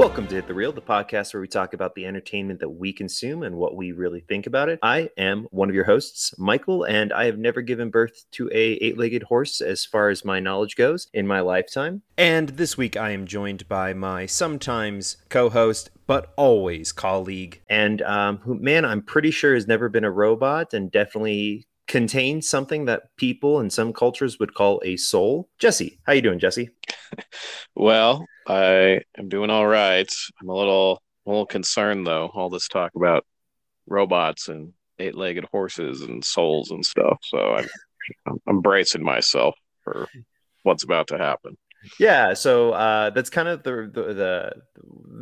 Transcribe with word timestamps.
Welcome 0.00 0.28
to 0.28 0.36
Hit 0.36 0.46
the 0.46 0.54
Reel, 0.54 0.72
the 0.72 0.80
podcast 0.80 1.34
where 1.34 1.42
we 1.42 1.46
talk 1.46 1.74
about 1.74 1.94
the 1.94 2.06
entertainment 2.06 2.60
that 2.60 2.70
we 2.70 2.90
consume 2.90 3.42
and 3.42 3.56
what 3.56 3.76
we 3.76 3.92
really 3.92 4.20
think 4.20 4.46
about 4.46 4.70
it. 4.70 4.78
I 4.82 5.10
am 5.18 5.46
one 5.50 5.68
of 5.68 5.74
your 5.74 5.84
hosts, 5.84 6.32
Michael, 6.38 6.84
and 6.84 7.12
I 7.12 7.26
have 7.26 7.36
never 7.36 7.60
given 7.60 7.90
birth 7.90 8.24
to 8.30 8.48
a 8.48 8.78
eight-legged 8.80 9.24
horse 9.24 9.60
as 9.60 9.84
far 9.84 10.08
as 10.08 10.24
my 10.24 10.40
knowledge 10.40 10.74
goes 10.74 11.06
in 11.12 11.26
my 11.26 11.40
lifetime. 11.40 12.00
And 12.16 12.48
this 12.48 12.78
week 12.78 12.96
I 12.96 13.10
am 13.10 13.26
joined 13.26 13.68
by 13.68 13.92
my 13.92 14.24
sometimes 14.24 15.18
co-host, 15.28 15.90
but 16.06 16.32
always 16.34 16.92
colleague, 16.92 17.60
and 17.68 18.00
um, 18.00 18.38
who, 18.38 18.54
man, 18.54 18.86
I'm 18.86 19.02
pretty 19.02 19.30
sure 19.30 19.52
has 19.52 19.68
never 19.68 19.90
been 19.90 20.04
a 20.04 20.10
robot 20.10 20.72
and 20.72 20.90
definitely 20.90 21.66
contains 21.86 22.48
something 22.48 22.84
that 22.84 23.16
people 23.16 23.58
in 23.58 23.68
some 23.68 23.92
cultures 23.92 24.38
would 24.38 24.54
call 24.54 24.80
a 24.84 24.96
soul. 24.96 25.48
Jesse, 25.58 25.98
how 26.04 26.12
you 26.12 26.22
doing, 26.22 26.38
Jesse? 26.38 26.70
Well, 27.74 28.26
I 28.46 29.00
am 29.16 29.28
doing 29.28 29.48
all 29.48 29.66
right. 29.66 30.12
I'm 30.40 30.48
a 30.48 30.54
little 30.54 31.02
a 31.26 31.30
little 31.30 31.46
concerned 31.46 32.06
though. 32.06 32.30
All 32.34 32.50
this 32.50 32.68
talk 32.68 32.92
about 32.94 33.24
robots 33.86 34.48
and 34.48 34.72
eight-legged 34.98 35.46
horses 35.50 36.02
and 36.02 36.24
souls 36.24 36.70
and 36.70 36.84
stuff. 36.84 37.18
So 37.22 37.38
I'm 38.26 38.38
I'm, 38.46 38.60
bracing 38.60 39.04
myself 39.04 39.54
for 39.82 40.08
what's 40.62 40.84
about 40.84 41.06
to 41.08 41.18
happen. 41.18 41.56
Yeah, 41.98 42.34
so 42.34 42.72
uh, 42.72 43.10
that's 43.10 43.30
kind 43.30 43.48
of 43.48 43.62
the, 43.62 43.90
the, 43.92 44.14
the 44.14 44.52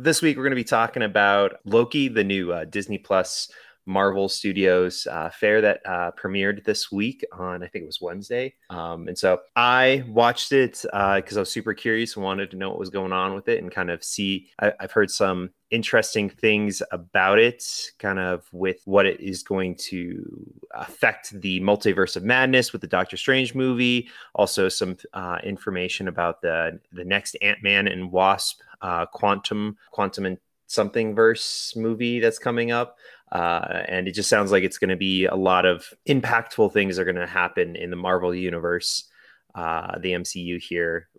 this 0.01 0.21
week 0.21 0.35
we're 0.35 0.43
going 0.43 0.51
to 0.51 0.55
be 0.55 0.63
talking 0.63 1.03
about 1.03 1.57
Loki, 1.65 2.09
the 2.09 2.23
new 2.23 2.51
uh, 2.51 2.65
Disney 2.65 2.97
Plus 2.97 3.49
Marvel 3.85 4.29
Studios 4.29 5.07
uh, 5.07 5.29
fair 5.29 5.61
that 5.61 5.81
uh, 5.85 6.11
premiered 6.11 6.63
this 6.63 6.91
week 6.91 7.25
on 7.31 7.63
I 7.63 7.67
think 7.67 7.83
it 7.83 7.87
was 7.87 8.01
Wednesday. 8.01 8.53
Um, 8.69 9.07
and 9.07 9.17
so 9.17 9.39
I 9.55 10.03
watched 10.07 10.51
it 10.51 10.81
because 10.83 11.37
uh, 11.37 11.39
I 11.39 11.39
was 11.39 11.51
super 11.51 11.73
curious 11.73 12.15
and 12.15 12.23
wanted 12.23 12.51
to 12.51 12.57
know 12.57 12.69
what 12.69 12.79
was 12.79 12.89
going 12.89 13.11
on 13.11 13.33
with 13.33 13.47
it 13.47 13.61
and 13.61 13.71
kind 13.71 13.89
of 13.89 14.03
see. 14.03 14.49
I, 14.59 14.73
I've 14.79 14.91
heard 14.91 15.11
some 15.11 15.51
interesting 15.71 16.29
things 16.29 16.81
about 16.91 17.39
it, 17.39 17.63
kind 17.99 18.19
of 18.19 18.47
with 18.51 18.81
what 18.85 19.05
it 19.05 19.19
is 19.19 19.43
going 19.43 19.75
to 19.75 20.53
affect 20.71 21.31
the 21.41 21.59
multiverse 21.61 22.15
of 22.15 22.23
madness 22.23 22.71
with 22.71 22.81
the 22.81 22.87
Doctor 22.87 23.17
Strange 23.17 23.55
movie. 23.55 24.09
Also, 24.35 24.69
some 24.69 24.97
uh, 25.13 25.39
information 25.43 26.07
about 26.07 26.41
the 26.41 26.79
the 26.91 27.05
next 27.05 27.35
Ant 27.41 27.63
Man 27.63 27.87
and 27.87 28.11
Wasp 28.11 28.61
uh, 28.81 29.05
quantum 29.05 29.77
quantum 29.91 30.25
and 30.25 30.37
something 30.67 31.15
verse 31.15 31.73
movie 31.75 32.19
that's 32.19 32.39
coming 32.39 32.71
up. 32.71 32.97
Uh, 33.31 33.83
and 33.87 34.07
it 34.07 34.13
just 34.13 34.29
sounds 34.29 34.51
like 34.51 34.63
it's 34.63 34.77
going 34.77 34.89
to 34.89 34.95
be 34.95 35.25
a 35.25 35.35
lot 35.35 35.65
of 35.65 35.85
impactful 36.07 36.73
things 36.73 36.97
are 36.97 37.05
going 37.05 37.15
to 37.15 37.27
happen 37.27 37.75
in 37.75 37.89
the 37.89 37.95
Marvel 37.95 38.33
universe, 38.33 39.07
uh, 39.55 39.99
the 39.99 40.13
MCU 40.13 40.59
here 40.59 41.09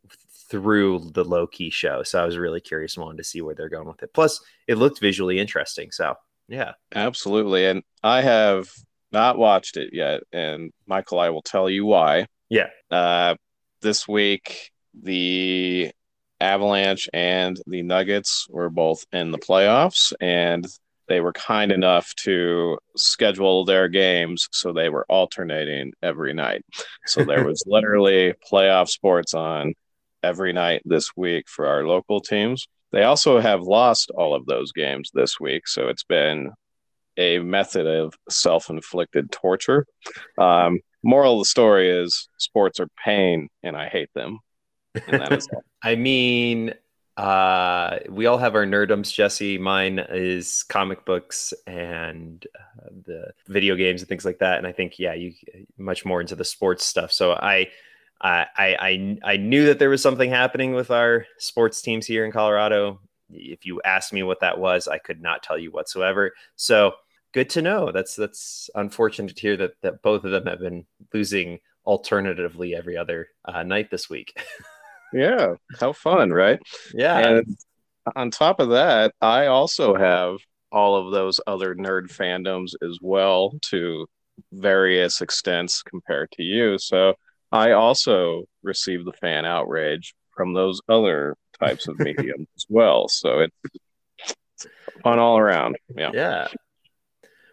through 0.49 1.11
the 1.15 1.25
Loki 1.25 1.71
show. 1.71 2.03
So 2.03 2.21
I 2.21 2.27
was 2.27 2.37
really 2.37 2.61
curious 2.61 2.97
and 2.97 3.05
wanted 3.05 3.19
to 3.19 3.25
see 3.25 3.41
where 3.41 3.55
they're 3.55 3.69
going 3.69 3.87
with 3.87 4.03
it. 4.03 4.13
Plus, 4.13 4.41
it 4.67 4.75
looked 4.75 5.01
visually 5.01 5.39
interesting. 5.39 5.93
So 5.93 6.15
yeah, 6.49 6.73
absolutely. 6.93 7.67
And 7.67 7.83
I 8.03 8.23
have 8.23 8.69
not 9.13 9.39
watched 9.39 9.77
it 9.77 9.91
yet, 9.93 10.23
and 10.33 10.73
Michael, 10.87 11.21
I 11.21 11.31
will 11.31 11.43
tell 11.43 11.71
you 11.71 11.87
why. 11.87 12.27
Yeah. 12.49 12.69
Uh, 12.91 13.37
this 13.81 14.07
week, 14.07 14.73
the 15.01 15.91
Avalanche 16.41 17.09
and 17.13 17.61
the 17.67 17.83
Nuggets 17.83 18.47
were 18.49 18.71
both 18.71 19.07
in 19.13 19.31
the 19.31 19.39
playoffs, 19.39 20.13
and 20.21 20.67
they 21.11 21.21
were 21.21 21.33
kind 21.33 21.73
enough 21.73 22.15
to 22.15 22.79
schedule 22.97 23.65
their 23.65 23.89
games 23.89 24.49
so 24.53 24.73
they 24.73 24.89
were 24.89 25.05
alternating 25.09 25.93
every 26.05 26.33
night. 26.33 26.65
So 27.05 27.25
there 27.25 27.45
was 27.45 27.65
literally 27.67 28.35
playoff 28.51 28.89
sports 28.89 29.35
on 29.35 29.75
every 30.23 30.53
night 30.53 30.83
this 30.85 31.17
week 31.17 31.49
for 31.49 31.67
our 31.67 31.85
local 31.85 32.21
teams. 32.21 32.69
They 32.93 33.03
also 33.03 33.41
have 33.41 33.61
lost 33.63 34.13
all 34.15 34.37
of 34.37 34.47
those 34.47 34.71
games 34.71 35.11
this 35.13 35.41
week. 35.41 35.67
So 35.67 35.89
it's 35.89 36.05
been 36.05 36.53
a 37.17 37.41
method 37.41 37.89
of 37.89 38.15
self 38.29 38.71
inflicted 38.71 39.33
torture. 39.33 39.87
Um, 40.39 40.79
moral 41.03 41.35
of 41.35 41.39
the 41.41 41.47
story 41.47 41.91
is 41.91 42.29
sports 42.39 42.79
are 42.79 42.89
pain 43.05 43.49
and 43.65 43.77
I 43.77 43.89
hate 43.89 44.11
them. 44.15 44.39
And 45.09 45.21
that 45.21 45.33
is 45.33 45.49
I 45.83 45.97
mean, 45.97 46.73
uh, 47.21 47.99
we 48.09 48.25
all 48.25 48.39
have 48.39 48.55
our 48.55 48.65
nerdums, 48.65 49.13
Jesse. 49.13 49.59
Mine 49.59 49.99
is 50.09 50.63
comic 50.63 51.05
books 51.05 51.53
and 51.67 52.47
uh, 52.59 52.89
the 53.05 53.33
video 53.47 53.77
games 53.77 54.01
and 54.01 54.09
things 54.09 54.25
like 54.25 54.39
that. 54.39 54.57
And 54.57 54.67
I 54.67 54.73
think, 54.73 54.99
yeah, 54.99 55.13
you 55.13 55.35
much 55.77 56.07
more 56.07 56.23
into 56.23 56.35
the 56.35 56.47
sports 56.47 56.87
stuff. 56.87 57.13
So 57.13 57.33
I, 57.33 57.69
I, 58.23 58.47
I, 58.57 59.19
I 59.23 59.37
knew 59.37 59.67
that 59.67 59.79
there 59.79 59.91
was 59.91 60.01
something 60.01 60.31
happening 60.31 60.73
with 60.73 60.91
our 60.91 61.27
sports 61.37 61.83
teams 61.83 62.07
here 62.07 62.25
in 62.25 62.33
Colorado. 62.33 63.01
If 63.29 63.67
you 63.67 63.83
asked 63.85 64.15
me 64.15 64.23
what 64.23 64.41
that 64.41 64.59
was, 64.59 64.89
I 64.89 64.97
could 64.97 65.21
not 65.21 65.43
tell 65.43 65.59
you 65.59 65.71
whatsoever. 65.71 66.33
So 66.57 66.93
good 67.33 67.51
to 67.51 67.61
know. 67.61 67.93
That's 67.93 68.17
that's 68.17 68.71
unfortunate 68.75 69.37
to 69.37 69.43
hear 69.43 69.59
that 69.59 69.73
that 69.83 70.01
both 70.01 70.25
of 70.25 70.31
them 70.31 70.47
have 70.47 70.61
been 70.61 70.87
losing 71.13 71.59
alternatively 71.85 72.75
every 72.75 72.97
other 72.97 73.29
uh, 73.45 73.63
night 73.63 73.91
this 73.91 74.09
week. 74.09 74.41
Yeah, 75.13 75.55
how 75.79 75.93
fun, 75.93 76.31
right? 76.31 76.59
Yeah. 76.95 77.19
And 77.19 77.57
on 78.17 78.31
top 78.31 78.61
of 78.61 78.71
that, 78.71 79.15
I 79.21 79.47
also 79.47 79.95
have 79.95 80.37
all 80.73 80.97
of 80.97 81.13
those 81.13 81.41
other 81.47 81.75
nerd 81.75 82.09
fandoms 82.09 82.73
as 82.83 82.99
well 83.03 83.53
to 83.63 84.07
various 84.53 85.21
extents 85.21 85.83
compared 85.83 86.31
to 86.33 86.43
you. 86.43 86.79
So 86.79 87.15
I 87.53 87.73
also 87.73 88.45
receive 88.63 89.05
the 89.05 89.13
fan 89.13 89.45
outrage 89.45 90.15
from 90.37 90.55
those 90.55 90.81
other 90.89 91.37
types 91.59 91.89
of 91.89 91.99
mediums 91.99 92.47
as 92.57 92.67
well. 92.69 93.09
So 93.09 93.41
it's 93.41 94.67
fun 95.03 95.19
all 95.19 95.39
around. 95.39 95.77
Yeah. 95.95 96.11
Yeah. 96.15 96.49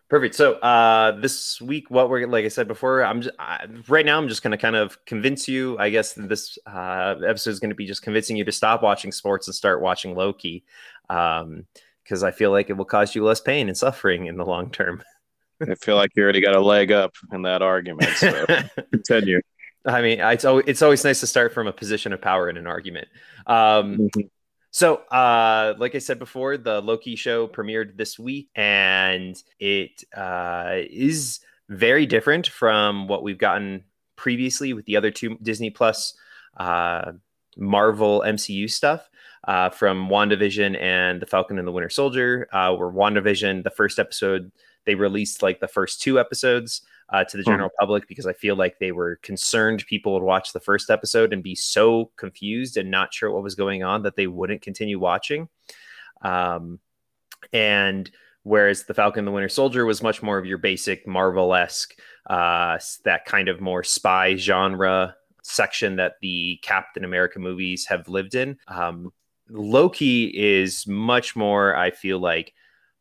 Perfect. 0.09 0.35
So 0.35 0.53
uh, 0.53 1.19
this 1.19 1.59
week, 1.59 1.91
what 1.91 2.09
we're 2.09 2.27
like 2.27 2.45
I 2.45 2.47
said 2.47 2.67
before, 2.67 3.03
I'm 3.03 3.21
just 3.21 3.35
I, 3.37 3.65
right 3.89 4.05
now. 4.05 4.17
I'm 4.17 4.29
just 4.29 4.41
going 4.41 4.51
to 4.51 4.57
kind 4.57 4.77
of 4.77 5.03
convince 5.05 5.49
you. 5.49 5.77
I 5.79 5.89
guess 5.89 6.13
this 6.13 6.57
uh, 6.65 7.15
episode 7.27 7.49
is 7.49 7.59
going 7.59 7.71
to 7.71 7.75
be 7.75 7.85
just 7.85 8.03
convincing 8.03 8.37
you 8.37 8.45
to 8.45 8.51
stop 8.53 8.81
watching 8.81 9.11
sports 9.11 9.47
and 9.47 9.55
start 9.55 9.81
watching 9.81 10.15
Loki, 10.15 10.63
because 11.09 11.43
um, 11.43 12.23
I 12.23 12.31
feel 12.31 12.51
like 12.51 12.69
it 12.69 12.73
will 12.73 12.85
cause 12.85 13.15
you 13.15 13.25
less 13.25 13.41
pain 13.41 13.67
and 13.67 13.77
suffering 13.77 14.27
in 14.27 14.37
the 14.37 14.45
long 14.45 14.71
term. 14.71 15.03
I 15.61 15.75
feel 15.75 15.97
like 15.97 16.11
you 16.15 16.23
already 16.23 16.41
got 16.41 16.55
a 16.55 16.61
leg 16.61 16.91
up 16.93 17.15
in 17.33 17.41
that 17.41 17.61
argument. 17.61 18.11
So 18.15 18.45
continue. 18.91 19.41
I 19.85 20.01
mean, 20.01 20.19
it's 20.21 20.45
always, 20.45 20.65
it's 20.67 20.81
always 20.81 21.03
nice 21.03 21.19
to 21.19 21.27
start 21.27 21.53
from 21.53 21.67
a 21.67 21.73
position 21.73 22.13
of 22.13 22.21
power 22.21 22.49
in 22.49 22.55
an 22.55 22.67
argument. 22.67 23.07
Um, 23.45 23.97
mm-hmm. 23.97 24.21
So, 24.77 24.97
uh, 25.09 25.73
like 25.79 25.95
I 25.95 25.97
said 25.97 26.19
before, 26.19 26.55
the 26.55 26.81
Loki 26.81 27.15
show 27.15 27.47
premiered 27.47 27.97
this 27.97 28.19
week, 28.19 28.49
and 28.53 29.35
it 29.59 30.03
uh, 30.15 30.81
is 30.87 31.39
very 31.67 32.05
different 32.05 32.45
from 32.45 33.07
what 33.07 33.23
we've 33.23 33.39
gotten 33.39 33.85
previously 34.17 34.73
with 34.73 34.85
the 34.85 34.95
other 34.95 35.09
two 35.09 35.35
Disney 35.41 35.71
Plus 35.71 36.13
uh, 36.57 37.13
Marvel 37.57 38.23
MCU 38.23 38.69
stuff. 38.69 39.09
Uh, 39.47 39.71
from 39.71 40.09
WandaVision 40.09 40.79
and 40.79 41.21
The 41.21 41.25
Falcon 41.25 41.57
and 41.57 41.67
the 41.67 41.71
Winter 41.71 41.89
Soldier, 41.89 42.47
uh, 42.51 42.75
where 42.75 42.91
WandaVision, 42.91 43.63
the 43.63 43.71
first 43.71 43.97
episode, 43.97 44.51
they 44.85 44.93
released 44.93 45.41
like 45.41 45.59
the 45.59 45.67
first 45.67 46.03
two 46.03 46.19
episodes 46.19 46.83
uh, 47.09 47.23
to 47.23 47.37
the 47.37 47.43
hmm. 47.43 47.51
general 47.51 47.71
public 47.79 48.07
because 48.07 48.27
I 48.27 48.33
feel 48.33 48.55
like 48.55 48.79
they 48.79 48.91
were 48.91 49.17
concerned 49.17 49.85
people 49.87 50.13
would 50.13 50.23
watch 50.23 50.53
the 50.53 50.59
first 50.59 50.89
episode 50.89 51.33
and 51.33 51.41
be 51.41 51.55
so 51.55 52.11
confused 52.17 52.77
and 52.77 52.91
not 52.91 53.13
sure 53.13 53.31
what 53.31 53.43
was 53.43 53.55
going 53.55 53.83
on 53.83 54.03
that 54.03 54.15
they 54.15 54.27
wouldn't 54.27 54.61
continue 54.61 54.99
watching. 54.99 55.47
Um, 56.21 56.79
and 57.53 58.09
whereas 58.43 58.83
the 58.83 58.93
Falcon 58.93 59.19
and 59.19 59.27
the 59.27 59.31
Winter 59.31 59.49
Soldier 59.49 59.85
was 59.85 60.03
much 60.03 60.21
more 60.21 60.37
of 60.37 60.45
your 60.45 60.57
basic 60.57 61.07
Marvel 61.07 61.53
esque, 61.53 61.93
uh, 62.29 62.77
that 63.05 63.25
kind 63.25 63.47
of 63.47 63.61
more 63.61 63.83
spy 63.83 64.35
genre 64.35 65.15
section 65.43 65.95
that 65.95 66.15
the 66.21 66.59
Captain 66.61 67.05
America 67.05 67.39
movies 67.39 67.85
have 67.85 68.09
lived 68.09 68.35
in. 68.35 68.57
Um, 68.67 69.13
Loki 69.49 70.25
is 70.25 70.85
much 70.87 71.35
more, 71.35 71.75
I 71.75 71.91
feel 71.91 72.19
like, 72.19 72.53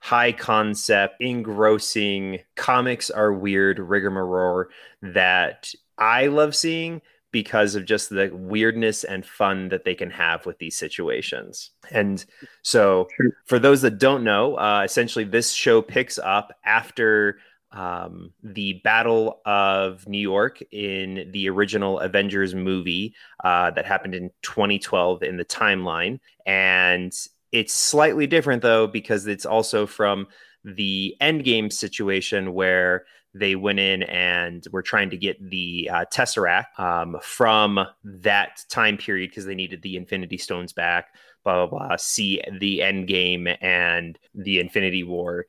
high 0.06 0.30
concept, 0.30 1.16
engrossing 1.18 2.38
comics 2.54 3.10
are 3.10 3.32
weird 3.32 3.80
rigmarole 3.80 4.66
that 5.02 5.72
I 5.98 6.28
love 6.28 6.54
seeing 6.54 7.02
because 7.32 7.74
of 7.74 7.86
just 7.86 8.10
the 8.10 8.30
weirdness 8.32 9.02
and 9.02 9.26
fun 9.26 9.68
that 9.70 9.84
they 9.84 9.96
can 9.96 10.10
have 10.10 10.46
with 10.46 10.58
these 10.58 10.78
situations. 10.78 11.72
And 11.90 12.24
so, 12.62 13.08
for 13.46 13.58
those 13.58 13.82
that 13.82 13.98
don't 13.98 14.22
know, 14.22 14.54
uh, 14.54 14.82
essentially, 14.84 15.24
this 15.24 15.50
show 15.50 15.82
picks 15.82 16.20
up 16.20 16.52
after 16.64 17.38
um, 17.72 18.32
the 18.44 18.74
Battle 18.84 19.40
of 19.44 20.06
New 20.06 20.20
York 20.20 20.62
in 20.70 21.30
the 21.32 21.48
original 21.48 21.98
Avengers 21.98 22.54
movie 22.54 23.12
uh, 23.42 23.72
that 23.72 23.86
happened 23.86 24.14
in 24.14 24.30
2012 24.42 25.24
in 25.24 25.36
the 25.36 25.44
timeline. 25.44 26.20
And 26.46 27.12
it's 27.52 27.74
slightly 27.74 28.26
different 28.26 28.62
though 28.62 28.86
because 28.86 29.26
it's 29.26 29.46
also 29.46 29.86
from 29.86 30.26
the 30.64 31.14
Endgame 31.20 31.72
situation 31.72 32.52
where 32.54 33.04
they 33.34 33.54
went 33.54 33.78
in 33.78 34.02
and 34.04 34.64
were 34.72 34.82
trying 34.82 35.10
to 35.10 35.16
get 35.16 35.50
the 35.50 35.90
uh, 35.92 36.04
Tesseract 36.12 36.78
um, 36.78 37.16
from 37.22 37.78
that 38.02 38.64
time 38.68 38.96
period 38.96 39.30
because 39.30 39.44
they 39.44 39.54
needed 39.54 39.82
the 39.82 39.96
Infinity 39.96 40.38
Stones 40.38 40.72
back. 40.72 41.14
Blah 41.44 41.66
blah 41.66 41.78
blah. 41.78 41.96
See 41.96 42.40
the 42.58 42.80
Endgame 42.80 43.56
and 43.60 44.18
the 44.34 44.58
Infinity 44.58 45.04
War 45.04 45.46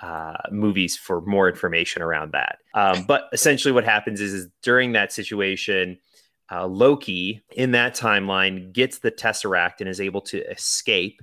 uh, 0.00 0.36
movies 0.50 0.96
for 0.96 1.20
more 1.22 1.48
information 1.48 2.02
around 2.02 2.32
that. 2.32 2.58
Um, 2.74 3.04
but 3.04 3.24
essentially, 3.32 3.72
what 3.72 3.84
happens 3.84 4.20
is, 4.20 4.32
is 4.32 4.48
during 4.62 4.92
that 4.92 5.12
situation, 5.12 5.98
uh, 6.50 6.66
Loki 6.66 7.42
in 7.52 7.72
that 7.72 7.94
timeline 7.94 8.72
gets 8.72 8.98
the 8.98 9.10
Tesseract 9.10 9.80
and 9.80 9.88
is 9.88 10.00
able 10.00 10.20
to 10.22 10.42
escape 10.50 11.20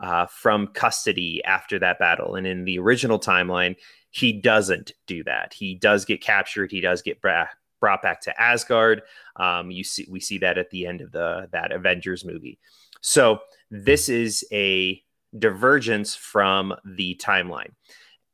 uh, 0.00 0.26
from 0.26 0.68
custody 0.68 1.42
after 1.44 1.78
that 1.78 1.98
battle. 1.98 2.34
And 2.34 2.46
in 2.46 2.64
the 2.64 2.78
original 2.78 3.18
timeline, 3.18 3.76
he 4.10 4.32
doesn't 4.32 4.92
do 5.06 5.24
that. 5.24 5.52
He 5.52 5.74
does 5.74 6.04
get 6.04 6.20
captured. 6.20 6.70
He 6.70 6.80
does 6.80 7.02
get 7.02 7.20
bra- 7.20 7.48
brought 7.80 8.02
back 8.02 8.20
to 8.22 8.40
Asgard. 8.40 9.02
Um, 9.36 9.70
you 9.70 9.84
see, 9.84 10.06
we 10.10 10.20
see 10.20 10.38
that 10.38 10.58
at 10.58 10.70
the 10.70 10.86
end 10.86 11.00
of 11.00 11.12
the 11.12 11.48
that 11.52 11.72
Avengers 11.72 12.24
movie. 12.24 12.58
So 13.00 13.40
this 13.70 14.08
is 14.08 14.44
a 14.52 15.02
divergence 15.38 16.14
from 16.14 16.74
the 16.84 17.14
timeline. 17.16 17.72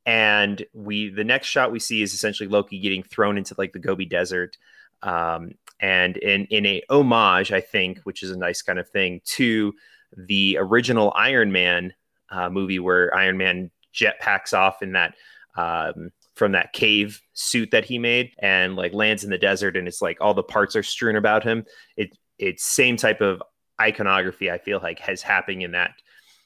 And 0.07 0.65
we 0.75 1.09
the 1.09 1.25
next 1.25 1.49
shot 1.49 1.73
we 1.73 1.81
see 1.81 2.03
is 2.03 2.13
essentially 2.13 2.49
Loki 2.49 2.79
getting 2.79 3.03
thrown 3.03 3.39
into 3.39 3.55
like 3.57 3.73
the 3.73 3.79
Gobi 3.79 4.05
Desert. 4.05 4.57
Um, 5.03 5.53
and 5.81 6.17
in 6.19 6.45
in 6.47 6.67
a 6.67 6.83
homage, 6.91 7.53
I 7.53 7.61
think, 7.61 8.01
which 8.05 8.23
is 8.23 8.31
a 8.31 8.39
nice 8.39 8.63
kind 8.63 8.79
of 8.79 8.89
thing 8.89 9.21
to 9.25 9.75
the 10.17 10.59
original 10.61 11.13
Iron 11.17 11.53
Man 11.53 11.93
uh, 12.31 12.51
movie 12.51 12.79
where 12.79 13.15
Iron 13.15 13.37
Man 13.37 13.71
jetpacks 13.95 14.53
off 14.57 14.83
in 14.83 14.93
that 14.93 15.15
um, 15.57 16.11
from 16.35 16.53
that 16.53 16.73
cave 16.73 17.21
suit 17.33 17.71
that 17.71 17.85
he 17.85 17.99
made 17.99 18.33
and 18.39 18.75
like 18.75 18.93
lands 18.93 19.23
in 19.23 19.31
the 19.31 19.39
desert 19.39 19.77
and 19.77 19.87
it's 19.87 20.03
like 20.03 20.19
all 20.21 20.35
the 20.35 20.43
parts 20.43 20.75
are 20.77 20.83
strewn 20.83 21.17
about 21.17 21.45
him. 21.45 21.65
It 21.97 22.17
it's 22.39 22.65
same 22.65 22.97
type 22.97 23.21
of 23.21 23.43
iconography 23.81 24.51
I 24.51 24.59
feel 24.59 24.81
like 24.83 24.99
has 25.01 25.23
happened 25.23 25.63
in 25.63 25.73
that 25.73 25.93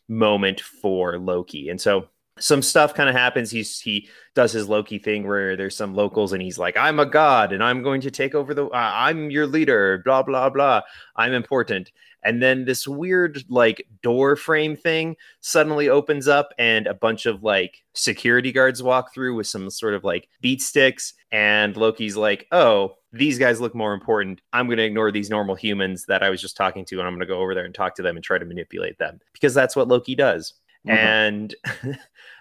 moment 0.08 0.60
for 0.60 1.18
Loki. 1.18 1.68
And 1.68 1.80
so 1.80 2.08
some 2.38 2.62
stuff 2.62 2.94
kind 2.94 3.08
of 3.08 3.14
happens. 3.14 3.50
He's 3.50 3.80
he 3.80 4.08
does 4.34 4.52
his 4.52 4.68
Loki 4.68 4.98
thing 4.98 5.26
where 5.26 5.56
there's 5.56 5.76
some 5.76 5.94
locals 5.94 6.32
and 6.32 6.42
he's 6.42 6.58
like, 6.58 6.76
"I'm 6.76 7.00
a 7.00 7.06
god 7.06 7.52
and 7.52 7.62
I'm 7.62 7.82
going 7.82 8.00
to 8.02 8.10
take 8.10 8.34
over 8.34 8.54
the. 8.54 8.66
Uh, 8.66 8.92
I'm 8.94 9.30
your 9.30 9.46
leader." 9.46 10.02
Blah 10.04 10.22
blah 10.22 10.50
blah. 10.50 10.82
I'm 11.16 11.32
important. 11.32 11.90
And 12.24 12.42
then 12.42 12.64
this 12.64 12.86
weird 12.86 13.44
like 13.48 13.86
door 14.02 14.36
frame 14.36 14.76
thing 14.76 15.16
suddenly 15.40 15.88
opens 15.88 16.28
up 16.28 16.52
and 16.58 16.86
a 16.86 16.94
bunch 16.94 17.26
of 17.26 17.42
like 17.42 17.82
security 17.94 18.52
guards 18.52 18.82
walk 18.82 19.14
through 19.14 19.36
with 19.36 19.46
some 19.46 19.70
sort 19.70 19.94
of 19.94 20.04
like 20.04 20.28
beat 20.40 20.60
sticks. 20.60 21.14
And 21.30 21.76
Loki's 21.76 22.16
like, 22.16 22.46
"Oh, 22.52 22.96
these 23.12 23.38
guys 23.38 23.60
look 23.60 23.74
more 23.74 23.94
important. 23.94 24.40
I'm 24.52 24.66
going 24.66 24.78
to 24.78 24.84
ignore 24.84 25.12
these 25.12 25.30
normal 25.30 25.54
humans 25.54 26.06
that 26.06 26.22
I 26.22 26.30
was 26.30 26.40
just 26.40 26.56
talking 26.56 26.84
to, 26.86 26.98
and 26.98 27.06
I'm 27.06 27.14
going 27.14 27.20
to 27.20 27.26
go 27.26 27.40
over 27.40 27.54
there 27.54 27.64
and 27.64 27.74
talk 27.74 27.94
to 27.96 28.02
them 28.02 28.16
and 28.16 28.24
try 28.24 28.38
to 28.38 28.44
manipulate 28.44 28.98
them 28.98 29.20
because 29.32 29.54
that's 29.54 29.76
what 29.76 29.88
Loki 29.88 30.14
does." 30.14 30.54
Mm-hmm. 30.86 30.96
And 30.96 31.54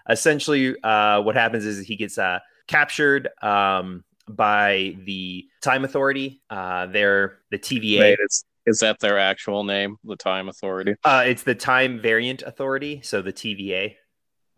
essentially, 0.10 0.76
uh, 0.84 1.22
what 1.22 1.36
happens 1.36 1.66
is 1.66 1.86
he 1.86 1.96
gets 1.96 2.18
uh, 2.18 2.40
captured 2.68 3.30
um, 3.42 4.04
by 4.28 4.96
the 5.06 5.48
Time 5.62 5.86
Authority. 5.86 6.42
Uh, 6.50 6.88
they're 6.88 7.40
the 7.52 7.60
TVA. 7.60 8.00
Wait, 8.00 8.20
is 8.68 8.80
that 8.80 9.00
their 9.00 9.18
actual 9.18 9.64
name, 9.64 9.96
the 10.04 10.18
Time 10.18 10.50
Authority? 10.50 10.96
Uh, 11.04 11.24
it's 11.26 11.44
the 11.44 11.56
Time 11.56 12.00
Variant 12.00 12.44
Authority, 12.44 13.02
so 13.02 13.24
the 13.24 13.34
TVA. 13.34 13.96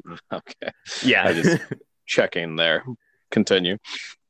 Okay. 0.32 0.72
Yeah. 1.04 1.28
I 1.28 1.34
just 1.34 1.62
checking 2.06 2.56
there. 2.56 2.86
Continue. 3.32 3.78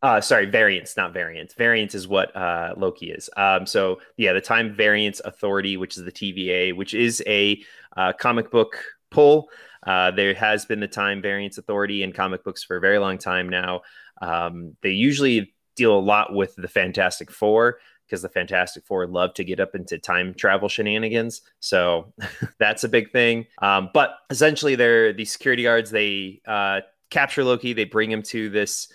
Uh, 0.02 0.20
sorry, 0.20 0.48
variants, 0.48 0.98
not 0.98 1.14
variants. 1.14 1.54
Variants 1.54 1.94
is 1.94 2.08
what 2.08 2.36
uh, 2.36 2.74
Loki 2.76 3.12
is. 3.12 3.30
Um, 3.38 3.68
so 3.68 4.00
yeah, 4.18 4.34
the 4.34 4.42
Time 4.42 4.76
Variance 4.76 5.22
Authority, 5.24 5.78
which 5.78 5.96
is 5.96 6.04
the 6.04 6.12
TVA, 6.12 6.76
which 6.76 6.96
is 6.96 7.22
a 7.28 7.62
uh, 7.96 8.14
comic 8.14 8.50
book 8.50 8.84
pull. 9.12 9.50
Uh, 9.86 10.10
there 10.12 10.34
has 10.34 10.66
been 10.66 10.80
the 10.80 10.88
Time 10.88 11.22
Variance 11.22 11.60
Authority 11.60 12.02
in 12.02 12.14
comic 12.14 12.44
books 12.44 12.64
for 12.64 12.78
a 12.78 12.82
very 12.82 12.98
long 12.98 13.20
time 13.20 13.48
now. 13.48 13.82
Um, 14.22 14.76
they 14.82 14.90
usually 14.90 15.54
deal 15.76 15.98
a 15.98 16.00
lot 16.00 16.34
with 16.34 16.56
the 16.56 16.68
Fantastic 16.68 17.32
Four 17.32 17.80
because 18.10 18.22
the 18.22 18.30
Fantastic 18.30 18.86
Four 18.86 19.06
love 19.06 19.34
to 19.36 19.44
get 19.44 19.60
up 19.60 19.76
into 19.76 19.98
time 20.00 20.34
travel 20.34 20.68
shenanigans. 20.68 21.42
So 21.60 22.12
that's 22.58 22.84
a 22.84 22.90
big 22.90 23.12
thing. 23.12 23.46
Um, 23.62 23.90
but 23.94 24.18
essentially, 24.30 24.76
they're 24.76 25.14
the 25.14 25.26
security 25.26 25.64
guards. 25.64 25.92
They 25.92 26.42
uh, 26.48 26.82
capture 27.10 27.44
Loki. 27.44 27.74
They 27.74 27.86
bring 27.86 28.12
him 28.12 28.24
to 28.24 28.50
this 28.50 28.90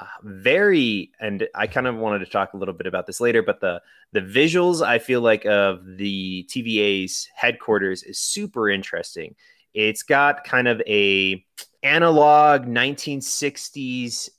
uh, 0.00 0.06
very 0.22 1.10
and 1.20 1.46
I 1.54 1.66
kind 1.66 1.86
of 1.86 1.96
wanted 1.96 2.20
to 2.20 2.26
talk 2.26 2.54
a 2.54 2.56
little 2.56 2.72
bit 2.72 2.86
about 2.86 3.06
this 3.06 3.20
later, 3.20 3.42
but 3.42 3.60
the 3.60 3.82
the 4.12 4.20
visuals 4.20 4.84
I 4.84 4.98
feel 4.98 5.20
like 5.20 5.44
of 5.44 5.84
the 5.84 6.46
TVA's 6.48 7.28
headquarters 7.34 8.02
is 8.02 8.18
super 8.18 8.70
interesting. 8.70 9.34
It's 9.74 10.02
got 10.02 10.44
kind 10.44 10.68
of 10.68 10.80
a 10.86 11.44
analog 11.82 12.62
1960s 12.62 14.30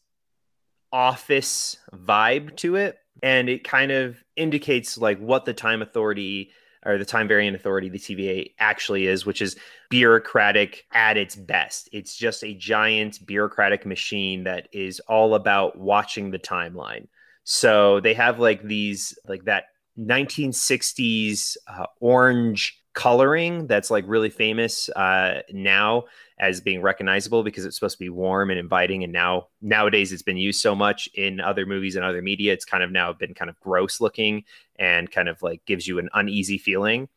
office 0.92 1.78
vibe 1.94 2.56
to 2.58 2.76
it 2.76 2.98
and 3.22 3.50
it 3.50 3.64
kind 3.64 3.92
of 3.92 4.24
indicates 4.36 4.98
like 4.98 5.20
what 5.20 5.46
the 5.46 5.54
time 5.54 5.82
authority 5.82 6.52
or 6.86 6.98
the 6.98 7.06
time 7.06 7.28
variant 7.28 7.56
authority 7.56 7.90
the 7.90 8.00
TVA 8.00 8.54
actually 8.58 9.06
is 9.06 9.26
which 9.26 9.42
is 9.42 9.56
bureaucratic 9.90 10.86
at 10.94 11.18
its 11.18 11.36
best. 11.36 11.90
It's 11.92 12.16
just 12.16 12.44
a 12.44 12.56
giant 12.56 13.26
bureaucratic 13.26 13.86
machine 13.86 14.46
that 14.46 14.68
is 14.72 15.00
all 15.02 15.36
about 15.36 15.78
watching 15.78 16.32
the 16.32 16.40
timeline. 16.40 17.08
So 17.44 18.00
they 18.00 18.14
have 18.16 18.40
like 18.40 18.64
these 18.64 19.18
like 19.28 19.46
that 19.46 19.66
1960s 20.00 21.58
uh, 21.68 21.86
orange 22.00 22.81
coloring 22.94 23.68
that's 23.68 23.90
like 23.90 24.04
really 24.08 24.30
famous 24.30 24.90
uh, 24.90 25.42
now 25.52 26.04
as 26.38 26.60
being 26.60 26.82
recognizable 26.82 27.44
because 27.44 27.64
it's 27.64 27.76
supposed 27.76 27.96
to 27.96 28.04
be 28.04 28.10
warm 28.10 28.50
and 28.50 28.60
inviting 28.60 29.04
and 29.04 29.14
now 29.14 29.48
nowadays 29.62 30.12
it's 30.12 30.24
been 30.24 30.38
used 30.38 30.60
so 30.60 30.76
much 30.76 31.08
in 31.14 31.40
other 31.40 31.66
movies 31.66 31.96
and 31.96 32.04
other 32.04 32.22
media 32.22 32.52
it's 32.52 32.66
kind 32.66 32.84
of 32.84 32.92
now 32.92 33.14
been 33.14 33.34
kind 33.34 33.50
of 33.50 33.60
gross 33.62 34.02
looking 34.02 34.44
and 34.78 35.10
kind 35.10 35.30
of 35.30 35.42
like 35.42 35.64
gives 35.66 35.88
you 35.88 36.00
an 36.00 36.10
uneasy 36.14 36.58
feeling 36.58 37.08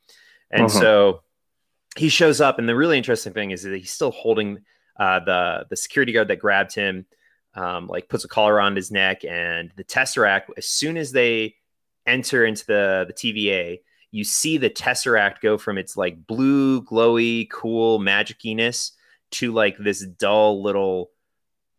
and 0.50 0.66
uh-huh. 0.66 0.80
so 0.80 1.20
he 1.96 2.08
shows 2.08 2.40
up 2.40 2.58
and 2.58 2.68
the 2.68 2.76
really 2.76 2.98
interesting 2.98 3.32
thing 3.32 3.50
is 3.50 3.62
that 3.62 3.76
he's 3.76 3.90
still 3.90 4.12
holding 4.12 4.58
uh, 4.96 5.18
the 5.20 5.66
the 5.70 5.76
security 5.76 6.12
guard 6.12 6.28
that 6.28 6.38
grabbed 6.38 6.74
him 6.74 7.04
um, 7.54 7.88
like 7.88 8.08
puts 8.08 8.24
a 8.24 8.28
collar 8.28 8.60
on 8.60 8.76
his 8.76 8.92
neck 8.92 9.24
and 9.24 9.72
the 9.76 9.84
tesseract 9.84 10.44
as 10.56 10.66
soon 10.66 10.96
as 10.96 11.10
they 11.10 11.56
enter 12.06 12.44
into 12.44 12.64
the 12.66 13.06
the 13.08 13.14
TVA 13.14 13.80
you 14.14 14.22
see 14.22 14.58
the 14.58 14.70
tesseract 14.70 15.40
go 15.40 15.58
from 15.58 15.76
its 15.76 15.96
like 15.96 16.24
blue, 16.28 16.80
glowy, 16.82 17.50
cool 17.50 17.98
magiciness 17.98 18.92
to 19.32 19.52
like 19.52 19.76
this 19.76 20.06
dull 20.06 20.62
little 20.62 21.10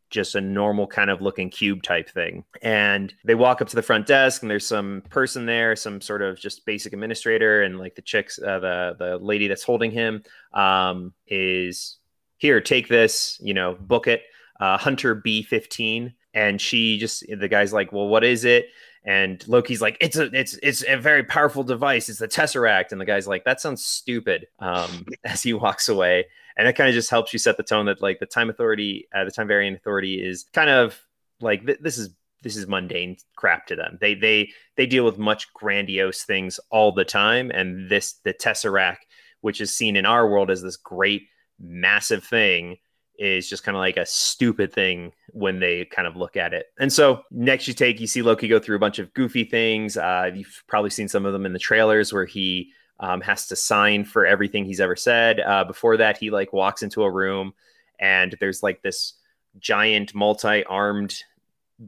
just 0.09 0.35
a 0.35 0.41
normal 0.41 0.85
kind 0.85 1.09
of 1.09 1.21
looking 1.21 1.49
cube 1.49 1.81
type 1.81 2.09
thing. 2.09 2.43
And 2.61 3.13
they 3.23 3.35
walk 3.35 3.61
up 3.61 3.69
to 3.69 3.75
the 3.77 3.81
front 3.81 4.05
desk 4.05 4.41
and 4.41 4.51
there's 4.51 4.67
some 4.67 5.01
person 5.09 5.45
there, 5.45 5.77
some 5.77 6.01
sort 6.01 6.21
of 6.21 6.37
just 6.37 6.65
basic 6.65 6.91
administrator 6.91 7.63
and 7.63 7.79
like 7.79 7.95
the 7.95 8.01
chicks 8.01 8.37
uh, 8.37 8.59
the 8.59 8.95
the 8.99 9.17
lady 9.17 9.47
that's 9.47 9.63
holding 9.63 9.91
him 9.91 10.21
um 10.53 11.13
is 11.27 11.99
here, 12.35 12.59
take 12.59 12.89
this, 12.89 13.39
you 13.41 13.53
know, 13.53 13.77
book 13.79 14.07
it. 14.07 14.23
Uh, 14.59 14.77
Hunter 14.77 15.15
B15 15.15 16.13
and 16.33 16.59
she 16.59 16.97
just 16.97 17.23
the 17.29 17.47
guy's 17.47 17.71
like, 17.71 17.93
"Well, 17.93 18.07
what 18.09 18.25
is 18.25 18.43
it?" 18.43 18.67
And 19.05 19.47
Loki's 19.47 19.81
like, 19.81 19.97
it's 20.01 20.17
a 20.17 20.23
it's 20.33 20.57
it's 20.63 20.83
a 20.87 20.97
very 20.97 21.23
powerful 21.23 21.63
device. 21.63 22.09
It's 22.09 22.19
the 22.19 22.27
Tesseract. 22.27 22.91
And 22.91 22.99
the 22.99 23.05
guy's 23.05 23.27
like, 23.27 23.45
that 23.45 23.61
sounds 23.61 23.85
stupid. 23.85 24.47
Um, 24.59 25.05
as 25.23 25.43
he 25.43 25.53
walks 25.53 25.89
away. 25.89 26.25
And 26.57 26.67
it 26.67 26.73
kind 26.73 26.89
of 26.89 26.95
just 26.95 27.09
helps 27.09 27.33
you 27.33 27.39
set 27.39 27.57
the 27.57 27.63
tone 27.63 27.85
that 27.85 28.01
like 28.01 28.19
the 28.19 28.25
time 28.25 28.49
authority, 28.49 29.07
uh, 29.13 29.25
the 29.25 29.31
time 29.31 29.47
variant 29.47 29.77
authority 29.77 30.25
is 30.25 30.45
kind 30.53 30.69
of 30.69 30.99
like 31.39 31.65
th- 31.65 31.79
this 31.81 31.97
is 31.97 32.09
this 32.41 32.55
is 32.55 32.67
mundane 32.67 33.17
crap 33.35 33.67
to 33.67 33.75
them. 33.75 33.97
They 34.01 34.15
they 34.15 34.51
they 34.75 34.87
deal 34.87 35.05
with 35.05 35.17
much 35.17 35.53
grandiose 35.53 36.23
things 36.23 36.59
all 36.71 36.91
the 36.91 37.05
time. 37.05 37.51
And 37.51 37.89
this 37.89 38.13
the 38.23 38.33
Tesseract, 38.33 39.03
which 39.41 39.61
is 39.61 39.75
seen 39.75 39.95
in 39.95 40.05
our 40.05 40.27
world 40.27 40.49
as 40.49 40.61
this 40.61 40.77
great 40.77 41.27
massive 41.59 42.23
thing 42.23 42.77
is 43.17 43.49
just 43.49 43.63
kind 43.63 43.75
of 43.75 43.79
like 43.79 43.97
a 43.97 44.05
stupid 44.05 44.73
thing 44.73 45.11
when 45.27 45.59
they 45.59 45.85
kind 45.85 46.07
of 46.07 46.15
look 46.15 46.37
at 46.37 46.53
it. 46.53 46.67
And 46.79 46.91
so 46.91 47.23
next 47.31 47.67
you 47.67 47.73
take, 47.73 47.99
you 47.99 48.07
see 48.07 48.21
Loki 48.21 48.47
go 48.47 48.59
through 48.59 48.75
a 48.75 48.79
bunch 48.79 48.99
of 48.99 49.13
goofy 49.13 49.43
things. 49.43 49.97
Uh, 49.97 50.31
you've 50.33 50.63
probably 50.67 50.89
seen 50.89 51.07
some 51.07 51.25
of 51.25 51.33
them 51.33 51.45
in 51.45 51.53
the 51.53 51.59
trailers 51.59 52.13
where 52.13 52.25
he 52.25 52.71
um, 52.99 53.21
has 53.21 53.47
to 53.47 53.55
sign 53.55 54.05
for 54.05 54.25
everything 54.25 54.65
he's 54.65 54.79
ever 54.79 54.95
said. 54.95 55.39
Uh, 55.39 55.63
before 55.63 55.97
that, 55.97 56.17
he 56.17 56.29
like 56.29 56.53
walks 56.53 56.83
into 56.83 57.03
a 57.03 57.11
room 57.11 57.53
and 57.99 58.35
there's 58.39 58.63
like 58.63 58.81
this 58.81 59.13
giant 59.59 60.13
multi-armed 60.15 61.23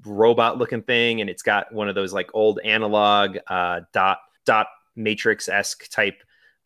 robot 0.06 0.58
looking 0.58 0.82
thing. 0.82 1.22
And 1.22 1.30
it's 1.30 1.44
got 1.44 1.74
one 1.74 1.90
of 1.90 1.96
those 1.96 2.14
like 2.14 2.30
old 2.34 2.60
analog 2.64 3.38
uh, 3.48 3.82
dot, 3.94 4.20
dot 4.46 4.68
matrix 4.96 5.48
esque 5.48 5.90
type 5.90 6.22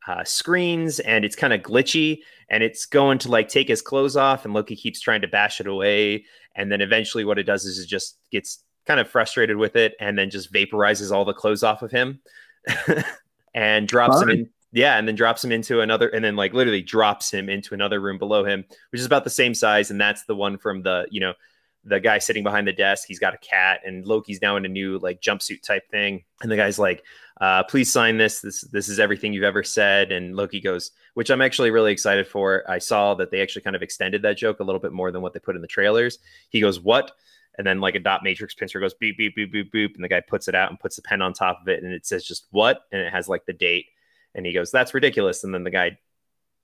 uh, 0.07 0.23
screens 0.23 0.99
and 0.99 1.23
it's 1.23 1.35
kind 1.35 1.53
of 1.53 1.61
glitchy 1.61 2.21
and 2.51 2.61
it's 2.61 2.85
going 2.85 3.17
to 3.17 3.29
like 3.29 3.47
take 3.47 3.69
his 3.69 3.81
clothes 3.81 4.17
off, 4.17 4.43
and 4.43 4.53
Loki 4.53 4.75
keeps 4.75 4.99
trying 4.99 5.21
to 5.21 5.27
bash 5.27 5.61
it 5.61 5.67
away, 5.67 6.25
and 6.53 6.69
then 6.69 6.81
eventually 6.81 7.23
what 7.23 7.39
it 7.39 7.43
does 7.43 7.65
is 7.65 7.79
it 7.79 7.87
just 7.87 8.17
gets 8.29 8.63
kind 8.85 8.99
of 8.99 9.09
frustrated 9.09 9.55
with 9.55 9.77
it, 9.77 9.95
and 9.99 10.19
then 10.19 10.29
just 10.29 10.53
vaporizes 10.53 11.11
all 11.11 11.25
the 11.25 11.33
clothes 11.33 11.63
off 11.63 11.81
of 11.81 11.89
him, 11.89 12.19
and 13.55 13.87
drops 13.87 14.19
Fine. 14.19 14.23
him 14.23 14.29
in. 14.29 14.49
Yeah, 14.73 14.97
and 14.97 15.07
then 15.07 15.15
drops 15.15 15.43
him 15.43 15.51
into 15.51 15.79
another, 15.79 16.09
and 16.09 16.23
then 16.23 16.35
like 16.35 16.53
literally 16.53 16.81
drops 16.81 17.31
him 17.31 17.49
into 17.49 17.73
another 17.73 18.01
room 18.01 18.17
below 18.17 18.43
him, 18.43 18.65
which 18.91 18.99
is 18.99 19.05
about 19.05 19.23
the 19.23 19.29
same 19.29 19.53
size, 19.53 19.89
and 19.89 19.99
that's 19.99 20.25
the 20.25 20.35
one 20.35 20.57
from 20.57 20.83
the 20.83 21.07
you 21.09 21.21
know 21.21 21.33
the 21.85 21.99
guy 21.99 22.19
sitting 22.19 22.43
behind 22.43 22.67
the 22.67 22.71
desk 22.71 23.07
he's 23.07 23.17
got 23.17 23.33
a 23.33 23.39
cat 23.39 23.79
and 23.83 24.05
loki's 24.05 24.39
now 24.39 24.55
in 24.55 24.65
a 24.65 24.69
new 24.69 24.99
like 24.99 25.19
jumpsuit 25.19 25.63
type 25.63 25.89
thing 25.89 26.23
and 26.43 26.51
the 26.51 26.55
guy's 26.55 26.77
like 26.77 27.03
uh, 27.41 27.63
please 27.63 27.91
sign 27.91 28.17
this. 28.17 28.39
This 28.39 28.61
this 28.61 28.87
is 28.87 28.99
everything 28.99 29.33
you've 29.33 29.43
ever 29.43 29.63
said. 29.63 30.11
And 30.11 30.35
loki 30.35 30.61
goes 30.61 30.91
which 31.15 31.29
i'm 31.29 31.41
actually 31.41 31.71
really 31.71 31.91
excited 31.91 32.27
for. 32.27 32.63
I 32.69 32.77
saw 32.77 33.15
that 33.15 33.31
they 33.31 33.41
actually 33.41 33.63
kind 33.63 33.75
of 33.75 33.81
extended 33.81 34.21
that 34.21 34.37
joke 34.37 34.59
a 34.59 34.63
little 34.63 34.79
bit 34.79 34.93
more 34.93 35.11
than 35.11 35.23
what 35.23 35.33
they 35.33 35.39
put 35.39 35.55
in 35.55 35.61
the 35.61 35.67
trailers. 35.67 36.19
He 36.49 36.61
goes 36.61 36.79
what? 36.79 37.11
And 37.57 37.65
then 37.65 37.81
like 37.81 37.95
a 37.95 37.99
dot 37.99 38.23
matrix 38.23 38.53
printer 38.53 38.79
goes 38.79 38.93
beep 38.93 39.17
beep 39.17 39.35
beep 39.35 39.51
beep 39.51 39.71
beep. 39.71 39.95
And 39.95 40.03
the 40.03 40.07
guy 40.07 40.21
puts 40.21 40.47
it 40.47 40.55
out 40.55 40.69
and 40.69 40.79
puts 40.79 40.95
the 40.95 41.01
pen 41.01 41.21
on 41.21 41.33
top 41.33 41.59
of 41.61 41.67
it. 41.67 41.83
And 41.83 41.91
it 41.91 42.05
says 42.05 42.23
just 42.23 42.45
what? 42.51 42.83
And 42.91 43.01
it 43.01 43.11
has 43.11 43.27
like 43.27 43.45
the 43.45 43.53
date. 43.53 43.87
And 44.35 44.45
he 44.45 44.53
goes 44.53 44.69
that's 44.69 44.93
ridiculous. 44.93 45.43
And 45.43 45.53
then 45.53 45.63
the 45.63 45.71
guy 45.71 45.97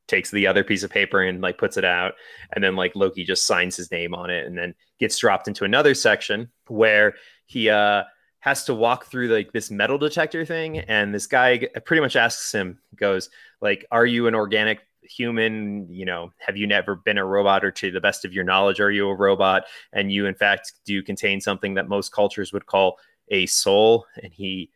takes 0.08 0.32
the 0.32 0.48
other 0.48 0.64
piece 0.64 0.84
of 0.84 0.92
paper 0.92 1.22
and 1.22 1.42
like 1.42 1.58
puts 1.58 1.78
it 1.78 1.86
out. 1.86 2.14
And 2.54 2.64
then 2.64 2.76
like 2.76 2.96
loki 2.96 3.24
just 3.24 3.48
signs 3.48 3.76
his 3.76 3.92
name 3.92 4.14
on 4.14 4.30
it 4.30 4.46
and 4.46 4.56
then 4.56 4.76
gets 5.00 5.18
dropped 5.18 5.48
into 5.48 5.66
another 5.66 5.96
section 5.96 6.52
where 6.68 7.16
he 7.48 7.70
uh 7.70 8.04
has 8.40 8.66
to 8.66 8.74
walk 8.74 9.06
through 9.06 9.28
like 9.28 9.52
this 9.52 9.72
metal 9.72 9.98
detector 9.98 10.46
thing 10.46 10.80
and 10.80 11.14
this 11.14 11.28
guy 11.28 11.68
pretty 11.86 12.02
much 12.02 12.16
asks 12.16 12.52
him 12.54 12.80
goes 12.96 13.30
like 13.62 13.86
are 13.92 14.06
you 14.06 14.28
an 14.28 14.36
organic 14.36 14.80
human? 15.02 15.88
You 15.90 16.06
know 16.06 16.32
have 16.40 16.58
you 16.58 16.68
never 16.68 16.96
been 16.96 17.18
a 17.18 17.26
robot 17.26 17.66
or 17.66 17.72
to 17.72 17.92
the 17.92 18.02
best 18.02 18.26
of 18.26 18.34
your 18.34 18.44
knowledge 18.44 18.80
are 18.80 18.92
you 18.92 19.10
a 19.10 19.16
robot? 19.16 19.64
And 19.94 20.12
you 20.12 20.26
in 20.26 20.36
fact 20.36 20.74
do 20.86 21.02
contain 21.02 21.42
something 21.42 21.74
that 21.76 21.90
most 21.90 22.12
cultures 22.12 22.54
would 22.54 22.66
call 22.66 22.98
a 23.30 23.46
soul? 23.48 24.06
And 24.22 24.32
he 24.32 24.72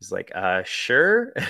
is 0.00 0.12
like 0.12 0.30
uh 0.34 0.62
sure. 0.64 1.32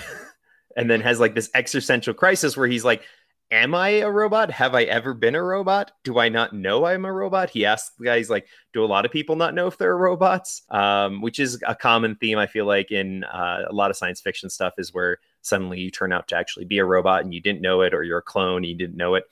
And 0.78 0.90
then 0.90 1.00
has 1.00 1.18
like 1.18 1.35
this 1.35 1.49
existential 1.54 2.12
crisis 2.12 2.54
where 2.54 2.68
he's 2.68 2.85
like 2.85 3.02
am 3.50 3.74
I 3.74 3.88
a 3.88 4.10
robot? 4.10 4.50
Have 4.50 4.74
I 4.74 4.82
ever 4.84 5.14
been 5.14 5.34
a 5.34 5.42
robot? 5.42 5.92
Do 6.04 6.18
I 6.18 6.28
not 6.28 6.52
know 6.52 6.84
I'm 6.84 7.04
a 7.04 7.12
robot? 7.12 7.50
He 7.50 7.64
asks 7.64 7.94
the 7.96 8.04
guys 8.04 8.28
like, 8.28 8.46
do 8.72 8.84
a 8.84 8.86
lot 8.86 9.04
of 9.04 9.12
people 9.12 9.36
not 9.36 9.54
know 9.54 9.66
if 9.66 9.78
they're 9.78 9.96
robots? 9.96 10.62
Um, 10.70 11.20
which 11.20 11.38
is 11.38 11.62
a 11.66 11.74
common 11.74 12.16
theme 12.16 12.38
I 12.38 12.46
feel 12.46 12.66
like 12.66 12.90
in 12.90 13.24
uh, 13.24 13.62
a 13.68 13.72
lot 13.72 13.90
of 13.90 13.96
science 13.96 14.20
fiction 14.20 14.50
stuff 14.50 14.74
is 14.78 14.92
where 14.92 15.18
suddenly 15.42 15.78
you 15.78 15.90
turn 15.90 16.12
out 16.12 16.28
to 16.28 16.36
actually 16.36 16.64
be 16.64 16.78
a 16.78 16.84
robot 16.84 17.22
and 17.22 17.32
you 17.32 17.40
didn't 17.40 17.60
know 17.60 17.82
it, 17.82 17.94
or 17.94 18.02
you're 18.02 18.18
a 18.18 18.22
clone 18.22 18.58
and 18.58 18.66
you 18.66 18.74
didn't 18.74 18.96
know 18.96 19.14
it. 19.14 19.24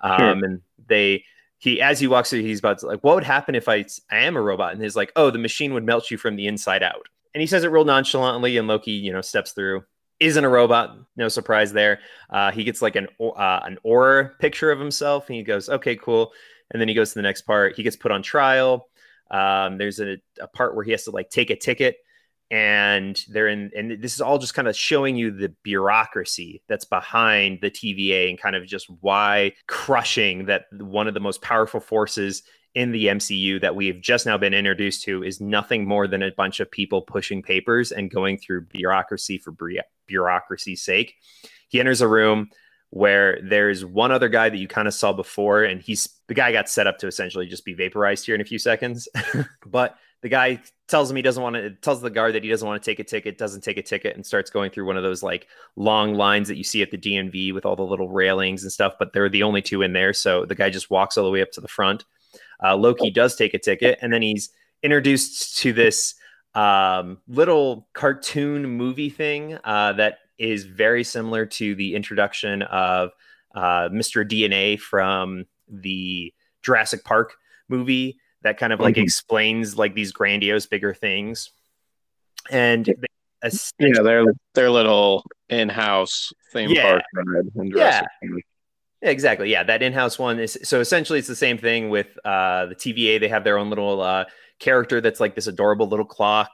Um, 0.00 0.18
sure. 0.18 0.28
And 0.28 0.62
they 0.86 1.24
he 1.58 1.80
as 1.82 2.00
he 2.00 2.06
walks 2.06 2.30
through, 2.30 2.42
he's 2.42 2.60
about 2.60 2.78
to 2.78 2.86
like, 2.86 3.04
what 3.04 3.16
would 3.16 3.24
happen 3.24 3.54
if 3.54 3.68
I 3.68 3.84
I 4.10 4.18
am 4.18 4.36
a 4.36 4.42
robot? 4.42 4.72
And 4.72 4.82
he's 4.82 4.96
like, 4.96 5.12
oh, 5.16 5.30
the 5.30 5.38
machine 5.38 5.74
would 5.74 5.84
melt 5.84 6.10
you 6.10 6.16
from 6.16 6.36
the 6.36 6.46
inside 6.46 6.82
out. 6.82 7.08
And 7.34 7.40
he 7.40 7.46
says 7.46 7.64
it 7.64 7.70
real 7.70 7.84
nonchalantly, 7.84 8.56
and 8.56 8.66
Loki, 8.66 8.92
you 8.92 9.12
know, 9.12 9.20
steps 9.20 9.52
through 9.52 9.84
isn't 10.20 10.44
a 10.44 10.48
robot. 10.48 10.96
No 11.16 11.28
surprise 11.28 11.72
there. 11.72 12.00
Uh, 12.30 12.50
he 12.50 12.64
gets 12.64 12.82
like 12.82 12.96
an 12.96 13.08
uh, 13.20 13.60
an 13.64 13.78
aura 13.82 14.30
picture 14.40 14.70
of 14.70 14.78
himself, 14.78 15.28
and 15.28 15.36
he 15.36 15.42
goes, 15.42 15.68
"Okay, 15.68 15.96
cool." 15.96 16.32
And 16.70 16.80
then 16.80 16.88
he 16.88 16.94
goes 16.94 17.10
to 17.10 17.14
the 17.14 17.22
next 17.22 17.42
part. 17.42 17.76
He 17.76 17.82
gets 17.82 17.96
put 17.96 18.12
on 18.12 18.22
trial. 18.22 18.88
Um, 19.30 19.78
there's 19.78 20.00
a, 20.00 20.18
a 20.40 20.48
part 20.48 20.74
where 20.74 20.84
he 20.84 20.90
has 20.92 21.04
to 21.04 21.10
like 21.10 21.30
take 21.30 21.50
a 21.50 21.56
ticket, 21.56 21.96
and 22.50 23.18
they're 23.28 23.48
in. 23.48 23.70
And 23.76 24.02
this 24.02 24.14
is 24.14 24.20
all 24.20 24.38
just 24.38 24.54
kind 24.54 24.68
of 24.68 24.76
showing 24.76 25.16
you 25.16 25.30
the 25.30 25.54
bureaucracy 25.62 26.62
that's 26.68 26.84
behind 26.84 27.60
the 27.62 27.70
TVA 27.70 28.28
and 28.28 28.40
kind 28.40 28.56
of 28.56 28.66
just 28.66 28.88
why 29.00 29.52
crushing 29.66 30.46
that 30.46 30.64
one 30.72 31.08
of 31.08 31.14
the 31.14 31.20
most 31.20 31.42
powerful 31.42 31.80
forces 31.80 32.42
in 32.74 32.92
the 32.92 33.06
MCU 33.06 33.60
that 33.60 33.74
we've 33.74 34.00
just 34.00 34.26
now 34.26 34.38
been 34.38 34.54
introduced 34.54 35.02
to 35.04 35.22
is 35.22 35.40
nothing 35.40 35.86
more 35.86 36.06
than 36.06 36.22
a 36.22 36.32
bunch 36.32 36.60
of 36.60 36.70
people 36.70 37.02
pushing 37.02 37.42
papers 37.42 37.92
and 37.92 38.10
going 38.10 38.38
through 38.38 38.66
bureaucracy 38.66 39.38
for 39.38 39.54
bureaucracy's 40.06 40.82
sake. 40.82 41.16
He 41.68 41.80
enters 41.80 42.00
a 42.00 42.08
room 42.08 42.50
where 42.90 43.38
there's 43.42 43.84
one 43.84 44.12
other 44.12 44.28
guy 44.28 44.48
that 44.48 44.56
you 44.56 44.68
kind 44.68 44.88
of 44.88 44.94
saw 44.94 45.12
before, 45.12 45.64
and 45.64 45.82
he's 45.82 46.08
the 46.26 46.34
guy 46.34 46.52
got 46.52 46.68
set 46.68 46.86
up 46.86 46.98
to 46.98 47.06
essentially 47.06 47.46
just 47.46 47.64
be 47.64 47.74
vaporized 47.74 48.24
here 48.24 48.34
in 48.34 48.40
a 48.40 48.44
few 48.44 48.58
seconds. 48.58 49.08
but 49.66 49.96
the 50.22 50.28
guy 50.28 50.60
tells 50.88 51.10
him 51.10 51.16
he 51.16 51.22
doesn't 51.22 51.42
want 51.42 51.54
to 51.54 51.70
tells 51.70 52.00
the 52.00 52.10
guard 52.10 52.34
that 52.34 52.42
he 52.42 52.50
doesn't 52.50 52.66
want 52.66 52.82
to 52.82 52.90
take 52.90 52.98
a 52.98 53.04
ticket 53.04 53.38
doesn't 53.38 53.62
take 53.62 53.76
a 53.76 53.82
ticket 53.82 54.16
and 54.16 54.26
starts 54.26 54.50
going 54.50 54.70
through 54.70 54.86
one 54.86 54.96
of 54.96 55.02
those 55.02 55.22
like 55.22 55.46
long 55.76 56.14
lines 56.14 56.48
that 56.48 56.56
you 56.56 56.64
see 56.64 56.82
at 56.82 56.90
the 56.90 56.98
dmv 56.98 57.54
with 57.54 57.64
all 57.64 57.76
the 57.76 57.82
little 57.82 58.08
railings 58.08 58.62
and 58.62 58.72
stuff 58.72 58.94
but 58.98 59.12
they're 59.12 59.28
the 59.28 59.42
only 59.42 59.62
two 59.62 59.82
in 59.82 59.92
there 59.92 60.12
so 60.12 60.44
the 60.44 60.54
guy 60.54 60.70
just 60.70 60.90
walks 60.90 61.16
all 61.16 61.24
the 61.24 61.30
way 61.30 61.42
up 61.42 61.52
to 61.52 61.60
the 61.60 61.68
front 61.68 62.04
uh, 62.62 62.76
Loki 62.76 63.10
does 63.10 63.36
take 63.36 63.54
a 63.54 63.58
ticket, 63.58 63.98
and 64.02 64.12
then 64.12 64.22
he's 64.22 64.50
introduced 64.82 65.58
to 65.58 65.72
this 65.72 66.14
um, 66.54 67.18
little 67.28 67.88
cartoon 67.92 68.68
movie 68.68 69.10
thing 69.10 69.58
uh, 69.64 69.92
that 69.94 70.18
is 70.38 70.64
very 70.64 71.04
similar 71.04 71.46
to 71.46 71.74
the 71.74 71.94
introduction 71.94 72.62
of 72.62 73.10
uh, 73.54 73.88
Mr. 73.90 74.28
DNA 74.28 74.78
from 74.78 75.44
the 75.68 76.32
Jurassic 76.62 77.04
Park 77.04 77.34
movie 77.68 78.18
that 78.42 78.58
kind 78.58 78.72
of 78.72 78.80
like 78.80 78.94
mm-hmm. 78.94 79.02
explains 79.02 79.76
like 79.76 79.94
these 79.94 80.12
grandiose 80.12 80.66
bigger 80.66 80.94
things. 80.94 81.50
And 82.50 82.86
they, 82.86 83.50
yeah, 83.78 84.02
their 84.02 84.24
their 84.54 84.70
little 84.70 85.24
in-house 85.48 86.32
theme 86.52 86.70
yeah. 86.70 86.82
park 86.82 87.02
ride 87.14 87.70
yeah. 87.74 88.02
Exactly. 89.00 89.50
Yeah, 89.50 89.62
that 89.62 89.82
in-house 89.82 90.18
one 90.18 90.40
is 90.40 90.58
so 90.64 90.80
essentially 90.80 91.20
it's 91.20 91.28
the 91.28 91.36
same 91.36 91.56
thing 91.56 91.88
with 91.88 92.08
uh, 92.24 92.66
the 92.66 92.74
TVA. 92.74 93.18
They 93.20 93.28
have 93.28 93.44
their 93.44 93.56
own 93.56 93.68
little 93.68 94.00
uh, 94.00 94.24
character 94.58 95.00
that's 95.00 95.20
like 95.20 95.36
this 95.36 95.46
adorable 95.46 95.86
little 95.88 96.04
clock, 96.04 96.50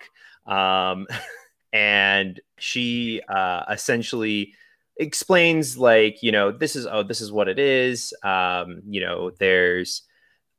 um, 0.47 1.07
and 1.73 2.39
she 2.59 3.23
uh, 3.29 3.65
essentially 3.71 4.53
explains 4.99 5.77
like 5.79 6.23
you 6.23 6.31
know 6.33 6.53
this 6.53 6.77
is 6.77 6.87
oh 6.87 7.03
this 7.03 7.23
is 7.23 7.33
what 7.33 7.49
it 7.49 7.59
is. 7.59 8.13
Um, 8.23 8.83
you 8.87 9.01
know, 9.01 9.31
there's 9.39 10.03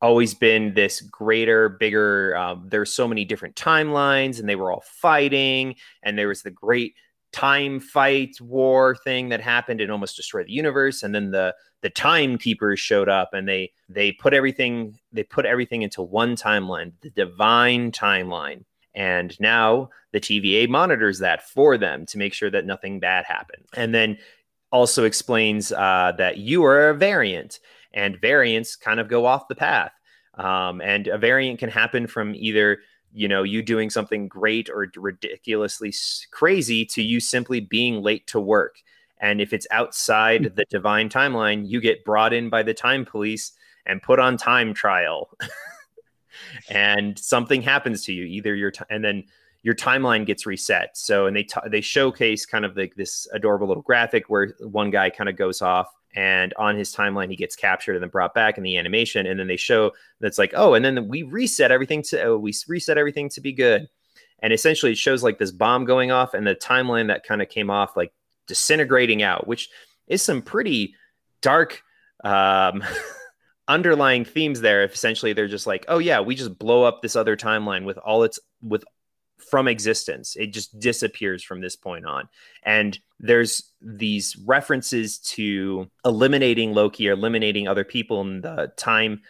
always 0.01 0.33
been 0.33 0.73
this 0.73 1.01
greater, 1.01 1.69
bigger. 1.69 2.35
Um, 2.37 2.67
there's 2.69 2.93
so 2.93 3.07
many 3.07 3.25
different 3.25 3.55
timelines, 3.55 4.39
and 4.39 4.49
they 4.49 4.55
were 4.55 4.71
all 4.71 4.83
fighting, 4.85 5.75
and 6.03 6.17
there 6.17 6.27
was 6.27 6.41
the 6.43 6.51
great 6.51 6.95
time 7.35 7.81
fight 7.81 8.39
war 8.39 8.95
thing 9.03 9.27
that 9.27 9.41
happened 9.41 9.81
and 9.81 9.91
almost 9.91 10.15
destroyed 10.15 10.47
the 10.47 10.53
universe 10.53 11.03
and 11.03 11.13
then 11.13 11.31
the 11.31 11.53
the 11.81 11.89
timekeepers 11.89 12.79
showed 12.79 13.09
up 13.09 13.33
and 13.33 13.47
they 13.47 13.71
they 13.89 14.13
put 14.13 14.33
everything 14.33 14.97
they 15.11 15.21
put 15.21 15.45
everything 15.45 15.81
into 15.81 16.01
one 16.01 16.35
timeline 16.35 16.93
the 17.01 17.09
divine 17.11 17.91
timeline. 17.91 18.63
And 18.95 19.37
now 19.41 19.89
the 20.13 20.21
TVA 20.21 20.69
monitors 20.69 21.19
that 21.19 21.47
for 21.49 21.77
them 21.77 22.05
to 22.05 22.17
make 22.17 22.33
sure 22.33 22.49
that 22.49 22.65
nothing 22.65 23.01
bad 23.01 23.25
happened. 23.25 23.65
And 23.75 23.93
then 23.93 24.17
also 24.71 25.03
explains 25.03 25.73
uh, 25.73 26.13
that 26.17 26.37
you 26.37 26.63
are 26.63 26.89
a 26.89 26.95
variant 26.95 27.59
and 27.93 28.19
variants 28.19 28.77
kind 28.77 29.01
of 29.01 29.09
go 29.09 29.25
off 29.25 29.49
the 29.49 29.55
path. 29.55 29.91
Um, 30.35 30.79
and 30.79 31.07
a 31.07 31.17
variant 31.17 31.59
can 31.59 31.69
happen 31.69 32.07
from 32.07 32.33
either 32.35 32.79
you 33.15 33.27
know 33.27 33.43
you 33.43 33.61
doing 33.61 33.89
something 33.89 34.27
great 34.27 34.69
or 34.69 34.91
ridiculously 34.95 35.93
crazy 36.31 36.85
to 36.85 37.01
you 37.01 37.19
simply 37.19 37.59
being 37.59 38.01
late 38.01 38.27
to 38.27 38.39
work. 38.39 38.77
And 39.21 39.39
if 39.39 39.53
it's 39.53 39.67
outside 39.71 40.45
hmm. 40.45 40.55
the 40.55 40.65
divine 40.69 41.09
timeline 41.09 41.67
you 41.67 41.81
get 41.81 42.05
brought 42.05 42.33
in 42.33 42.49
by 42.49 42.63
the 42.63 42.73
time 42.73 43.05
police 43.05 43.53
and 43.85 44.01
put 44.01 44.19
on 44.19 44.37
time 44.37 44.73
trial. 44.73 45.29
And 46.69 47.17
something 47.17 47.61
happens 47.61 48.03
to 48.05 48.13
you 48.13 48.25
either 48.25 48.55
your 48.55 48.71
time 48.71 48.87
and 48.89 49.03
then 49.03 49.23
your 49.63 49.75
timeline 49.75 50.25
gets 50.25 50.45
reset. 50.45 50.95
So 50.97 51.25
and 51.25 51.35
they 51.35 51.43
t- 51.43 51.59
they 51.69 51.81
showcase 51.81 52.45
kind 52.45 52.65
of 52.65 52.77
like 52.77 52.95
this 52.95 53.27
adorable 53.33 53.67
little 53.67 53.83
graphic 53.83 54.29
where 54.29 54.53
one 54.59 54.91
guy 54.91 55.09
kind 55.09 55.29
of 55.29 55.37
goes 55.37 55.61
off 55.61 55.87
and 56.15 56.53
on 56.57 56.77
his 56.77 56.95
timeline 56.95 57.29
he 57.29 57.35
gets 57.35 57.55
captured 57.55 57.93
and 57.93 58.01
then 58.01 58.09
brought 58.09 58.33
back 58.33 58.57
in 58.57 58.63
the 58.63 58.77
animation. 58.77 59.27
And 59.27 59.39
then 59.39 59.47
they 59.47 59.57
show 59.57 59.91
that's 60.19 60.37
like 60.37 60.53
oh 60.55 60.73
and 60.73 60.83
then 60.83 61.07
we 61.07 61.23
reset 61.23 61.71
everything 61.71 62.01
to 62.03 62.23
oh, 62.23 62.37
we 62.37 62.53
reset 62.67 62.97
everything 62.97 63.29
to 63.29 63.41
be 63.41 63.53
good. 63.53 63.87
And 64.39 64.53
essentially 64.53 64.93
it 64.93 64.97
shows 64.97 65.23
like 65.23 65.37
this 65.37 65.51
bomb 65.51 65.85
going 65.85 66.11
off 66.11 66.33
and 66.33 66.47
the 66.47 66.55
timeline 66.55 67.07
that 67.07 67.25
kind 67.25 67.41
of 67.41 67.49
came 67.49 67.69
off 67.69 67.97
like 67.97 68.13
disintegrating 68.47 69.23
out 69.23 69.47
which 69.47 69.69
is 70.07 70.21
some 70.21 70.41
pretty 70.41 70.95
dark 71.41 71.81
um 72.23 72.83
underlying 73.67 74.23
themes 74.23 74.61
there. 74.61 74.83
If 74.83 74.93
essentially 74.93 75.33
they're 75.33 75.47
just 75.47 75.67
like 75.67 75.85
oh 75.87 75.99
yeah 75.99 76.21
we 76.21 76.35
just 76.35 76.57
blow 76.57 76.83
up 76.83 77.01
this 77.01 77.15
other 77.15 77.35
timeline 77.35 77.83
with 77.83 77.97
all 77.97 78.23
its 78.23 78.39
with 78.61 78.83
from 79.37 79.67
existence. 79.67 80.35
It 80.35 80.47
just 80.47 80.79
disappears 80.79 81.43
from 81.43 81.61
this 81.61 81.75
point 81.75 82.05
on. 82.05 82.27
And 82.63 82.97
there's 83.19 83.71
these 83.81 84.35
references 84.45 85.19
to 85.19 85.89
eliminating 86.03 86.73
Loki 86.73 87.07
or 87.09 87.13
eliminating 87.13 87.67
other 87.67 87.83
people 87.83 88.21
in 88.21 88.41
the 88.41 88.71
time 88.77 89.21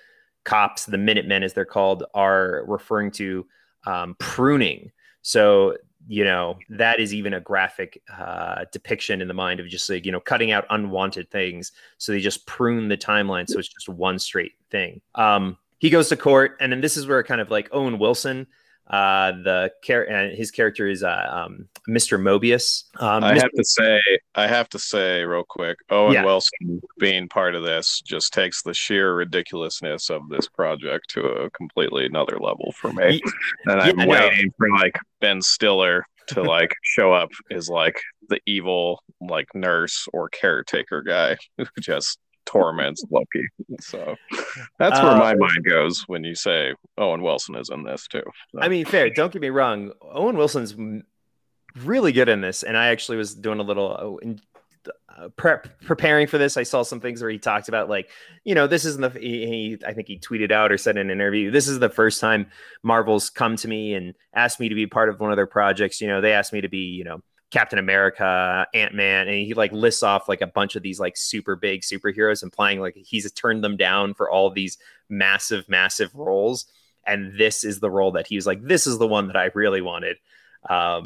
cops, 0.44 0.86
the 0.86 0.98
Minutemen 0.98 1.44
as 1.44 1.54
they're 1.54 1.66
called, 1.66 2.04
are 2.14 2.64
referring 2.68 3.12
to 3.12 3.46
um, 3.86 4.16
pruning. 4.20 4.92
So 5.22 5.76
you 6.08 6.24
know 6.24 6.58
that 6.70 7.00
is 7.00 7.14
even 7.14 7.34
a 7.34 7.40
graphic 7.40 8.02
uh, 8.16 8.66
depiction 8.72 9.22
in 9.22 9.28
the 9.28 9.34
mind 9.34 9.60
of 9.60 9.68
just 9.68 9.90
like 9.90 10.06
you 10.06 10.12
know 10.12 10.20
cutting 10.20 10.52
out 10.52 10.66
unwanted 10.70 11.30
things 11.32 11.72
so 11.98 12.12
they 12.12 12.20
just 12.20 12.46
prune 12.46 12.88
the 12.88 12.98
timeline 12.98 13.50
so 13.50 13.58
it's 13.58 13.68
just 13.68 13.90
one 13.90 14.20
straight 14.20 14.54
thing 14.70 15.02
um, 15.16 15.58
he 15.80 15.90
goes 15.90 16.10
to 16.10 16.16
court 16.16 16.58
and 16.60 16.72
then 16.72 16.82
this 16.82 16.96
is 16.96 17.08
where 17.08 17.24
kind 17.24 17.42
of 17.42 17.50
like 17.50 17.68
owen 17.72 17.98
wilson 17.98 18.46
uh, 18.88 19.32
the 19.32 19.72
char- 19.84 20.04
and 20.04 20.38
his 20.38 20.51
character 20.51 20.88
is 20.88 21.04
uh, 21.04 21.27
um, 21.30 21.68
Mr. 21.89 22.20
Mobius. 22.20 22.84
Um, 23.01 23.24
I 23.24 23.34
Mr. 23.36 23.42
have 23.42 23.51
to 23.51 23.63
say, 23.63 24.01
I 24.36 24.48
have 24.48 24.70
to 24.70 24.80
say, 24.80 25.24
real 25.24 25.44
quick, 25.48 25.77
Owen 25.89 26.13
Yeah. 26.13 26.24
Wilson 26.25 26.82
being 27.00 27.27
part 27.27 27.56
of 27.56 27.63
this 27.63 28.01
just 28.06 28.34
takes 28.34 28.62
the 28.62 28.74
sheer 28.74 29.15
ridiculousness 29.15 30.10
of 30.10 30.30
this 30.30 30.48
project 30.48 31.10
to 31.12 31.25
a 31.25 31.50
completely 31.51 32.06
another 32.06 32.38
level 32.39 32.74
for 32.80 32.94
me. 32.94 33.22
And 33.65 33.82
I'm 33.82 34.00
Yeah, 34.00 34.08
waiting 34.08 34.51
for 34.58 34.70
like 34.70 34.98
Ben 35.20 35.42
Stiller 35.42 36.06
to 36.27 36.44
like 36.44 36.74
show 36.84 37.13
up 37.13 37.30
as 37.51 37.70
like 37.70 38.00
the 38.30 38.39
evil 38.46 39.04
like 39.22 39.48
nurse 39.54 40.08
or 40.13 40.30
caretaker 40.30 41.01
guy 41.04 41.38
who 41.58 41.65
just 41.80 42.20
torments 42.46 43.04
Loki. 43.10 43.46
So 43.80 44.16
that's 44.80 45.00
where 45.00 45.12
Uh, 45.12 45.18
my 45.18 45.36
mind 45.36 45.66
goes 45.68 46.04
when 46.08 46.24
you 46.24 46.36
say 46.36 46.74
Owen 46.98 47.22
Wilson 47.22 47.56
is 47.56 47.70
in 47.70 47.84
this 47.84 48.08
too. 48.08 48.24
So. 48.52 48.62
I 48.62 48.68
mean, 48.68 48.86
fair. 48.86 49.10
Don't 49.10 49.32
get 49.32 49.42
me 49.42 49.50
wrong. 49.50 49.92
Owen 50.02 50.38
Wilson's 50.38 50.75
really 51.84 52.12
good 52.12 52.30
in 52.30 52.42
this, 52.42 52.64
and 52.64 52.78
I 52.78 52.88
actually 52.88 53.18
was 53.18 53.36
doing 53.36 53.60
a 53.60 53.64
little 53.64 54.18
uh, 54.22 54.25
in, 54.25 54.40
uh, 55.18 55.30
prep 55.30 55.82
preparing 55.82 56.28
for 56.28 56.38
this. 56.38 56.58
I 56.58 56.64
saw 56.64 56.84
some 56.84 57.00
things 57.00 57.22
where 57.22 57.32
he 57.32 57.38
talked 57.38 57.68
about 57.68 57.90
like, 57.90 58.10
you 58.44 58.56
know, 58.56 58.68
this 58.68 58.86
isn't 58.86 59.02
the 59.02 59.20
he, 59.20 59.48
he 59.48 59.78
I 59.86 59.94
think 59.94 60.08
he 60.08 60.20
tweeted 60.20 60.52
out 60.52 60.72
or 60.72 60.78
said 60.78 60.98
in 60.98 61.10
an 61.10 61.12
interview, 61.12 61.52
this 61.52 61.68
is 61.68 61.80
the 61.80 61.90
first 61.90 62.22
time 62.22 62.48
Marvel's 62.84 63.30
come 63.30 63.56
to 63.58 63.68
me 63.68 63.94
and 63.96 64.14
asked 64.34 64.60
me 64.60 64.70
to 64.70 64.75
be 64.75 64.88
part 64.88 65.10
of 65.10 65.20
one 65.20 65.32
of 65.32 65.36
their 65.36 65.48
projects. 65.48 66.00
You 66.02 66.08
know, 66.08 66.22
they 66.22 66.34
asked 66.34 66.54
me 66.54 66.62
to 66.62 66.70
be, 66.70 66.80
you 66.80 67.04
know. 67.04 67.22
Captain 67.56 67.80
America, 67.80 68.68
Ant 68.74 68.94
Man, 68.94 69.30
and 69.30 69.38
he 69.38 69.54
like 69.54 69.72
lists 69.72 70.04
off 70.04 70.28
like 70.28 70.42
a 70.42 70.48
bunch 70.48 70.76
of 70.76 70.84
these 70.84 71.00
like 71.00 71.16
super 71.16 71.56
big 71.56 71.84
superheroes, 71.84 72.44
implying 72.44 72.82
like 72.82 72.98
he's 72.98 73.32
turned 73.32 73.64
them 73.64 73.78
down 73.78 74.14
for 74.14 74.30
all 74.30 74.50
these 74.50 74.78
massive, 75.08 75.70
massive 75.70 76.14
roles. 76.14 76.66
And 77.08 77.40
this 77.40 77.64
is 77.64 77.80
the 77.80 77.90
role 77.90 78.12
that 78.12 78.28
he 78.28 78.36
was 78.36 78.46
like 78.46 78.62
this 78.62 78.86
is 78.86 78.98
the 78.98 79.08
one 79.08 79.28
that 79.28 79.38
i 79.38 79.52
really 79.54 79.80
wanted. 79.80 80.18
Um 80.70 81.04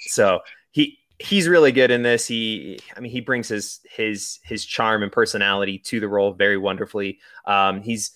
so 0.00 0.40
he 0.70 0.98
he's 1.18 1.48
really 1.48 1.72
good 1.72 1.90
in 1.90 2.02
this. 2.02 2.26
He 2.26 2.78
i 2.94 3.00
mean 3.00 3.10
he 3.10 3.22
brings 3.22 3.48
his 3.48 3.80
his 3.90 4.38
his 4.44 4.66
charm 4.66 5.02
and 5.02 5.10
personality 5.10 5.78
to 5.78 5.98
the 5.98 6.08
role 6.08 6.34
very 6.34 6.58
wonderfully. 6.58 7.20
Um 7.46 7.80
he's 7.80 8.10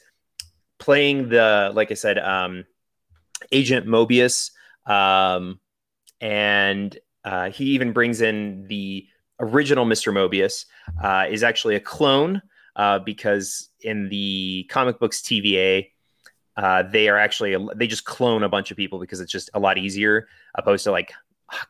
playing 0.78 1.30
the 1.30 1.70
like 1.74 1.90
i 1.90 1.94
said 1.94 2.18
um 2.18 2.64
agent 3.52 3.86
mobius 3.86 4.50
um 4.86 5.60
and 6.20 6.98
uh 7.24 7.50
he 7.50 7.66
even 7.66 7.92
brings 7.92 8.20
in 8.20 8.66
the 8.68 9.06
original 9.40 9.86
mr 9.86 10.12
mobius 10.12 10.66
uh 11.02 11.26
is 11.28 11.42
actually 11.42 11.74
a 11.74 11.80
clone 11.80 12.42
uh 12.76 12.98
because 12.98 13.70
in 13.82 14.08
the 14.08 14.66
comic 14.70 14.98
books 14.98 15.20
tva 15.20 15.86
uh, 16.56 16.82
they 16.82 17.08
are 17.08 17.16
actually 17.16 17.56
they 17.74 17.86
just 17.86 18.04
clone 18.04 18.42
a 18.42 18.48
bunch 18.48 18.70
of 18.70 18.76
people 18.76 18.98
because 18.98 19.20
it's 19.20 19.32
just 19.32 19.48
a 19.54 19.58
lot 19.58 19.78
easier 19.78 20.28
opposed 20.56 20.84
to 20.84 20.90
like 20.90 21.12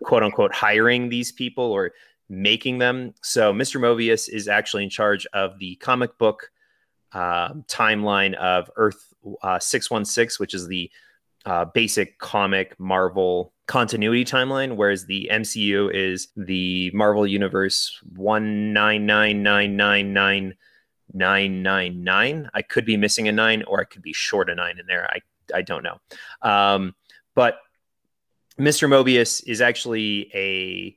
quote 0.02 0.22
unquote 0.22 0.52
hiring 0.52 1.08
these 1.08 1.30
people 1.30 1.64
or 1.64 1.92
making 2.28 2.78
them. 2.78 3.14
So 3.22 3.52
mr 3.52 3.80
mobius 3.80 4.28
is 4.28 4.48
actually 4.48 4.84
in 4.84 4.90
charge 4.90 5.26
of 5.32 5.58
the 5.58 5.76
comic 5.76 6.18
book 6.18 6.50
uh, 7.12 7.54
timeline 7.68 8.34
of 8.34 8.70
earth 8.76 9.12
uh, 9.42 9.58
616 9.58 10.40
which 10.40 10.54
is 10.54 10.66
the 10.66 10.90
uh, 11.44 11.66
basic 11.66 12.18
comic 12.18 12.78
marvel 12.80 13.52
continuity 13.70 14.24
timeline 14.24 14.74
whereas 14.74 15.06
the 15.06 15.30
mcu 15.32 15.94
is 15.94 16.26
the 16.36 16.90
marvel 16.92 17.24
universe 17.24 18.00
19999 18.16 20.56
999. 21.14 22.50
I 22.54 22.62
could 22.62 22.84
be 22.84 22.96
missing 22.96 23.28
a 23.28 23.32
nine 23.32 23.62
or 23.64 23.80
I 23.80 23.84
could 23.84 24.02
be 24.02 24.12
short 24.12 24.50
a 24.50 24.54
nine 24.54 24.78
in 24.78 24.86
there. 24.86 25.08
I, 25.10 25.20
I 25.54 25.62
don't 25.62 25.82
know. 25.82 26.00
Um, 26.42 26.94
but 27.34 27.58
Mr. 28.58 28.88
Mobius 28.88 29.42
is 29.46 29.60
actually 29.60 30.30
a, 30.34 30.96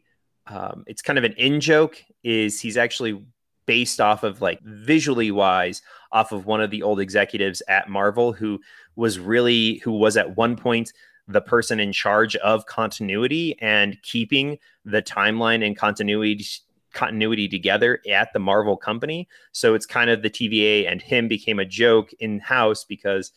um, 0.51 0.83
it's 0.88 1.01
kind 1.01 1.17
of 1.17 1.23
an 1.23 1.33
in 1.33 1.62
joke, 1.62 2.03
is 2.23 2.59
he's 2.59 2.77
actually 2.77 3.23
based 3.65 4.01
off 4.01 4.23
of 4.23 4.41
like 4.41 4.59
visually 4.62 5.31
wise 5.31 5.81
off 6.12 6.31
of 6.31 6.45
one 6.45 6.62
of 6.62 6.69
the 6.69 6.83
old 6.83 6.99
executives 6.99 7.62
at 7.67 7.89
Marvel 7.89 8.33
who 8.33 8.59
was 8.95 9.19
really, 9.19 9.77
who 9.79 9.93
was 9.93 10.17
at 10.17 10.36
one 10.36 10.55
point 10.55 10.91
the 11.27 11.41
person 11.41 11.79
in 11.79 11.93
charge 11.93 12.36
of 12.38 12.65
continuity 12.65 13.55
and 13.62 13.97
keeping 14.01 14.57
the 14.86 15.01
timeline 15.01 15.65
and 15.65 15.77
continuity 15.77 16.45
continuity 16.93 17.47
together 17.47 17.99
at 18.09 18.31
the 18.33 18.39
Marvel 18.39 18.77
company. 18.77 19.27
So 19.51 19.73
it's 19.73 19.86
kind 19.86 20.09
of 20.09 20.21
the 20.21 20.29
TVA 20.29 20.89
and 20.89 21.01
him 21.01 21.27
became 21.27 21.59
a 21.59 21.65
joke 21.65 22.12
in 22.19 22.39
house 22.39 22.83
because 22.83 23.31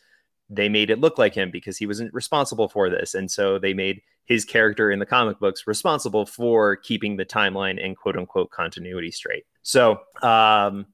they 0.49 0.69
made 0.69 0.91
it 0.91 1.01
look 1.01 1.19
like 1.19 1.35
him 1.35 1.51
because 1.51 1.77
he 1.79 1.87
wasn't 1.87 2.13
responsible 2.13 2.69
for 2.69 2.89
this. 2.91 3.15
And 3.15 3.31
so 3.31 3.59
they 3.59 3.75
made 3.75 4.03
his 4.27 4.45
character 4.45 4.91
in 4.91 4.99
the 4.99 5.07
comic 5.07 5.39
books 5.39 5.67
responsible 5.67 6.27
for 6.27 6.77
keeping 6.77 7.17
the 7.17 7.25
timeline 7.25 7.83
and 7.83 7.97
quote 7.97 8.17
unquote 8.17 8.51
continuity 8.51 9.11
straight. 9.11 9.45
So, 9.63 10.01
um, 10.23 10.87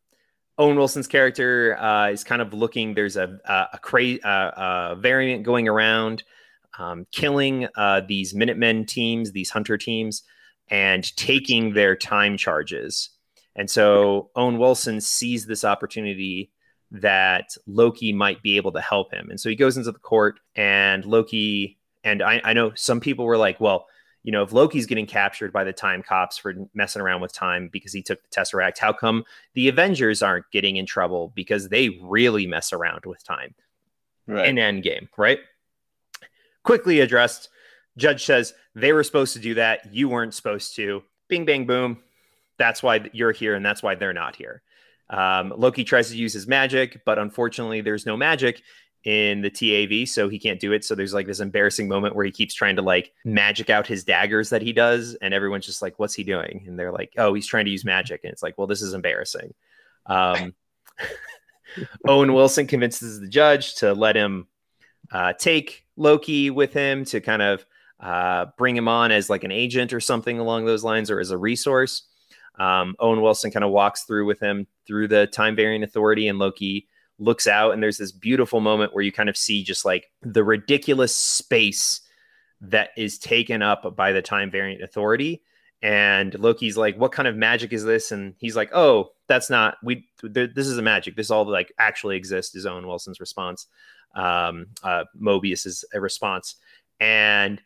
Owen 0.58 0.76
Wilson's 0.76 1.08
character 1.08 1.76
uh, 1.78 2.10
is 2.10 2.24
kind 2.24 2.42
of 2.42 2.52
looking. 2.52 2.94
There's 2.94 3.16
a 3.16 3.38
a, 3.46 3.78
a, 3.82 4.28
uh, 4.28 4.88
a 4.92 4.96
variant 4.96 5.44
going 5.44 5.66
around, 5.66 6.22
um, 6.78 7.06
killing 7.12 7.68
uh, 7.76 8.02
these 8.06 8.34
Minutemen 8.34 8.86
teams, 8.86 9.32
these 9.32 9.50
hunter 9.50 9.76
teams, 9.76 10.22
and 10.68 11.14
taking 11.16 11.74
their 11.74 11.96
time 11.96 12.36
charges. 12.36 13.10
And 13.54 13.70
so 13.70 14.30
Owen 14.34 14.58
Wilson 14.58 15.00
sees 15.00 15.46
this 15.46 15.64
opportunity 15.64 16.50
that 16.90 17.56
Loki 17.66 18.12
might 18.12 18.42
be 18.42 18.56
able 18.56 18.72
to 18.72 18.80
help 18.80 19.12
him. 19.12 19.30
And 19.30 19.40
so 19.40 19.48
he 19.48 19.56
goes 19.56 19.76
into 19.76 19.92
the 19.92 19.98
court, 19.98 20.40
and 20.54 21.04
Loki, 21.04 21.78
and 22.04 22.22
I, 22.22 22.40
I 22.44 22.52
know 22.52 22.72
some 22.74 23.00
people 23.00 23.24
were 23.24 23.36
like, 23.36 23.60
well, 23.60 23.86
you 24.22 24.30
know, 24.30 24.42
if 24.42 24.52
Loki's 24.52 24.86
getting 24.86 25.06
captured 25.06 25.52
by 25.52 25.64
the 25.64 25.72
time 25.72 26.02
cops 26.02 26.38
for 26.38 26.54
messing 26.74 27.02
around 27.02 27.20
with 27.22 27.32
time 27.32 27.68
because 27.72 27.92
he 27.92 28.02
took 28.02 28.22
the 28.22 28.28
Tesseract, 28.28 28.78
how 28.78 28.92
come 28.92 29.24
the 29.54 29.68
Avengers 29.68 30.22
aren't 30.22 30.50
getting 30.52 30.76
in 30.76 30.86
trouble 30.86 31.32
because 31.34 31.68
they 31.68 31.98
really 32.02 32.46
mess 32.46 32.72
around 32.72 33.04
with 33.04 33.24
time 33.24 33.54
right. 34.26 34.46
in 34.46 34.56
Endgame, 34.56 35.08
right? 35.16 35.40
Quickly 36.64 37.00
addressed. 37.00 37.48
Judge 37.96 38.24
says 38.24 38.54
they 38.74 38.92
were 38.92 39.04
supposed 39.04 39.34
to 39.34 39.38
do 39.38 39.54
that. 39.54 39.92
You 39.92 40.08
weren't 40.08 40.34
supposed 40.34 40.76
to. 40.76 41.02
Bing, 41.28 41.44
bang, 41.44 41.66
boom. 41.66 41.98
That's 42.58 42.82
why 42.82 43.08
you're 43.12 43.32
here, 43.32 43.54
and 43.54 43.64
that's 43.64 43.82
why 43.82 43.94
they're 43.94 44.12
not 44.12 44.36
here. 44.36 44.62
Um, 45.10 45.52
Loki 45.56 45.84
tries 45.84 46.08
to 46.10 46.16
use 46.16 46.32
his 46.32 46.46
magic, 46.46 47.02
but 47.04 47.18
unfortunately, 47.18 47.80
there's 47.80 48.06
no 48.06 48.16
magic 48.16 48.62
in 49.04 49.42
the 49.42 49.50
TAV, 49.50 50.08
so 50.08 50.28
he 50.28 50.38
can't 50.38 50.60
do 50.60 50.72
it. 50.72 50.84
So 50.84 50.94
there's 50.94 51.12
like 51.12 51.26
this 51.26 51.40
embarrassing 51.40 51.88
moment 51.88 52.14
where 52.14 52.24
he 52.24 52.30
keeps 52.30 52.54
trying 52.54 52.76
to 52.76 52.82
like 52.82 53.12
magic 53.24 53.68
out 53.68 53.86
his 53.86 54.04
daggers 54.04 54.50
that 54.50 54.62
he 54.62 54.72
does, 54.72 55.14
and 55.16 55.34
everyone's 55.34 55.66
just 55.66 55.82
like, 55.82 55.98
"What's 55.98 56.14
he 56.14 56.24
doing?" 56.24 56.64
And 56.66 56.78
they're 56.78 56.92
like, 56.92 57.12
"Oh, 57.18 57.34
he's 57.34 57.46
trying 57.46 57.64
to 57.64 57.70
use 57.70 57.84
magic," 57.84 58.20
and 58.24 58.32
it's 58.32 58.42
like, 58.42 58.56
"Well, 58.56 58.66
this 58.66 58.82
is 58.82 58.94
embarrassing." 58.94 59.54
Um, 60.06 60.54
Owen 62.08 62.32
Wilson 62.32 62.66
convinces 62.66 63.20
the 63.20 63.28
judge 63.28 63.74
to 63.76 63.92
let 63.92 64.16
him 64.16 64.46
uh, 65.12 65.34
take 65.34 65.84
Loki 65.96 66.50
with 66.50 66.72
him 66.72 67.04
to 67.06 67.20
kind 67.20 67.42
of 67.42 67.64
uh, 68.00 68.46
bring 68.58 68.76
him 68.76 68.88
on 68.88 69.12
as 69.12 69.30
like 69.30 69.44
an 69.44 69.52
agent 69.52 69.92
or 69.92 70.00
something 70.00 70.38
along 70.38 70.64
those 70.64 70.82
lines, 70.82 71.10
or 71.10 71.20
as 71.20 71.30
a 71.30 71.38
resource. 71.38 72.08
Um, 72.58 72.96
Owen 72.98 73.22
Wilson 73.22 73.50
kind 73.50 73.64
of 73.64 73.70
walks 73.70 74.02
through 74.02 74.26
with 74.26 74.40
him 74.40 74.66
through 74.86 75.08
the 75.08 75.26
time 75.28 75.54
variant 75.54 75.84
authority, 75.84 76.28
and 76.28 76.38
Loki 76.38 76.88
looks 77.18 77.46
out, 77.46 77.72
and 77.72 77.82
there's 77.82 77.98
this 77.98 78.12
beautiful 78.12 78.60
moment 78.60 78.92
where 78.92 79.04
you 79.04 79.12
kind 79.12 79.28
of 79.28 79.36
see 79.36 79.62
just 79.62 79.84
like 79.84 80.10
the 80.22 80.42
ridiculous 80.42 81.14
space 81.14 82.00
that 82.60 82.90
is 82.96 83.18
taken 83.18 83.62
up 83.62 83.96
by 83.96 84.12
the 84.12 84.22
time 84.22 84.50
variant 84.50 84.82
authority. 84.82 85.42
And 85.82 86.38
Loki's 86.38 86.76
like, 86.76 86.96
"What 86.96 87.12
kind 87.12 87.26
of 87.26 87.36
magic 87.36 87.72
is 87.72 87.84
this?" 87.84 88.12
And 88.12 88.34
he's 88.38 88.54
like, 88.54 88.70
"Oh, 88.72 89.10
that's 89.26 89.50
not 89.50 89.78
we. 89.82 90.06
Th- 90.20 90.50
this 90.54 90.68
is 90.68 90.78
a 90.78 90.82
magic. 90.82 91.16
This 91.16 91.30
all 91.30 91.48
like 91.48 91.72
actually 91.78 92.16
exists." 92.16 92.54
Is 92.54 92.66
Owen 92.66 92.86
Wilson's 92.86 93.18
response. 93.18 93.66
Um, 94.14 94.66
uh, 94.82 95.04
Mobius's 95.14 95.84
response, 95.94 96.56
and 97.00 97.62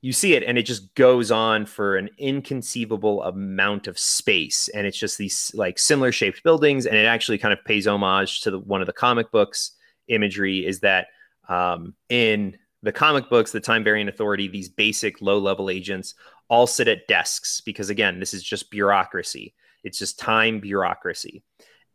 you 0.00 0.12
see 0.12 0.34
it 0.34 0.44
and 0.44 0.56
it 0.56 0.62
just 0.62 0.94
goes 0.94 1.30
on 1.30 1.66
for 1.66 1.96
an 1.96 2.08
inconceivable 2.18 3.22
amount 3.24 3.88
of 3.88 3.98
space. 3.98 4.68
And 4.68 4.86
it's 4.86 4.98
just 4.98 5.18
these 5.18 5.50
like 5.54 5.78
similar 5.78 6.12
shaped 6.12 6.42
buildings. 6.44 6.86
And 6.86 6.96
it 6.96 7.04
actually 7.04 7.38
kind 7.38 7.52
of 7.52 7.64
pays 7.64 7.86
homage 7.86 8.42
to 8.42 8.52
the, 8.52 8.58
one 8.58 8.80
of 8.80 8.86
the 8.86 8.92
comic 8.92 9.30
books 9.32 9.72
imagery 10.06 10.64
is 10.64 10.80
that 10.80 11.08
um, 11.48 11.94
in 12.08 12.56
the 12.82 12.92
comic 12.92 13.28
books 13.28 13.50
the 13.50 13.60
time 13.60 13.82
variant 13.82 14.08
authority 14.08 14.46
these 14.46 14.68
basic 14.68 15.20
low 15.20 15.38
level 15.38 15.68
agents 15.68 16.14
all 16.48 16.66
sit 16.66 16.86
at 16.86 17.08
desks 17.08 17.60
because 17.60 17.90
again 17.90 18.20
this 18.20 18.32
is 18.32 18.42
just 18.42 18.70
bureaucracy. 18.70 19.54
It's 19.82 19.98
just 19.98 20.18
time 20.18 20.60
bureaucracy 20.60 21.42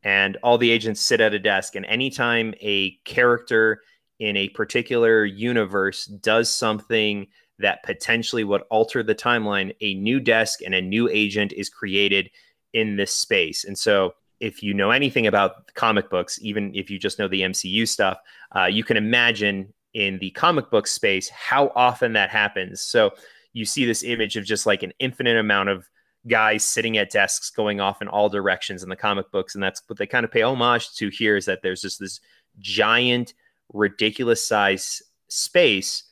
and 0.04 0.38
all 0.44 0.58
the 0.58 0.72
agents 0.72 1.02
sit 1.02 1.22
at 1.22 1.34
a 1.34 1.40
desk 1.40 1.76
and 1.76 1.86
anytime 1.86 2.54
a 2.62 2.92
character 3.06 3.82
in 4.20 4.38
a 4.38 4.50
particular 4.50 5.26
universe 5.26 6.06
does 6.06 6.54
something 6.54 7.28
that 7.60 7.84
potentially 7.84 8.44
would 8.44 8.62
alter 8.70 9.04
the 9.04 9.16
timeline, 9.16 9.76
a 9.82 9.94
new 9.96 10.20
desk 10.20 10.62
and 10.62 10.74
a 10.74 10.82
new 10.82 11.10
agent 11.10 11.54
is 11.54 11.70
created 11.70 12.30
in 12.74 12.96
this 12.96 13.16
space. 13.16 13.64
And 13.64 13.78
so, 13.78 14.14
if 14.40 14.62
you 14.62 14.74
know 14.74 14.92
anything 14.92 15.28
about 15.28 15.74
comic 15.74 16.10
books, 16.10 16.38
even 16.42 16.76
if 16.76 16.90
you 16.90 17.00
just 17.00 17.18
know 17.18 17.30
the 17.30 17.42
MCU 17.42 17.88
stuff, 17.88 18.18
uh, 18.54 18.66
you 18.66 18.84
can 18.84 18.98
imagine 18.98 19.74
in 19.94 20.20
the 20.20 20.32
comic 20.32 20.70
book 20.70 20.88
space 20.88 21.30
how 21.30 21.72
often 21.76 22.14
that 22.14 22.30
happens. 22.30 22.82
So, 22.82 23.12
you 23.54 23.66
see 23.66 23.86
this 23.86 24.04
image 24.04 24.36
of 24.36 24.44
just 24.44 24.66
like 24.66 24.84
an 24.84 24.94
infinite 25.00 25.38
amount 25.38 25.70
of 25.70 25.88
guys 26.28 26.64
sitting 26.64 26.98
at 26.98 27.12
desks 27.12 27.50
going 27.50 27.82
off 27.82 28.02
in 28.02 28.08
all 28.08 28.30
directions 28.30 28.84
in 28.84 28.90
the 28.90 28.96
comic 28.96 29.32
books. 29.32 29.56
And 29.56 29.64
that's 29.64 29.82
what 29.88 29.98
they 29.98 30.08
kind 30.08 30.24
of 30.24 30.32
pay 30.32 30.42
homage 30.42 30.94
to 30.96 31.10
here 31.10 31.36
is 31.36 31.46
that 31.46 31.62
there's 31.62 31.82
just 31.82 32.00
this 32.00 32.20
giant, 32.60 33.34
ridiculous 33.74 34.48
size 34.48 35.02
space 35.28 36.04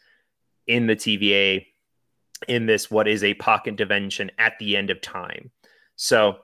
in 0.67 0.87
the 0.87 0.95
TVA 0.95 1.65
in 2.47 2.65
this 2.65 2.89
what 2.89 3.07
is 3.07 3.23
a 3.23 3.33
pocket 3.35 3.75
dimension 3.75 4.31
at 4.37 4.57
the 4.59 4.75
end 4.75 4.89
of 4.89 5.01
time. 5.01 5.51
So 5.95 6.39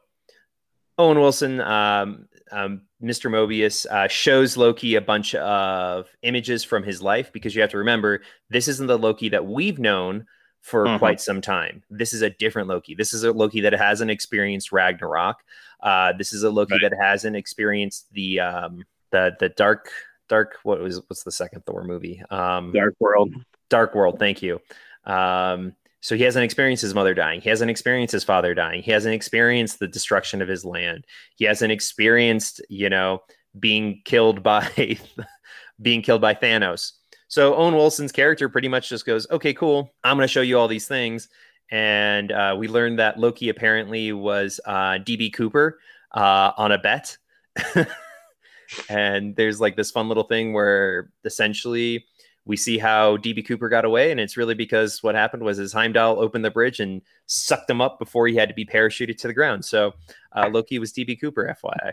Owen 0.98 1.20
Wilson, 1.20 1.62
um, 1.62 2.28
um, 2.52 2.82
Mr. 3.02 3.30
Mobius, 3.30 3.86
uh, 3.86 4.08
shows 4.08 4.58
Loki 4.58 4.96
a 4.96 5.02
bunch 5.02 5.36
of 5.36 6.08
images 6.22 6.64
from 6.64 6.84
his 6.84 7.02
life 7.02 7.32
because 7.32 7.56
you 7.56 7.62
have 7.62 7.72
to 7.72 7.78
remember 7.78 8.22
this 8.50 8.68
isn't 8.68 8.88
the 8.88 8.98
Loki 8.98 9.30
that 9.30 9.46
we've 9.46 9.80
known 9.80 10.26
for 10.68 10.86
mm-hmm. 10.86 10.98
quite 10.98 11.22
some 11.22 11.40
time. 11.40 11.82
This 11.90 12.12
is 12.12 12.22
a 12.22 12.30
different 12.30 12.68
Loki. 12.68 12.94
This 12.94 13.14
is 13.14 13.24
a 13.24 13.32
Loki 13.32 13.62
that 13.62 13.72
hasn't 13.72 14.12
experienced 14.12 14.74
Ragnarok. 14.74 15.38
Uh, 15.82 16.12
this 16.18 16.34
is 16.34 16.44
a 16.44 16.50
Loki 16.50 16.74
right. 16.74 16.92
that 16.92 16.98
hasn't 17.02 17.38
experienced 17.38 18.12
the 18.12 18.42
um, 18.42 18.84
the 19.12 19.36
the 19.40 19.50
dark 19.50 19.90
dark 20.28 20.58
what 20.64 20.82
was 20.82 20.98
what's 21.08 21.24
the 21.24 21.32
second 21.32 21.66
Thor 21.66 21.86
movie? 21.86 22.22
Um, 22.30 22.74
dark 22.74 22.96
World. 23.00 23.34
Dark 23.70 23.96
World. 23.96 24.20
Thank 24.20 24.42
you. 24.42 24.60
Um, 25.06 25.74
so 26.02 26.18
he 26.18 26.24
hasn't 26.24 26.44
experienced 26.44 26.82
his 26.82 26.94
mother 26.94 27.14
dying. 27.14 27.40
He 27.40 27.50
hasn't 27.50 27.72
experienced 27.72 28.12
his 28.12 28.26
father 28.26 28.54
dying. 28.54 28.84
He 28.84 28.92
hasn't 28.92 29.16
experienced 29.16 29.80
the 29.80 29.88
destruction 29.88 30.42
of 30.42 30.50
his 30.50 30.66
land. 30.66 31.06
He 31.38 31.46
hasn't 31.46 31.72
experienced, 31.72 32.62
you 32.70 32.90
know, 32.90 33.24
being 33.58 34.02
killed 34.04 34.44
by 34.44 34.68
being 35.82 36.02
killed 36.02 36.22
by 36.22 36.34
Thanos. 36.34 36.92
So 37.28 37.56
Owen 37.56 37.76
Wilson's 37.76 38.12
character 38.12 38.50
pretty 38.50 38.68
much 38.68 38.90
just 38.90 39.06
goes, 39.06 39.30
"Okay, 39.30 39.54
cool. 39.54 39.94
I'm 40.04 40.18
going 40.18 40.28
to 40.28 40.32
show 40.32 40.42
you 40.42 40.58
all 40.58 40.68
these 40.68 40.88
things." 40.88 41.30
And 41.72 42.32
uh, 42.32 42.56
we 42.58 42.68
learned 42.68 43.00
that 43.00 43.20
Loki 43.20 43.50
apparently 43.50 44.14
was 44.14 44.60
uh, 44.66 45.00
DB 45.00 45.34
Cooper 45.34 45.80
uh, 46.14 46.52
on 46.58 46.72
a 46.72 46.78
bet. 46.78 47.18
and 48.90 49.36
there's 49.36 49.60
like 49.60 49.76
this 49.76 49.92
fun 49.92 50.08
little 50.08 50.24
thing 50.24 50.54
where 50.54 51.12
essentially 51.26 52.06
we 52.46 52.56
see 52.56 52.78
how 52.78 53.18
DB 53.18 53.46
Cooper 53.46 53.68
got 53.68 53.84
away, 53.84 54.12
and 54.12 54.20
it's 54.20 54.38
really 54.38 54.54
because 54.54 55.04
what 55.04 55.16
happened 55.16 55.44
was 55.44 55.58
his 55.58 55.74
Heimdall 55.74 56.20
opened 56.20 56.46
the 56.46 56.52
bridge 56.52 56.80
and 56.80 57.02
sucked 57.26 57.70
him 57.70 57.82
up 57.82 58.00
before 58.00 58.28
he 58.28 58.36
had 58.36 58.48
to 58.48 58.56
be 58.56 58.66
parachuted 58.66 59.18
to 59.18 59.28
the 59.28 59.34
ground. 59.34 59.66
So 59.66 59.94
uh, 60.34 60.48
Loki 60.50 60.80
was 60.80 60.94
DB 60.94 61.20
Cooper, 61.20 61.54
FYI. 61.62 61.92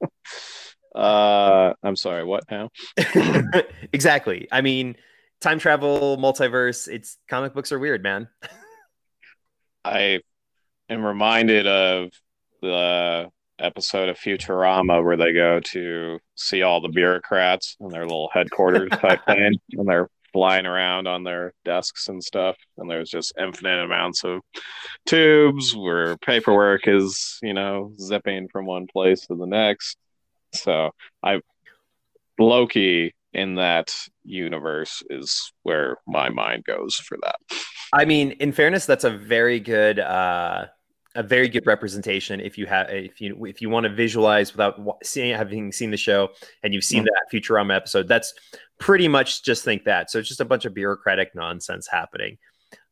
uh, 0.96 1.74
I'm 1.82 1.96
sorry, 1.96 2.24
what 2.24 2.44
now? 2.50 2.70
exactly. 3.92 4.48
I 4.50 4.62
mean, 4.62 4.96
time 5.40 5.58
travel, 5.58 6.16
multiverse. 6.16 6.88
It's 6.88 7.18
comic 7.28 7.54
books 7.54 7.70
are 7.70 7.78
weird, 7.78 8.02
man. 8.02 8.28
I 9.84 10.20
am 10.88 11.04
reminded 11.04 11.66
of 11.66 12.10
the 12.62 13.30
episode 13.58 14.08
of 14.08 14.18
Futurama 14.18 15.04
where 15.04 15.16
they 15.16 15.32
go 15.32 15.60
to 15.60 16.18
see 16.34 16.62
all 16.62 16.80
the 16.80 16.88
bureaucrats 16.88 17.76
in 17.80 17.88
their 17.88 18.04
little 18.04 18.30
headquarters 18.32 18.90
type 18.90 19.20
thing, 19.26 19.54
and 19.72 19.88
they're 19.88 20.08
flying 20.32 20.66
around 20.66 21.06
on 21.06 21.24
their 21.24 21.52
desks 21.64 22.08
and 22.08 22.22
stuff. 22.22 22.56
And 22.78 22.90
there's 22.90 23.10
just 23.10 23.34
infinite 23.38 23.84
amounts 23.84 24.24
of 24.24 24.40
tubes 25.06 25.76
where 25.76 26.16
paperwork 26.18 26.88
is, 26.88 27.38
you 27.42 27.54
know, 27.54 27.92
zipping 28.00 28.48
from 28.48 28.66
one 28.66 28.86
place 28.86 29.26
to 29.26 29.36
the 29.36 29.46
next. 29.46 29.96
So 30.52 30.90
I 31.22 31.40
Loki 32.38 33.14
in 33.32 33.56
that 33.56 33.94
universe 34.24 35.02
is 35.10 35.52
where 35.62 35.98
my 36.06 36.28
mind 36.28 36.64
goes 36.64 36.94
for 36.94 37.18
that. 37.22 37.36
I 37.92 38.04
mean, 38.04 38.32
in 38.32 38.52
fairness, 38.52 38.86
that's 38.86 39.04
a 39.04 39.10
very 39.10 39.60
good 39.60 39.98
uh 39.98 40.66
a 41.14 41.22
very 41.22 41.48
good 41.48 41.66
representation 41.66 42.40
if 42.40 42.58
you 42.58 42.66
have 42.66 42.90
if 42.90 43.20
you 43.20 43.46
if 43.46 43.62
you 43.62 43.70
want 43.70 43.84
to 43.84 43.90
visualize 43.90 44.52
without 44.52 44.78
seeing 45.02 45.34
having 45.34 45.72
seen 45.72 45.90
the 45.90 45.96
show 45.96 46.28
and 46.62 46.74
you've 46.74 46.84
seen 46.84 47.04
mm-hmm. 47.04 47.06
that 47.06 47.42
Futurama 47.42 47.74
episode. 47.74 48.06
That's 48.06 48.34
pretty 48.78 49.08
much 49.08 49.42
just 49.42 49.64
think 49.64 49.84
that. 49.84 50.10
So 50.10 50.18
it's 50.18 50.28
just 50.28 50.40
a 50.40 50.44
bunch 50.44 50.66
of 50.66 50.74
bureaucratic 50.74 51.34
nonsense 51.34 51.88
happening. 51.88 52.38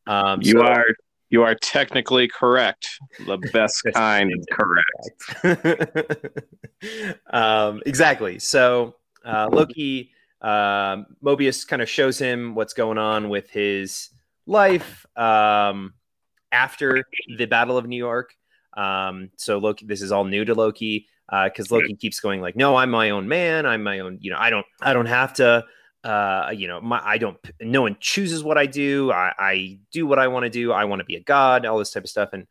Um, 0.06 0.40
you 0.42 0.52
so, 0.52 0.62
are 0.64 0.86
you 1.34 1.42
are 1.42 1.56
technically 1.56 2.28
correct. 2.28 2.86
The 3.26 3.38
best 3.52 3.82
kind 3.92 4.30
of 4.32 4.46
correct. 4.52 6.38
um, 7.32 7.82
exactly. 7.84 8.38
So 8.38 8.94
uh, 9.24 9.48
Loki, 9.50 10.12
uh, 10.40 10.98
Mobius 11.24 11.66
kind 11.66 11.82
of 11.82 11.88
shows 11.88 12.20
him 12.20 12.54
what's 12.54 12.72
going 12.72 12.98
on 12.98 13.28
with 13.30 13.50
his 13.50 14.10
life. 14.46 15.04
Um, 15.16 15.94
after 16.52 17.02
the 17.36 17.46
Battle 17.46 17.76
of 17.76 17.88
New 17.88 17.96
York. 17.96 18.32
Um, 18.76 19.30
so 19.36 19.58
Loki, 19.58 19.86
this 19.86 20.02
is 20.02 20.12
all 20.12 20.24
new 20.24 20.44
to 20.44 20.54
Loki 20.54 21.08
because 21.28 21.72
uh, 21.72 21.74
Loki 21.74 21.96
keeps 21.96 22.20
going 22.20 22.40
like, 22.40 22.54
"No, 22.54 22.76
I'm 22.76 22.90
my 22.90 23.10
own 23.10 23.26
man. 23.26 23.66
I'm 23.66 23.82
my 23.82 23.98
own. 23.98 24.18
You 24.20 24.30
know, 24.30 24.38
I 24.38 24.50
don't, 24.50 24.66
I 24.80 24.92
don't 24.92 25.06
have 25.06 25.32
to. 25.34 25.64
Uh, 26.04 26.50
you 26.54 26.68
know, 26.68 26.80
my, 26.80 27.00
I 27.02 27.18
don't. 27.18 27.38
No 27.60 27.82
one 27.82 27.96
chooses 27.98 28.44
what 28.44 28.58
I 28.58 28.66
do. 28.66 29.10
I, 29.10 29.32
I 29.38 29.78
do 29.90 30.06
what 30.06 30.18
I 30.18 30.28
want 30.28 30.44
to 30.44 30.50
do. 30.50 30.70
I 30.72 30.84
want 30.84 31.00
to 31.00 31.04
be 31.04 31.16
a 31.16 31.20
god. 31.20 31.66
All 31.66 31.78
this 31.78 31.90
type 31.90 32.04
of 32.04 32.10
stuff." 32.10 32.30
And 32.32 32.46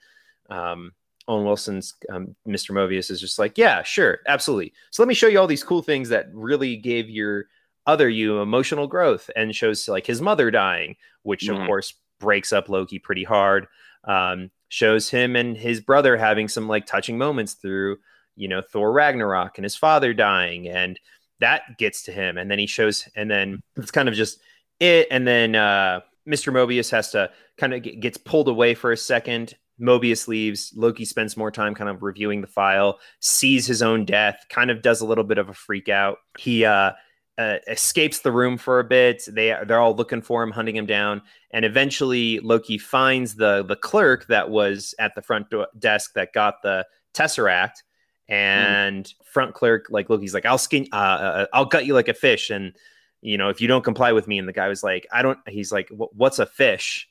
um, 0.50 0.92
Owen 1.28 1.46
Wilson's 1.46 1.94
um, 2.12 2.36
Mr. 2.48 2.72
Mobius 2.72 3.12
is 3.12 3.22
just 3.22 3.38
like, 3.38 3.58
"Yeah, 3.58 3.84
sure, 3.84 4.20
absolutely. 4.28 4.74
So 4.92 5.04
let 5.04 5.08
me 5.08 5.14
show 5.14 5.28
you 5.28 5.40
all 5.40 5.48
these 5.48 5.64
cool 5.64 5.84
things 5.84 6.10
that 6.10 6.34
really 6.34 6.76
gave 6.76 7.10
your 7.10 7.46
other 7.86 8.10
you 8.10 8.40
emotional 8.40 8.88
growth 8.88 9.30
and 9.36 9.56
shows 9.56 9.88
like 9.88 10.08
his 10.08 10.22
mother 10.22 10.50
dying, 10.50 10.96
which 11.22 11.46
mm-hmm. 11.46 11.62
of 11.62 11.68
course 11.68 11.94
breaks 12.20 12.52
up 12.52 12.70
Loki 12.70 12.98
pretty 12.98 13.24
hard 13.24 13.68
um, 14.06 14.52
shows 14.70 15.10
him 15.10 15.36
and 15.36 15.58
his 15.58 15.80
brother 15.80 16.18
having 16.18 16.48
some 16.48 16.68
like 16.68 16.86
touching 16.86 17.18
moments 17.18 17.54
through 17.54 17.98
you 18.36 18.48
know 18.48 18.62
Thor 18.62 18.92
Ragnarok 18.92 19.58
and 19.58 19.66
his 19.66 19.76
father 19.76 20.14
dying 20.14 20.68
and 20.68 21.00
that 21.44 21.78
gets 21.78 22.04
to 22.04 22.12
him 22.12 22.38
and 22.38 22.50
then 22.50 22.58
he 22.58 22.66
shows 22.66 23.08
and 23.18 23.30
then 23.30 23.62
it's 23.76 23.92
kind 23.92 24.08
of 24.08 24.16
just 24.16 24.40
it 24.80 25.08
and 25.12 25.28
then 25.28 25.56
uh, 25.56 26.00
Mr. 26.28 26.54
Mobius 26.54 26.90
has 26.90 27.12
to 27.12 27.30
kind 27.58 27.74
of 27.74 27.84
get, 27.84 28.00
gets 28.00 28.18
pulled 28.18 28.48
away 28.48 28.74
for 28.74 28.94
a 28.94 28.98
second 28.98 29.54
Mobius 29.82 30.28
leaves. 30.28 30.72
Loki 30.76 31.04
spends 31.04 31.36
more 31.36 31.52
time 31.52 31.76
kind 31.76 31.90
of 31.90 32.02
reviewing 32.02 32.42
the 32.42 32.48
file, 32.48 33.00
sees 33.20 33.68
his 33.68 33.82
own 33.82 34.06
death, 34.06 34.46
kind 34.50 34.72
of 34.72 34.82
does 34.82 35.02
a 35.02 35.06
little 35.06 35.24
bit 35.24 35.38
of 35.38 35.50
a 35.50 35.54
freak 35.54 35.90
out. 35.90 36.20
He 36.38 36.64
uh, 36.64 36.92
uh, 37.38 37.58
escapes 37.68 38.20
the 38.20 38.32
room 38.32 38.58
for 38.58 38.80
a 38.80 38.84
bit. 38.84 39.24
They 39.28 39.56
they're 39.68 39.80
all 39.80 39.96
looking 39.96 40.22
for 40.22 40.44
him, 40.44 40.52
hunting 40.52 40.76
him 40.76 40.86
down, 40.86 41.22
and 41.52 41.66
eventually 41.66 42.40
Loki 42.40 42.78
finds 42.78 43.36
the 43.36 43.64
the 43.64 43.76
clerk 43.76 44.28
that 44.28 44.50
was 44.50 44.96
at 45.00 45.16
the 45.16 45.22
front 45.22 45.50
do- 45.50 45.66
desk 45.78 46.14
that 46.14 46.34
got 46.34 46.62
the 46.62 46.86
tesseract. 47.14 47.82
And 48.30 49.06
mm. 49.06 49.26
front 49.26 49.54
clerk, 49.54 49.88
like 49.90 50.10
look 50.10 50.22
he's 50.22 50.34
like, 50.34 50.46
I'll 50.46 50.58
skin, 50.58 50.88
uh, 50.92 50.96
uh, 50.96 51.46
I'll 51.54 51.66
gut 51.66 51.86
you 51.86 51.94
like 51.94 52.08
a 52.08 52.14
fish, 52.14 52.50
and 52.50 52.74
you 53.22 53.38
know 53.38 53.50
if 53.50 53.62
you 53.62 53.68
don't 53.68 53.84
comply 53.84 54.12
with 54.12 54.28
me. 54.28 54.40
And 54.40 54.48
the 54.48 54.54
guy 54.54 54.68
was 54.68 54.84
like, 54.84 55.08
I 55.12 55.22
don't. 55.22 55.40
He's 55.48 55.72
like, 55.72 55.90
what's 55.90 56.40
a 56.40 56.46
fish? 56.46 57.08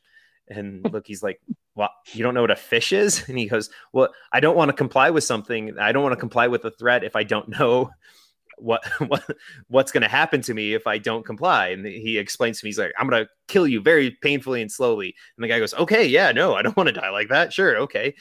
And 0.49 0.91
look 0.93 1.07
he's 1.07 1.23
like, 1.23 1.41
well, 1.75 1.91
you 2.13 2.23
don't 2.23 2.35
know 2.35 2.43
what 2.43 2.51
a 2.51 2.57
fish 2.57 2.93
is? 2.93 3.25
And 3.29 3.39
he 3.39 3.47
goes, 3.47 3.71
well, 3.93 4.09
I 4.33 4.41
don't 4.41 4.57
want 4.57 4.71
to 4.71 4.77
comply 4.77 5.11
with 5.11 5.25
something. 5.25 5.79
I 5.79 5.93
don't 5.93 6.03
want 6.03 6.13
to 6.13 6.21
comply 6.21 6.49
with 6.49 6.65
a 6.65 6.71
threat 6.71 7.05
if 7.05 7.17
I 7.17 7.23
don't 7.23 7.49
know 7.49 7.91
what 8.59 8.85
what 9.09 9.25
what's 9.69 9.91
going 9.91 10.03
to 10.03 10.09
happen 10.09 10.41
to 10.43 10.55
me 10.55 10.75
if 10.75 10.87
I 10.87 10.99
don't 10.99 11.25
comply? 11.25 11.69
And 11.69 11.87
he 11.87 12.19
explains 12.19 12.61
to 12.61 12.65
me, 12.65 12.69
he's 12.69 12.79
like, 12.79 12.93
I'm 12.99 13.09
going 13.09 13.25
to 13.25 13.31
kill 13.49 13.67
you 13.67 13.81
very 13.81 14.11
painfully 14.23 14.63
and 14.63 14.71
slowly. 14.71 15.15
And 15.37 15.45
the 15.45 15.49
guy 15.49 15.59
goes, 15.59 15.75
Okay, 15.75 16.07
yeah, 16.07 16.33
no, 16.33 16.55
I 16.55 16.63
don't 16.63 16.77
want 16.77 16.89
to 16.89 16.93
die 16.93 17.11
like 17.11 17.29
that. 17.29 17.53
Sure, 17.53 17.77
okay. 17.79 18.15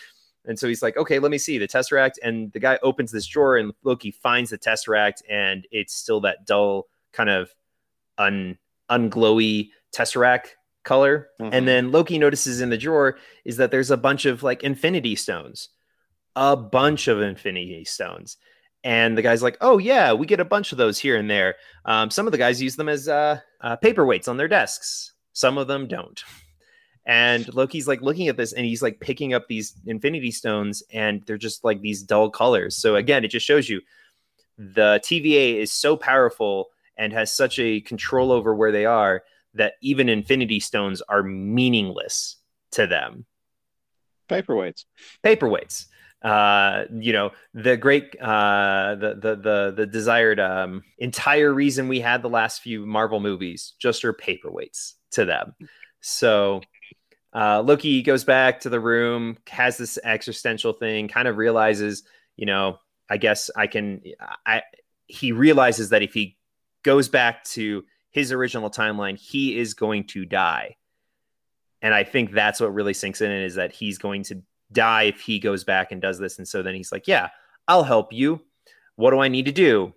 And 0.45 0.58
so 0.58 0.67
he's 0.67 0.82
like, 0.82 0.97
Okay, 0.97 1.19
let 1.19 1.32
me 1.32 1.38
see 1.38 1.58
the 1.58 1.67
tesseract. 1.67 2.13
And 2.23 2.51
the 2.51 2.60
guy 2.60 2.80
opens 2.84 3.12
this 3.12 3.27
drawer, 3.27 3.58
and 3.58 3.73
Loki 3.84 4.12
finds 4.12 4.49
the 4.49 4.58
tesseract, 4.58 5.21
and 5.30 5.67
it's 5.71 5.93
still 5.93 6.21
that 6.21 6.45
dull 6.45 6.88
kind 7.13 7.30
of 7.30 7.54
un 8.17 8.58
unglowy 8.89 9.69
tesseract 9.95 10.49
color. 10.84 11.30
Mm-hmm. 11.39 11.54
And 11.54 11.67
then 11.67 11.91
Loki 11.91 12.17
notices 12.17 12.62
in 12.62 12.69
the 12.69 12.77
drawer 12.77 13.17
is 13.45 13.58
that 13.58 13.71
there's 13.71 13.91
a 13.91 13.97
bunch 13.97 14.25
of 14.25 14.43
like 14.43 14.63
infinity 14.63 15.15
stones, 15.15 15.69
a 16.36 16.56
bunch 16.56 17.08
of 17.08 17.21
infinity 17.21 17.86
stones. 17.86 18.38
And 18.84 19.15
the 19.15 19.21
guy's 19.21 19.43
like, 19.43 19.58
"Oh 19.62 19.77
yeah, 19.77 20.12
we 20.13 20.25
get 20.25 20.39
a 20.39 20.45
bunch 20.45 20.71
of 20.71 20.80
those 20.80 20.97
here 20.97 21.15
and 21.15 21.30
there. 21.30 21.56
Um, 21.86 22.10
some 22.10 22.25
of 22.25 22.32
the 22.32 22.38
guys 22.39 22.62
use 22.62 22.75
them 22.75 22.89
as 22.89 23.08
uh, 23.08 23.39
uh, 23.62 23.77
paperweights 23.77 24.27
on 24.27 24.38
their 24.38 24.47
desks. 24.47 25.13
Some 25.34 25.58
of 25.60 25.67
them 25.67 25.88
don't." 25.88 26.23
And 27.05 27.51
Loki's 27.53 27.87
like 27.87 28.01
looking 28.01 28.27
at 28.27 28.37
this, 28.37 28.53
and 28.53 28.65
he's 28.65 28.81
like 28.81 28.99
picking 28.99 29.33
up 29.33 29.47
these 29.47 29.73
Infinity 29.85 30.31
Stones, 30.31 30.83
and 30.93 31.23
they're 31.25 31.37
just 31.37 31.63
like 31.63 31.81
these 31.81 32.03
dull 32.03 32.29
colors. 32.29 32.77
So 32.77 32.95
again, 32.95 33.25
it 33.25 33.29
just 33.29 33.45
shows 33.45 33.67
you 33.67 33.81
the 34.57 34.99
TVA 35.03 35.55
is 35.57 35.71
so 35.71 35.97
powerful 35.97 36.67
and 36.97 37.11
has 37.13 37.33
such 37.33 37.57
a 37.57 37.81
control 37.81 38.31
over 38.31 38.53
where 38.53 38.71
they 38.71 38.85
are 38.85 39.23
that 39.55 39.73
even 39.81 40.09
Infinity 40.09 40.59
Stones 40.59 41.01
are 41.01 41.23
meaningless 41.23 42.37
to 42.71 42.87
them. 42.87 43.25
Paperweights. 44.29 44.85
Paperweights. 45.23 45.87
Uh, 46.21 46.85
you 46.93 47.13
know, 47.13 47.31
the 47.55 47.75
great, 47.75 48.15
uh, 48.21 48.95
the 48.95 49.15
the 49.15 49.35
the 49.35 49.73
the 49.75 49.85
desired 49.87 50.39
um, 50.39 50.83
entire 50.99 51.51
reason 51.51 51.87
we 51.87 51.99
had 51.99 52.21
the 52.21 52.29
last 52.29 52.61
few 52.61 52.85
Marvel 52.85 53.19
movies 53.19 53.73
just 53.79 54.05
are 54.05 54.13
paperweights 54.13 54.93
to 55.11 55.25
them. 55.25 55.55
So 56.01 56.61
uh, 57.33 57.61
Loki 57.61 58.01
goes 58.01 58.23
back 58.23 58.59
to 58.61 58.69
the 58.69 58.79
room, 58.79 59.37
has 59.47 59.77
this 59.77 59.97
existential 60.03 60.73
thing, 60.73 61.07
kind 61.07 61.27
of 61.27 61.37
realizes, 61.37 62.03
you 62.35 62.45
know, 62.45 62.79
I 63.09 63.17
guess 63.17 63.49
I 63.55 63.67
can. 63.67 64.01
I 64.45 64.63
he 65.07 65.33
realizes 65.33 65.89
that 65.89 66.01
if 66.01 66.13
he 66.13 66.37
goes 66.83 67.09
back 67.09 67.43
to 67.43 67.83
his 68.11 68.31
original 68.31 68.69
timeline, 68.69 69.17
he 69.17 69.57
is 69.57 69.73
going 69.73 70.05
to 70.07 70.25
die. 70.25 70.77
And 71.81 71.93
I 71.93 72.03
think 72.03 72.31
that's 72.31 72.59
what 72.61 72.73
really 72.73 72.93
sinks 72.93 73.21
in 73.21 73.31
is 73.31 73.55
that 73.55 73.73
he's 73.73 73.97
going 73.97 74.23
to 74.23 74.41
die 74.71 75.03
if 75.03 75.19
he 75.19 75.39
goes 75.39 75.63
back 75.63 75.91
and 75.91 76.01
does 76.01 76.19
this. 76.19 76.37
And 76.37 76.47
so 76.47 76.61
then 76.61 76.75
he's 76.75 76.91
like, 76.91 77.07
Yeah, 77.07 77.29
I'll 77.67 77.83
help 77.83 78.13
you. 78.13 78.41
What 78.95 79.11
do 79.11 79.19
I 79.19 79.27
need 79.27 79.45
to 79.45 79.51
do? 79.51 79.93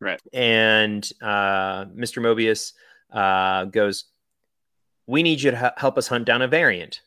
Right. 0.00 0.20
And 0.32 1.08
uh, 1.20 1.84
Mr. 1.86 2.20
Mobius 2.20 2.72
uh, 3.12 3.66
goes, 3.66 4.04
We 5.06 5.22
need 5.22 5.42
you 5.42 5.50
to 5.50 5.74
help 5.76 5.98
us 5.98 6.08
hunt 6.08 6.24
down 6.24 6.42
a 6.42 6.48
variant, 6.48 7.00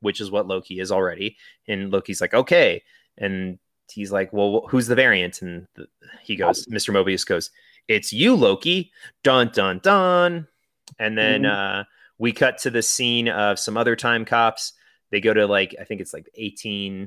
which 0.00 0.20
is 0.20 0.30
what 0.30 0.46
Loki 0.46 0.80
is 0.80 0.90
already. 0.90 1.36
And 1.68 1.90
Loki's 1.90 2.20
like, 2.20 2.34
Okay. 2.34 2.82
And 3.18 3.58
he's 3.90 4.12
like, 4.12 4.32
Well, 4.32 4.66
who's 4.68 4.86
the 4.86 4.94
variant? 4.94 5.42
And 5.42 5.66
he 6.22 6.36
goes, 6.36 6.66
Mr. 6.66 6.92
Mobius 6.92 7.26
goes, 7.26 7.50
It's 7.88 8.12
you, 8.12 8.34
Loki. 8.34 8.92
Dun, 9.22 9.50
dun, 9.52 9.80
dun. 9.82 10.48
And 10.98 11.16
then 11.16 11.42
mm-hmm. 11.42 11.80
uh, 11.80 11.84
we 12.18 12.32
cut 12.32 12.58
to 12.58 12.70
the 12.70 12.82
scene 12.82 13.28
of 13.28 13.58
some 13.58 13.76
other 13.76 13.96
time 13.96 14.24
cops 14.24 14.74
they 15.14 15.20
go 15.20 15.32
to 15.32 15.46
like 15.46 15.76
I 15.80 15.84
think 15.84 16.00
it's 16.00 16.12
like 16.12 16.28
18 16.34 17.02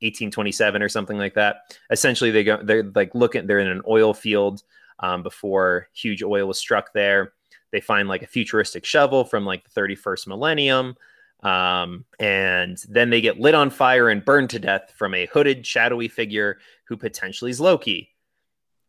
1827 0.00 0.82
or 0.82 0.88
something 0.88 1.16
like 1.16 1.34
that. 1.34 1.76
Essentially, 1.88 2.32
they 2.32 2.42
go 2.42 2.58
they're 2.60 2.90
like 2.96 3.14
looking 3.14 3.46
they're 3.46 3.60
in 3.60 3.68
an 3.68 3.80
oil 3.88 4.12
field 4.12 4.64
um, 4.98 5.22
before 5.22 5.88
huge 5.94 6.24
oil 6.24 6.48
was 6.48 6.58
struck 6.58 6.92
there. 6.92 7.32
They 7.74 7.80
find 7.80 8.08
like 8.08 8.22
a 8.22 8.28
futuristic 8.28 8.84
shovel 8.84 9.24
from 9.24 9.44
like 9.44 9.64
the 9.64 9.80
31st 9.80 10.28
millennium. 10.28 10.94
Um, 11.42 12.04
and 12.20 12.78
then 12.88 13.10
they 13.10 13.20
get 13.20 13.40
lit 13.40 13.56
on 13.56 13.70
fire 13.70 14.08
and 14.10 14.24
burned 14.24 14.50
to 14.50 14.60
death 14.60 14.92
from 14.96 15.12
a 15.12 15.26
hooded, 15.26 15.66
shadowy 15.66 16.06
figure 16.06 16.58
who 16.84 16.96
potentially 16.96 17.50
is 17.50 17.60
Loki. 17.60 18.10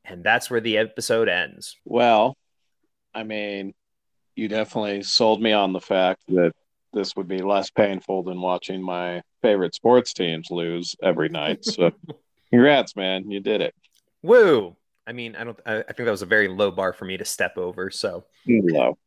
And 0.03 0.23
that's 0.23 0.51
where 0.51 0.61
the 0.61 0.77
episode 0.77 1.27
ends. 1.27 1.77
Well, 1.83 2.37
I 3.11 3.23
mean, 3.23 3.73
you 4.35 4.47
definitely 4.49 5.01
sold 5.01 5.41
me 5.41 5.51
on 5.51 5.73
the 5.73 5.81
fact 5.81 6.21
that 6.27 6.51
this 6.93 7.15
would 7.15 7.27
be 7.27 7.39
less 7.39 7.71
painful 7.71 8.21
than 8.21 8.39
watching 8.39 8.83
my 8.83 9.23
favorite 9.41 9.73
sports 9.73 10.13
teams 10.13 10.51
lose 10.51 10.95
every 11.01 11.29
night. 11.29 11.65
So, 11.65 11.89
congrats, 12.51 12.95
man, 12.95 13.31
you 13.31 13.39
did 13.39 13.61
it. 13.61 13.73
Woo! 14.21 14.75
I 15.07 15.13
mean, 15.13 15.35
I 15.35 15.43
don't. 15.43 15.59
I, 15.65 15.79
I 15.79 15.93
think 15.93 16.05
that 16.05 16.11
was 16.11 16.21
a 16.21 16.27
very 16.27 16.47
low 16.47 16.71
bar 16.71 16.93
for 16.93 17.05
me 17.05 17.17
to 17.17 17.25
step 17.25 17.57
over. 17.57 17.91
So 17.91 18.25
low. 18.47 18.97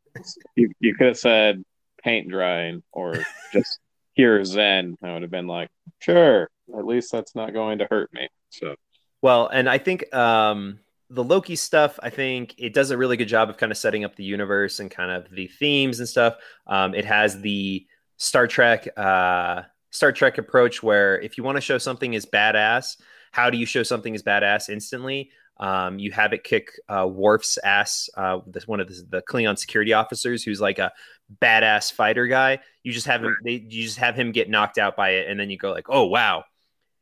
You 0.55 0.71
you 0.79 0.95
could 0.95 1.07
have 1.07 1.17
said 1.17 1.63
paint 2.03 2.29
drying 2.29 2.83
or 2.91 3.15
just 3.53 3.79
here 4.13 4.43
Zen. 4.43 4.97
I 5.03 5.13
would 5.13 5.21
have 5.21 5.31
been 5.31 5.47
like, 5.47 5.69
sure. 5.99 6.49
At 6.77 6.85
least 6.85 7.11
that's 7.11 7.35
not 7.35 7.53
going 7.53 7.79
to 7.79 7.87
hurt 7.89 8.13
me. 8.13 8.29
So 8.49 8.75
well, 9.21 9.47
and 9.47 9.67
I 9.69 9.77
think 9.77 10.13
um, 10.15 10.79
the 11.09 11.23
Loki 11.23 11.55
stuff, 11.55 11.99
I 12.01 12.09
think 12.09 12.55
it 12.57 12.73
does 12.73 12.91
a 12.91 12.97
really 12.97 13.17
good 13.17 13.27
job 13.27 13.49
of 13.49 13.57
kind 13.57 13.71
of 13.71 13.77
setting 13.77 14.03
up 14.03 14.15
the 14.15 14.23
universe 14.23 14.79
and 14.79 14.89
kind 14.89 15.11
of 15.11 15.29
the 15.31 15.47
themes 15.47 15.99
and 15.99 16.07
stuff. 16.07 16.37
Um, 16.67 16.93
it 16.93 17.05
has 17.05 17.41
the 17.41 17.85
Star 18.17 18.47
Trek 18.47 18.87
uh, 18.97 19.63
Star 19.89 20.11
Trek 20.11 20.37
approach 20.37 20.83
where 20.83 21.19
if 21.19 21.37
you 21.37 21.43
want 21.43 21.57
to 21.57 21.61
show 21.61 21.77
something 21.77 22.13
is 22.13 22.25
badass, 22.25 22.97
how 23.31 23.49
do 23.49 23.57
you 23.57 23.65
show 23.65 23.83
something 23.83 24.13
is 24.13 24.23
badass 24.23 24.69
instantly? 24.69 25.31
Um, 25.59 25.99
you 25.99 26.11
have 26.11 26.31
it 26.31 26.43
kick 26.43 26.71
uh, 26.87 27.05
Worf's 27.05 27.57
ass, 27.57 28.09
uh, 28.15 28.39
this, 28.47 28.65
one 28.65 28.79
of 28.79 28.87
the, 28.87 29.05
the, 29.09 29.21
Klingon 29.21 29.59
security 29.59 29.91
officers, 29.91 30.41
who's 30.41 30.61
like 30.61 30.79
a 30.79 30.93
badass 31.41 31.91
fighter 31.91 32.27
guy. 32.27 32.59
You 32.83 32.93
just 32.93 33.07
have 33.07 33.23
him, 33.23 33.35
they, 33.43 33.65
you 33.67 33.83
just 33.83 33.97
have 33.97 34.15
him 34.15 34.31
get 34.31 34.49
knocked 34.49 34.77
out 34.77 34.95
by 34.95 35.09
it, 35.09 35.29
and 35.29 35.37
then 35.37 35.49
you 35.49 35.57
go 35.57 35.71
like, 35.71 35.87
oh 35.89 36.05
wow, 36.05 36.45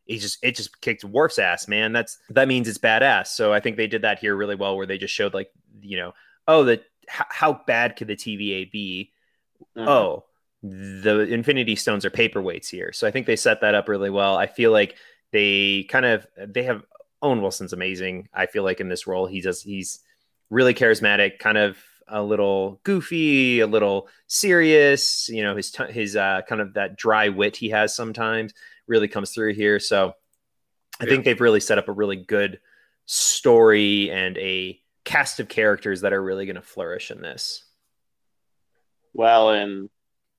he 0.05 0.17
just 0.17 0.39
it 0.43 0.55
just 0.55 0.81
kicked 0.81 1.03
Worf's 1.03 1.37
ass, 1.37 1.67
man. 1.67 1.93
That's 1.93 2.17
that 2.29 2.47
means 2.47 2.67
it's 2.67 2.79
badass. 2.79 3.27
So 3.27 3.53
I 3.53 3.59
think 3.59 3.77
they 3.77 3.87
did 3.87 4.01
that 4.01 4.19
here 4.19 4.35
really 4.35 4.55
well, 4.55 4.75
where 4.75 4.87
they 4.87 4.97
just 4.97 5.13
showed 5.13 5.33
like 5.33 5.51
you 5.81 5.97
know, 5.97 6.13
oh, 6.47 6.63
the 6.63 6.73
h- 6.73 7.27
how 7.29 7.61
bad 7.67 7.95
could 7.95 8.07
the 8.07 8.15
TVA 8.15 8.71
be? 8.71 9.11
Uh-huh. 9.75 9.89
Oh, 9.89 10.25
the 10.63 11.21
Infinity 11.21 11.75
Stones 11.75 12.05
are 12.05 12.09
paperweights 12.09 12.69
here. 12.69 12.91
So 12.93 13.07
I 13.07 13.11
think 13.11 13.27
they 13.27 13.35
set 13.35 13.61
that 13.61 13.75
up 13.75 13.87
really 13.87 14.09
well. 14.09 14.35
I 14.35 14.47
feel 14.47 14.71
like 14.71 14.95
they 15.31 15.85
kind 15.89 16.05
of 16.05 16.25
they 16.37 16.63
have 16.63 16.83
Owen 17.21 17.41
Wilson's 17.41 17.73
amazing. 17.73 18.29
I 18.33 18.45
feel 18.45 18.63
like 18.63 18.79
in 18.79 18.89
this 18.89 19.07
role, 19.07 19.27
he 19.27 19.41
does 19.41 19.61
he's 19.61 19.99
really 20.49 20.73
charismatic, 20.73 21.39
kind 21.39 21.57
of 21.57 21.77
a 22.07 22.21
little 22.21 22.79
goofy, 22.83 23.59
a 23.59 23.67
little 23.67 24.07
serious. 24.27 25.29
You 25.29 25.43
know, 25.43 25.55
his 25.55 25.71
t- 25.71 25.91
his 25.91 26.15
uh, 26.15 26.41
kind 26.47 26.61
of 26.61 26.73
that 26.75 26.97
dry 26.97 27.29
wit 27.29 27.55
he 27.55 27.69
has 27.69 27.95
sometimes 27.95 28.53
really 28.87 29.07
comes 29.07 29.31
through 29.31 29.53
here. 29.53 29.79
So 29.79 30.13
I 30.99 31.03
yeah. 31.03 31.09
think 31.09 31.25
they've 31.25 31.41
really 31.41 31.59
set 31.59 31.77
up 31.77 31.87
a 31.87 31.93
really 31.93 32.15
good 32.15 32.59
story 33.05 34.09
and 34.11 34.37
a 34.37 34.79
cast 35.05 35.39
of 35.39 35.47
characters 35.47 36.01
that 36.01 36.13
are 36.13 36.21
really 36.21 36.45
going 36.45 36.55
to 36.55 36.61
flourish 36.61 37.11
in 37.11 37.21
this. 37.21 37.63
Well, 39.13 39.51
and 39.51 39.89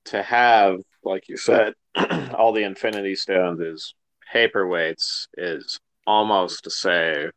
to 0.07 0.23
have, 0.23 0.81
like 1.03 1.29
you 1.29 1.37
said, 1.37 1.75
all 2.35 2.53
the 2.53 2.65
Infinity 2.65 3.15
Stones 3.15 3.61
is 3.61 3.95
paperweights 4.33 5.29
is 5.37 5.81
almost 6.09 6.65
to 6.65 6.71
say, 6.71 7.31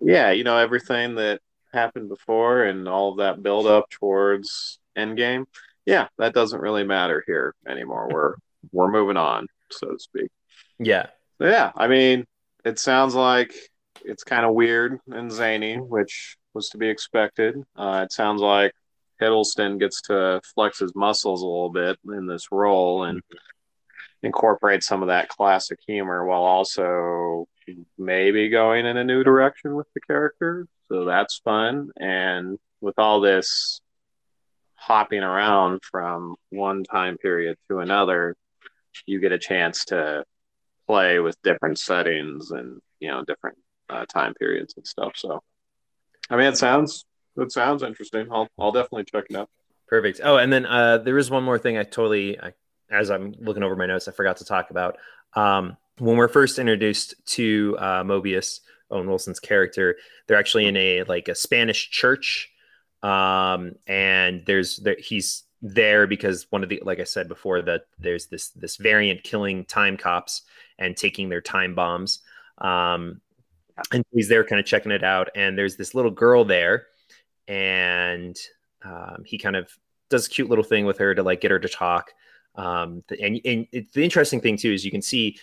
yeah, 0.00 0.30
you 0.30 0.42
know, 0.42 0.56
everything 0.56 1.16
that 1.16 1.40
happened 1.72 2.08
before 2.08 2.64
and 2.64 2.88
all 2.88 3.10
of 3.10 3.18
that 3.18 3.42
build 3.42 3.66
up 3.66 3.90
towards 3.90 4.78
Endgame, 4.96 5.44
yeah, 5.84 6.08
that 6.18 6.34
doesn't 6.34 6.60
really 6.60 6.84
matter 6.84 7.22
here 7.26 7.54
anymore. 7.68 8.08
We're 8.10 8.34
we're 8.72 8.90
moving 8.90 9.16
on 9.16 9.46
so 9.72 9.92
to 9.92 9.98
speak. 9.98 10.30
Yeah. 10.78 11.06
Yeah. 11.40 11.72
I 11.74 11.88
mean, 11.88 12.26
it 12.64 12.78
sounds 12.78 13.14
like 13.14 13.52
it's 14.04 14.24
kind 14.24 14.44
of 14.44 14.54
weird 14.54 14.98
and 15.10 15.30
zany, 15.30 15.76
which 15.76 16.36
was 16.54 16.68
to 16.70 16.78
be 16.78 16.88
expected. 16.88 17.56
Uh, 17.76 18.02
it 18.04 18.12
sounds 18.12 18.40
like 18.40 18.72
Hiddleston 19.20 19.78
gets 19.78 20.02
to 20.02 20.40
flex 20.54 20.78
his 20.78 20.94
muscles 20.94 21.42
a 21.42 21.46
little 21.46 21.70
bit 21.70 21.98
in 22.06 22.26
this 22.26 22.48
role 22.50 23.04
and 23.04 23.18
mm-hmm. 23.18 23.36
Incorporate 24.22 24.82
some 24.82 25.02
of 25.02 25.08
that 25.08 25.28
classic 25.28 25.78
humor 25.86 26.24
while 26.24 26.42
also 26.42 27.46
maybe 27.98 28.48
going 28.48 28.86
in 28.86 28.96
a 28.96 29.04
new 29.04 29.24
direction 29.24 29.74
with 29.74 29.86
the 29.94 30.00
character. 30.00 30.66
So 30.88 31.04
that's 31.04 31.38
fun. 31.38 31.90
And 31.96 32.58
with 32.80 32.98
all 32.98 33.20
this 33.20 33.80
hopping 34.74 35.22
around 35.22 35.80
from 35.82 36.36
one 36.50 36.84
time 36.84 37.18
period 37.18 37.56
to 37.68 37.78
another, 37.78 38.36
you 39.06 39.20
get 39.20 39.32
a 39.32 39.38
chance 39.38 39.86
to 39.86 40.24
play 40.86 41.18
with 41.18 41.40
different 41.42 41.78
settings 41.78 42.50
and 42.50 42.80
you 43.00 43.08
know 43.08 43.24
different 43.24 43.56
uh, 43.88 44.04
time 44.06 44.34
periods 44.34 44.74
and 44.76 44.86
stuff. 44.86 45.12
So, 45.16 45.40
I 46.28 46.36
mean, 46.36 46.46
it 46.46 46.56
sounds 46.56 47.04
it 47.36 47.52
sounds 47.52 47.82
interesting. 47.82 48.28
I'll 48.30 48.48
I'll 48.58 48.72
definitely 48.72 49.04
check 49.04 49.24
it 49.30 49.36
out. 49.36 49.48
Perfect. 49.92 50.20
Oh, 50.24 50.38
and 50.38 50.50
then 50.50 50.64
uh, 50.64 50.98
there 50.98 51.18
is 51.18 51.30
one 51.30 51.42
more 51.42 51.58
thing 51.58 51.76
I 51.76 51.82
totally, 51.82 52.40
I, 52.40 52.54
as 52.92 53.10
I'm 53.10 53.34
looking 53.38 53.62
over 53.62 53.74
my 53.76 53.86
notes, 53.86 54.06
I 54.06 54.12
forgot 54.12 54.36
to 54.38 54.44
talk 54.44 54.70
about. 54.70 54.98
Um, 55.34 55.76
when 55.98 56.16
we're 56.16 56.28
first 56.28 56.58
introduced 56.58 57.14
to 57.26 57.76
uh, 57.78 58.02
Mobius, 58.04 58.60
Owen 58.90 59.08
Wilson's 59.08 59.40
character, 59.40 59.96
they're 60.26 60.38
actually 60.38 60.66
in 60.66 60.76
a 60.76 61.02
like 61.04 61.28
a 61.28 61.34
Spanish 61.34 61.90
church, 61.90 62.50
um, 63.02 63.72
and 63.86 64.44
there's 64.46 64.76
there, 64.78 64.96
he's 64.98 65.44
there 65.62 66.06
because 66.06 66.46
one 66.50 66.62
of 66.62 66.68
the 66.68 66.82
like 66.84 67.00
I 67.00 67.04
said 67.04 67.28
before 67.28 67.62
that 67.62 67.82
there's 67.98 68.26
this 68.26 68.48
this 68.50 68.76
variant 68.76 69.22
killing 69.22 69.64
time 69.64 69.96
cops 69.96 70.42
and 70.78 70.96
taking 70.96 71.28
their 71.28 71.40
time 71.40 71.74
bombs. 71.74 72.20
Um, 72.58 73.20
and 73.92 74.04
he's 74.12 74.28
there 74.28 74.44
kind 74.44 74.60
of 74.60 74.66
checking 74.66 74.92
it 74.92 75.02
out. 75.04 75.30
And 75.34 75.56
there's 75.56 75.76
this 75.76 75.94
little 75.94 76.10
girl 76.10 76.44
there, 76.44 76.86
and 77.48 78.36
um, 78.84 79.22
he 79.24 79.38
kind 79.38 79.56
of 79.56 79.72
does 80.10 80.26
a 80.26 80.30
cute 80.30 80.48
little 80.48 80.64
thing 80.64 80.84
with 80.84 80.98
her 80.98 81.14
to 81.14 81.22
like 81.22 81.40
get 81.40 81.50
her 81.50 81.58
to 81.58 81.68
talk. 81.68 82.12
Um, 82.54 83.02
and, 83.08 83.40
and 83.44 83.66
the 83.72 84.04
interesting 84.04 84.40
thing 84.40 84.56
too 84.56 84.72
is 84.72 84.84
you 84.84 84.90
can 84.90 85.02
see 85.02 85.38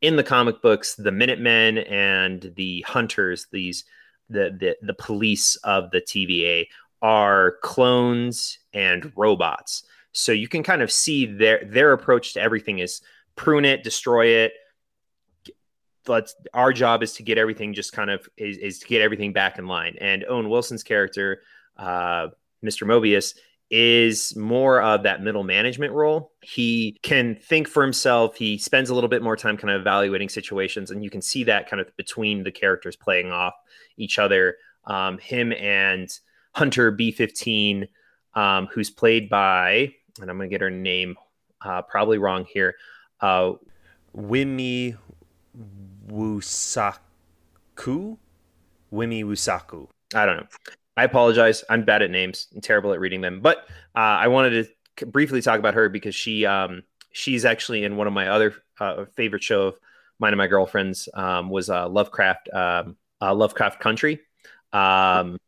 in 0.00 0.16
the 0.16 0.24
comic 0.24 0.62
books 0.62 0.94
the 0.94 1.12
Minutemen 1.12 1.78
and 1.78 2.52
the 2.56 2.82
Hunters, 2.82 3.46
these 3.50 3.84
the 4.28 4.56
the 4.58 4.76
the 4.82 4.94
police 4.94 5.56
of 5.56 5.90
the 5.90 6.00
TVA 6.00 6.66
are 7.02 7.56
clones 7.62 8.58
and 8.72 9.12
robots. 9.16 9.84
So 10.12 10.32
you 10.32 10.48
can 10.48 10.62
kind 10.62 10.82
of 10.82 10.90
see 10.90 11.26
their 11.26 11.64
their 11.64 11.92
approach 11.92 12.34
to 12.34 12.40
everything 12.40 12.78
is 12.78 13.02
prune 13.34 13.64
it, 13.64 13.84
destroy 13.84 14.28
it. 14.28 14.52
Let's 16.08 16.34
our 16.54 16.72
job 16.72 17.02
is 17.02 17.14
to 17.14 17.22
get 17.22 17.38
everything 17.38 17.74
just 17.74 17.92
kind 17.92 18.10
of 18.10 18.26
is, 18.36 18.56
is 18.58 18.78
to 18.80 18.86
get 18.86 19.02
everything 19.02 19.32
back 19.32 19.58
in 19.58 19.66
line. 19.66 19.96
And 20.00 20.24
Owen 20.28 20.48
Wilson's 20.48 20.82
character, 20.82 21.42
uh, 21.76 22.28
Mr. 22.64 22.86
Mobius, 22.86 23.34
is 23.70 24.36
more 24.36 24.80
of 24.80 25.02
that 25.02 25.22
middle 25.22 25.42
management 25.42 25.92
role. 25.92 26.32
He 26.42 26.98
can 27.02 27.36
think 27.36 27.68
for 27.68 27.82
himself. 27.82 28.36
He 28.36 28.58
spends 28.58 28.90
a 28.90 28.94
little 28.94 29.10
bit 29.10 29.22
more 29.22 29.36
time 29.36 29.56
kind 29.56 29.74
of 29.74 29.80
evaluating 29.80 30.28
situations, 30.28 30.90
and 30.90 31.02
you 31.02 31.10
can 31.10 31.20
see 31.20 31.44
that 31.44 31.68
kind 31.68 31.80
of 31.80 31.94
between 31.96 32.44
the 32.44 32.52
characters 32.52 32.96
playing 32.96 33.32
off 33.32 33.54
each 33.96 34.18
other. 34.18 34.56
Um, 34.84 35.18
him 35.18 35.52
and 35.52 36.08
Hunter 36.52 36.92
B15, 36.92 37.88
um, 38.34 38.68
who's 38.72 38.90
played 38.90 39.28
by, 39.28 39.94
and 40.20 40.30
I'm 40.30 40.36
going 40.36 40.48
to 40.48 40.54
get 40.54 40.60
her 40.60 40.70
name 40.70 41.16
uh, 41.60 41.82
probably 41.82 42.18
wrong 42.18 42.46
here, 42.48 42.76
uh, 43.20 43.52
Wimi 44.16 44.96
Wusaku. 46.08 46.98
Wimi 48.92 49.24
Wusaku. 49.24 49.88
I 50.14 50.24
don't 50.24 50.36
know. 50.36 50.46
I 50.96 51.04
apologize. 51.04 51.62
I'm 51.68 51.84
bad 51.84 52.02
at 52.02 52.10
names. 52.10 52.48
I'm 52.54 52.60
terrible 52.60 52.92
at 52.92 53.00
reading 53.00 53.20
them. 53.20 53.40
But 53.40 53.58
uh, 53.94 53.98
I 53.98 54.28
wanted 54.28 54.66
to 54.98 55.06
briefly 55.06 55.42
talk 55.42 55.58
about 55.58 55.74
her 55.74 55.88
because 55.88 56.14
she 56.14 56.46
um, 56.46 56.82
she's 57.12 57.44
actually 57.44 57.84
in 57.84 57.96
one 57.96 58.06
of 58.06 58.12
my 58.12 58.28
other 58.28 58.54
uh, 58.80 59.04
favorite 59.14 59.42
show 59.42 59.68
of 59.68 59.78
mine 60.18 60.32
and 60.32 60.38
my 60.38 60.46
girlfriends 60.46 61.08
um, 61.14 61.50
was 61.50 61.68
uh, 61.68 61.88
Lovecraft 61.88 62.48
um, 62.52 62.96
uh, 63.20 63.34
Lovecraft 63.34 63.80
Country, 63.80 64.20
um, 64.72 65.38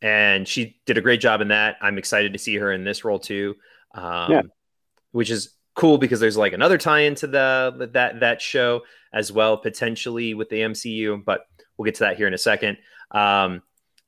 and 0.00 0.48
she 0.48 0.80
did 0.86 0.98
a 0.98 1.02
great 1.02 1.20
job 1.20 1.40
in 1.40 1.48
that. 1.48 1.76
I'm 1.82 1.98
excited 1.98 2.32
to 2.32 2.38
see 2.38 2.56
her 2.56 2.72
in 2.72 2.84
this 2.84 3.04
role 3.04 3.18
too, 3.18 3.56
um, 3.94 4.32
yeah. 4.32 4.42
which 5.12 5.30
is 5.30 5.50
cool 5.74 5.98
because 5.98 6.20
there's 6.20 6.36
like 6.36 6.52
another 6.52 6.78
tie 6.78 7.00
into 7.00 7.26
the 7.26 7.90
that 7.92 8.20
that 8.20 8.40
show 8.40 8.82
as 9.12 9.30
well 9.30 9.58
potentially 9.58 10.32
with 10.34 10.48
the 10.48 10.60
MCU. 10.60 11.22
But 11.22 11.42
we'll 11.76 11.84
get 11.84 11.96
to 11.96 12.04
that 12.04 12.16
here 12.16 12.26
in 12.26 12.34
a 12.34 12.38
second. 12.38 12.78
Um, 13.10 13.62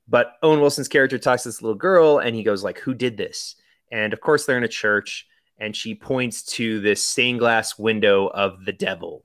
but 0.09 0.35
Owen 0.43 0.61
Wilson's 0.61 0.89
character 0.89 1.19
talks 1.19 1.43
to 1.43 1.49
this 1.49 1.63
little 1.63 1.77
girl 1.77 2.19
and 2.19 2.35
he 2.35 2.43
goes 2.43 2.63
like, 2.63 2.79
"Who 2.81 2.95
did 2.95 3.17
this?" 3.17 3.57
And 3.91 4.13
of 4.13 4.21
course 4.21 4.47
they're 4.47 4.59
in 4.59 4.65
a 4.65 4.69
church 4.69 5.27
and 5.59 5.75
she 5.75 5.95
points 5.95 6.43
to 6.43 6.81
this 6.81 7.03
stained 7.03 7.39
glass 7.39 7.79
window 7.79 8.27
of 8.29 8.65
the 8.65 8.73
devil 8.73 9.25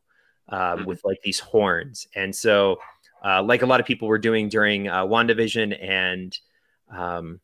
mm-hmm. 0.51 0.85
with 0.85 1.03
like 1.03 1.21
these 1.23 1.39
horns. 1.39 2.07
And 2.15 2.35
so, 2.35 2.77
uh, 3.23 3.43
like 3.43 3.61
a 3.61 3.65
lot 3.65 3.79
of 3.79 3.85
people 3.85 4.07
were 4.07 4.17
doing 4.17 4.49
during 4.49 4.87
uh, 4.87 5.05
WandaVision 5.05 5.77
and 5.81 6.37
um, 6.95 7.39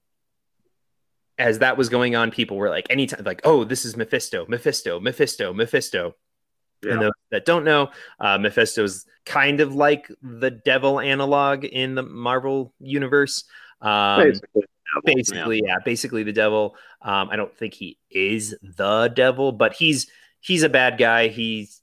as 1.38 1.60
that 1.60 1.78
was 1.78 1.90
going 1.90 2.16
on, 2.16 2.32
people 2.32 2.58
were 2.58 2.70
like, 2.70 2.88
anytime, 2.90 3.24
like, 3.24 3.42
oh, 3.44 3.64
this 3.64 3.86
is 3.86 3.96
Mephisto, 3.96 4.46
Mephisto, 4.48 5.00
Mephisto, 5.00 5.54
Mephisto. 5.54 6.16
Yeah. 6.84 6.94
And 6.94 7.02
those 7.02 7.12
that 7.32 7.46
don't 7.46 7.64
know, 7.64 7.90
uh, 8.20 8.38
Mephisto 8.38 8.84
is 8.84 9.06
kind 9.26 9.62
of 9.62 9.76
like 9.76 10.10
the 10.22 10.52
devil 10.52 11.00
analog 11.00 11.66
in 11.66 11.96
the 11.96 12.04
Marvel 12.04 12.74
universe. 12.80 13.44
Um, 13.82 14.24
basically, 14.24 14.64
basically 15.06 15.62
yeah. 15.64 15.68
yeah. 15.68 15.78
basically 15.84 16.24
the 16.24 16.34
devil. 16.34 16.76
Um, 17.02 17.30
I 17.30 17.36
don't 17.36 17.56
think 17.56 17.74
he 17.74 17.98
is 18.10 18.56
the 18.62 19.12
devil, 19.16 19.52
but 19.52 19.74
he's 19.74 20.08
he's 20.40 20.64
a 20.64 20.70
bad 20.70 20.98
guy. 20.98 21.28
He's 21.28 21.82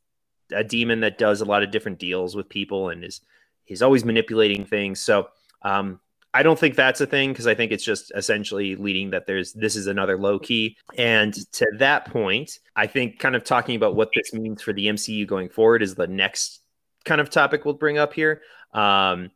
a 0.53 0.65
demon 0.65 1.01
that 1.01 1.19
does 1.19 1.41
a 1.41 1.45
lot 1.45 1.63
of 1.63 1.71
different 1.71 1.99
deals 1.99 2.37
with 2.37 2.49
people 2.49 2.89
and 2.89 3.05
is 3.05 3.21
he's 3.65 3.83
always 3.83 4.05
manipulating 4.05 4.65
things. 4.65 5.01
So 5.01 5.29
um, 5.63 6.01
I 6.35 6.43
don't 6.43 6.59
think 6.59 6.75
that's 6.75 7.01
a 7.01 7.07
thing 7.07 7.31
because 7.31 7.47
I 7.47 7.55
think 7.55 7.71
it's 7.71 7.85
just 7.85 8.11
essentially 8.17 8.75
leading 8.75 9.11
that 9.11 9.25
there's 9.25 9.53
this 9.53 9.77
is 9.77 9.87
another 9.87 10.19
Loki. 10.19 10.77
And 10.99 11.33
to 11.53 11.67
that 11.79 12.07
point, 12.07 12.59
I 12.75 12.89
think 12.89 13.21
kind 13.21 13.37
of 13.37 13.45
talking 13.45 13.77
about 13.77 13.95
what 13.95 14.11
this 14.13 14.35
means 14.35 14.61
for 14.61 14.73
the 14.73 14.89
MCU 14.89 15.29
going 15.29 15.49
forward 15.49 15.81
is 15.81 15.95
the 15.95 16.09
next 16.09 16.61
kind 17.05 17.21
of 17.21 17.31
topic 17.31 17.65
we'll 17.65 17.75
bring 17.75 17.99
up 17.99 18.13
here. 18.13 18.43
Um, 18.73 19.31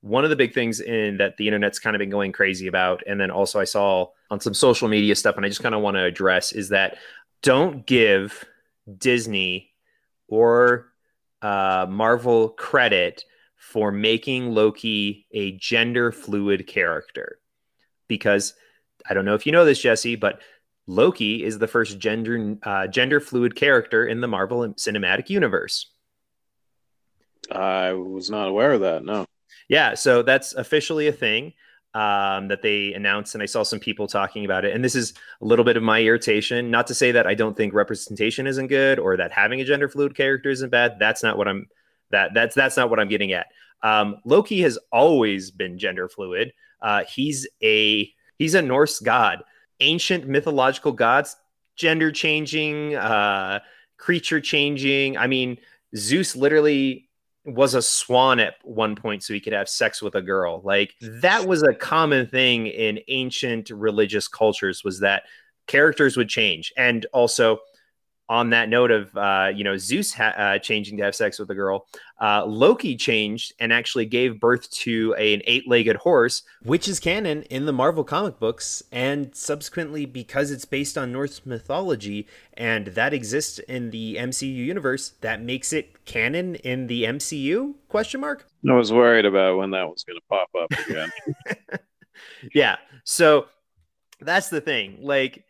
one 0.00 0.22
of 0.22 0.30
the 0.30 0.36
big 0.36 0.54
things 0.54 0.80
in 0.80 1.16
that 1.16 1.36
the 1.38 1.48
internet's 1.48 1.80
kind 1.80 1.96
of 1.96 1.98
been 1.98 2.10
going 2.10 2.30
crazy 2.30 2.68
about, 2.68 3.02
and 3.04 3.20
then 3.20 3.32
also 3.32 3.58
I 3.58 3.64
saw 3.64 4.08
on 4.30 4.38
some 4.38 4.54
social 4.54 4.86
media 4.86 5.16
stuff, 5.16 5.36
and 5.36 5.44
I 5.44 5.48
just 5.48 5.62
kind 5.62 5.74
of 5.74 5.80
want 5.80 5.96
to 5.96 6.04
address 6.04 6.52
is 6.52 6.68
that 6.68 6.98
don't 7.42 7.84
give 7.84 8.44
Disney 8.98 9.72
or 10.28 10.92
uh, 11.42 11.86
Marvel 11.88 12.50
credit 12.50 13.24
for 13.70 13.90
making 13.90 14.50
Loki 14.50 15.26
a 15.32 15.52
gender 15.52 16.12
fluid 16.12 16.66
character. 16.66 17.38
Because 18.08 18.54
I 19.08 19.14
don't 19.14 19.24
know 19.24 19.34
if 19.34 19.46
you 19.46 19.52
know 19.52 19.64
this, 19.64 19.80
Jesse, 19.80 20.16
but 20.16 20.40
Loki 20.86 21.42
is 21.42 21.58
the 21.58 21.66
first 21.66 21.98
gender 21.98 22.56
uh, 22.62 22.86
gender 22.86 23.20
fluid 23.20 23.56
character 23.56 24.06
in 24.06 24.20
the 24.20 24.28
Marvel 24.28 24.68
Cinematic 24.74 25.30
Universe. 25.30 25.90
I 27.50 27.92
was 27.92 28.30
not 28.30 28.48
aware 28.48 28.72
of 28.72 28.82
that. 28.82 29.04
No. 29.04 29.26
Yeah, 29.68 29.94
so 29.94 30.22
that's 30.22 30.52
officially 30.54 31.08
a 31.08 31.12
thing 31.12 31.54
um, 31.94 32.48
that 32.48 32.60
they 32.60 32.92
announced, 32.92 33.34
and 33.34 33.42
I 33.42 33.46
saw 33.46 33.62
some 33.62 33.80
people 33.80 34.06
talking 34.06 34.44
about 34.44 34.64
it. 34.64 34.74
And 34.74 34.84
this 34.84 34.94
is 34.94 35.14
a 35.40 35.44
little 35.44 35.64
bit 35.64 35.76
of 35.76 35.82
my 35.82 36.02
irritation. 36.02 36.70
Not 36.70 36.86
to 36.88 36.94
say 36.94 37.12
that 37.12 37.26
I 37.26 37.34
don't 37.34 37.56
think 37.56 37.72
representation 37.72 38.46
isn't 38.46 38.66
good 38.66 38.98
or 38.98 39.16
that 39.16 39.32
having 39.32 39.60
a 39.60 39.64
gender 39.64 39.88
fluid 39.88 40.14
character 40.14 40.50
isn't 40.50 40.70
bad. 40.70 40.98
That's 40.98 41.22
not 41.22 41.38
what 41.38 41.48
I'm 41.48 41.66
that 42.10 42.34
that's 42.34 42.54
that's 42.54 42.76
not 42.76 42.90
what 42.90 43.00
I'm 43.00 43.08
getting 43.08 43.32
at. 43.32 43.46
Um, 43.82 44.16
Loki 44.24 44.62
has 44.62 44.78
always 44.92 45.50
been 45.50 45.78
gender 45.78 46.08
fluid. 46.08 46.52
Uh, 46.80 47.04
he's 47.04 47.46
a 47.62 48.10
he's 48.38 48.54
a 48.54 48.62
Norse 48.62 49.00
god, 49.00 49.42
ancient 49.80 50.26
mythological 50.26 50.92
gods, 50.92 51.36
gender 51.76 52.10
changing, 52.10 52.94
uh, 52.94 53.60
creature 53.98 54.40
changing. 54.40 55.16
I 55.16 55.26
mean, 55.26 55.58
Zeus 55.96 56.34
literally 56.34 57.08
was 57.44 57.74
a 57.74 57.82
swan 57.82 58.40
at 58.40 58.54
one 58.62 58.96
point 58.96 59.22
so 59.22 59.34
he 59.34 59.40
could 59.40 59.52
have 59.52 59.68
sex 59.68 60.00
with 60.00 60.14
a 60.14 60.22
girl 60.22 60.62
like 60.64 60.94
that 61.20 61.46
was 61.46 61.62
a 61.62 61.74
common 61.74 62.26
thing 62.26 62.66
in 62.66 62.98
ancient 63.08 63.68
religious 63.68 64.26
cultures 64.26 64.82
was 64.82 65.00
that 65.00 65.24
characters 65.66 66.16
would 66.16 66.28
change 66.28 66.72
and 66.78 67.04
also 67.12 67.58
on 68.28 68.50
that 68.50 68.68
note 68.68 68.90
of 68.90 69.14
uh, 69.16 69.50
you 69.54 69.64
know 69.64 69.76
Zeus 69.76 70.12
ha- 70.14 70.34
uh, 70.36 70.58
changing 70.58 70.96
to 70.98 71.04
have 71.04 71.14
sex 71.14 71.38
with 71.38 71.50
a 71.50 71.54
girl, 71.54 71.86
uh, 72.20 72.44
Loki 72.46 72.96
changed 72.96 73.52
and 73.58 73.72
actually 73.72 74.06
gave 74.06 74.40
birth 74.40 74.70
to 74.70 75.14
a, 75.18 75.34
an 75.34 75.42
eight-legged 75.46 75.96
horse, 75.96 76.42
which 76.62 76.88
is 76.88 77.00
canon 77.00 77.42
in 77.44 77.66
the 77.66 77.72
Marvel 77.72 78.04
comic 78.04 78.38
books, 78.38 78.82
and 78.92 79.34
subsequently 79.34 80.06
because 80.06 80.50
it's 80.50 80.64
based 80.64 80.96
on 80.96 81.12
Norse 81.12 81.44
mythology 81.44 82.26
and 82.54 82.86
that 82.88 83.12
exists 83.12 83.58
in 83.60 83.90
the 83.90 84.16
MCU 84.16 84.54
universe, 84.54 85.14
that 85.20 85.42
makes 85.42 85.72
it 85.72 86.04
canon 86.04 86.54
in 86.56 86.86
the 86.86 87.04
MCU? 87.04 87.74
Question 87.88 88.20
mark. 88.20 88.46
I 88.68 88.72
was 88.72 88.92
worried 88.92 89.26
about 89.26 89.58
when 89.58 89.70
that 89.72 89.88
was 89.88 90.04
going 90.04 90.18
to 90.18 90.26
pop 90.28 90.48
up 90.58 90.88
again. 90.88 91.10
yeah, 92.54 92.76
so 93.04 93.46
that's 94.20 94.48
the 94.48 94.60
thing, 94.60 94.98
like 95.00 95.44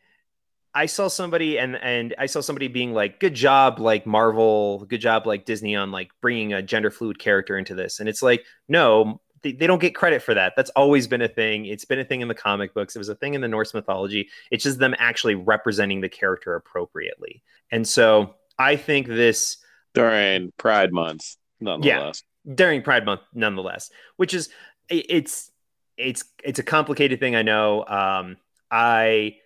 I 0.75 0.87
saw 0.87 1.09
somebody 1.09 1.59
and 1.59 1.77
and 1.77 2.15
I 2.19 2.27
saw 2.27 2.41
somebody 2.41 2.69
being 2.69 2.93
like, 2.93 3.21
"Good 3.21 3.35
job, 3.35 3.79
like 3.79 4.07
Marvel. 4.07 4.85
Good 4.87 5.01
job, 5.01 5.27
like 5.27 5.45
Disney, 5.45 5.77
on 5.77 5.91
like 5.93 6.11
bringing 6.21 6.53
a 6.53 6.63
gender 6.63 6.91
fluid 6.91 7.19
character 7.19 7.57
into 7.57 7.75
this." 7.75 8.01
And 8.01 8.09
it's 8.09 8.23
like, 8.23 8.45
no, 8.69 9.21
they, 9.43 9.53
they, 9.53 9.67
don't 9.67 9.81
get 9.81 9.95
credit 9.95 10.23
for 10.23 10.35
that. 10.35 10.55
That's 10.57 10.71
always 10.71 11.07
been 11.07 11.23
a 11.23 11.29
thing. 11.29 11.67
It's 11.67 11.85
been 11.85 12.01
a 12.01 12.05
thing 12.05 12.23
in 12.23 12.29
the 12.29 12.35
comic 12.35 12.75
books. 12.75 12.97
It 12.97 12.99
was 12.99 13.09
a 13.09 13.15
thing 13.15 13.35
in 13.35 13.41
the 13.41 13.49
Norse 13.49 13.73
mythology. 13.75 14.29
It's 14.51 14.65
just 14.65 14.79
them 14.79 14.95
actually 14.99 15.37
representing 15.37 16.01
the 16.01 16.09
character 16.09 16.57
appropriately. 16.57 17.43
And 17.71 17.87
so 17.87 18.35
I 18.59 18.77
think 18.77 19.07
this 19.07 19.59
during 19.93 20.53
Pride 20.57 20.93
Month, 20.93 21.37
nonetheless. 21.61 22.23
Yeah, 22.45 22.55
during 22.55 22.83
Pride 22.83 23.05
Month, 23.05 23.21
nonetheless, 23.33 23.91
which 24.17 24.35
is 24.35 24.49
it's 24.89 25.53
it's 25.97 26.25
it's 26.43 26.59
a 26.59 26.65
complicated 26.65 27.21
thing. 27.21 27.37
I 27.37 27.43
know. 27.43 27.85
Um, 27.87 28.39
I 28.71 29.37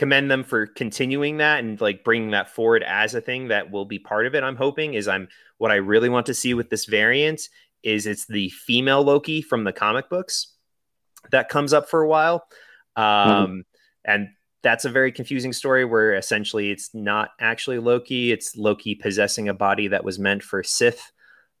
commend 0.00 0.30
them 0.30 0.42
for 0.42 0.66
continuing 0.66 1.36
that 1.36 1.58
and 1.58 1.78
like 1.78 2.02
bringing 2.02 2.30
that 2.30 2.48
forward 2.48 2.82
as 2.82 3.14
a 3.14 3.20
thing 3.20 3.48
that 3.48 3.70
will 3.70 3.84
be 3.84 3.98
part 3.98 4.24
of 4.24 4.34
it. 4.34 4.42
I'm 4.42 4.56
hoping 4.56 4.94
is 4.94 5.06
I'm 5.06 5.28
what 5.58 5.70
I 5.70 5.74
really 5.74 6.08
want 6.08 6.24
to 6.24 6.32
see 6.32 6.54
with 6.54 6.70
this 6.70 6.86
variant 6.86 7.50
is 7.82 8.06
it's 8.06 8.24
the 8.24 8.48
female 8.48 9.02
Loki 9.02 9.42
from 9.42 9.62
the 9.62 9.74
comic 9.74 10.08
books 10.08 10.54
that 11.32 11.50
comes 11.50 11.74
up 11.74 11.90
for 11.90 12.00
a 12.00 12.08
while. 12.08 12.46
Um, 12.96 13.04
mm-hmm. 13.04 13.60
And 14.06 14.28
that's 14.62 14.86
a 14.86 14.88
very 14.88 15.12
confusing 15.12 15.52
story 15.52 15.84
where 15.84 16.14
essentially 16.14 16.70
it's 16.70 16.94
not 16.94 17.32
actually 17.38 17.78
Loki. 17.78 18.32
It's 18.32 18.56
Loki 18.56 18.94
possessing 18.94 19.50
a 19.50 19.54
body 19.54 19.88
that 19.88 20.02
was 20.02 20.18
meant 20.18 20.42
for 20.42 20.62
Sif, 20.62 21.12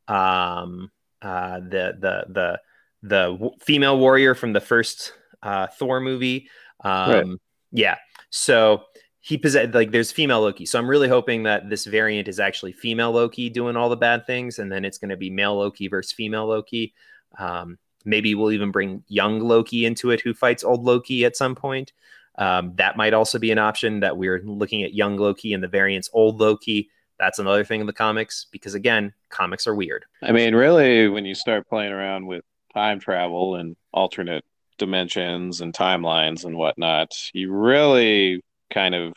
um, 0.08 0.90
uh, 1.20 1.60
the 1.60 1.94
the 1.98 2.24
the 2.26 2.60
the 3.02 3.32
w- 3.32 3.52
female 3.60 3.98
warrior 3.98 4.34
from 4.34 4.54
the 4.54 4.62
first 4.62 5.12
uh, 5.42 5.66
Thor 5.66 6.00
movie. 6.00 6.48
Um, 6.82 7.10
right. 7.10 7.26
Yeah, 7.72 7.96
so 8.30 8.84
he 9.20 9.36
possess 9.36 9.72
like 9.74 9.90
there's 9.90 10.10
female 10.10 10.40
Loki. 10.40 10.64
So 10.64 10.78
I'm 10.78 10.88
really 10.88 11.08
hoping 11.08 11.42
that 11.42 11.68
this 11.68 11.84
variant 11.84 12.26
is 12.26 12.40
actually 12.40 12.72
female 12.72 13.12
Loki 13.12 13.50
doing 13.50 13.76
all 13.76 13.88
the 13.88 13.96
bad 13.96 14.26
things, 14.26 14.58
and 14.58 14.72
then 14.72 14.84
it's 14.84 14.98
going 14.98 15.10
to 15.10 15.16
be 15.16 15.30
male 15.30 15.56
Loki 15.56 15.88
versus 15.88 16.12
female 16.12 16.46
Loki. 16.46 16.94
Um, 17.38 17.78
maybe 18.04 18.34
we'll 18.34 18.52
even 18.52 18.70
bring 18.70 19.04
young 19.08 19.40
Loki 19.40 19.84
into 19.84 20.10
it, 20.10 20.20
who 20.20 20.32
fights 20.32 20.64
old 20.64 20.84
Loki 20.84 21.24
at 21.24 21.36
some 21.36 21.54
point. 21.54 21.92
Um, 22.38 22.72
that 22.76 22.96
might 22.96 23.12
also 23.12 23.38
be 23.38 23.50
an 23.50 23.58
option 23.58 24.00
that 24.00 24.16
we're 24.16 24.40
looking 24.44 24.82
at 24.82 24.94
young 24.94 25.16
Loki 25.18 25.52
and 25.52 25.62
the 25.62 25.68
variants 25.68 26.08
old 26.14 26.40
Loki. 26.40 26.88
That's 27.18 27.38
another 27.38 27.64
thing 27.64 27.80
in 27.80 27.86
the 27.86 27.92
comics 27.92 28.46
because 28.50 28.74
again, 28.74 29.12
comics 29.28 29.66
are 29.66 29.74
weird. 29.74 30.06
I 30.22 30.32
mean, 30.32 30.54
really, 30.54 31.08
when 31.08 31.26
you 31.26 31.34
start 31.34 31.68
playing 31.68 31.92
around 31.92 32.26
with 32.26 32.44
time 32.72 32.98
travel 32.98 33.56
and 33.56 33.76
alternate 33.92 34.44
dimensions 34.80 35.60
and 35.60 35.72
timelines 35.72 36.44
and 36.44 36.56
whatnot, 36.56 37.12
you 37.32 37.52
really 37.52 38.42
kind 38.72 38.96
of 38.96 39.12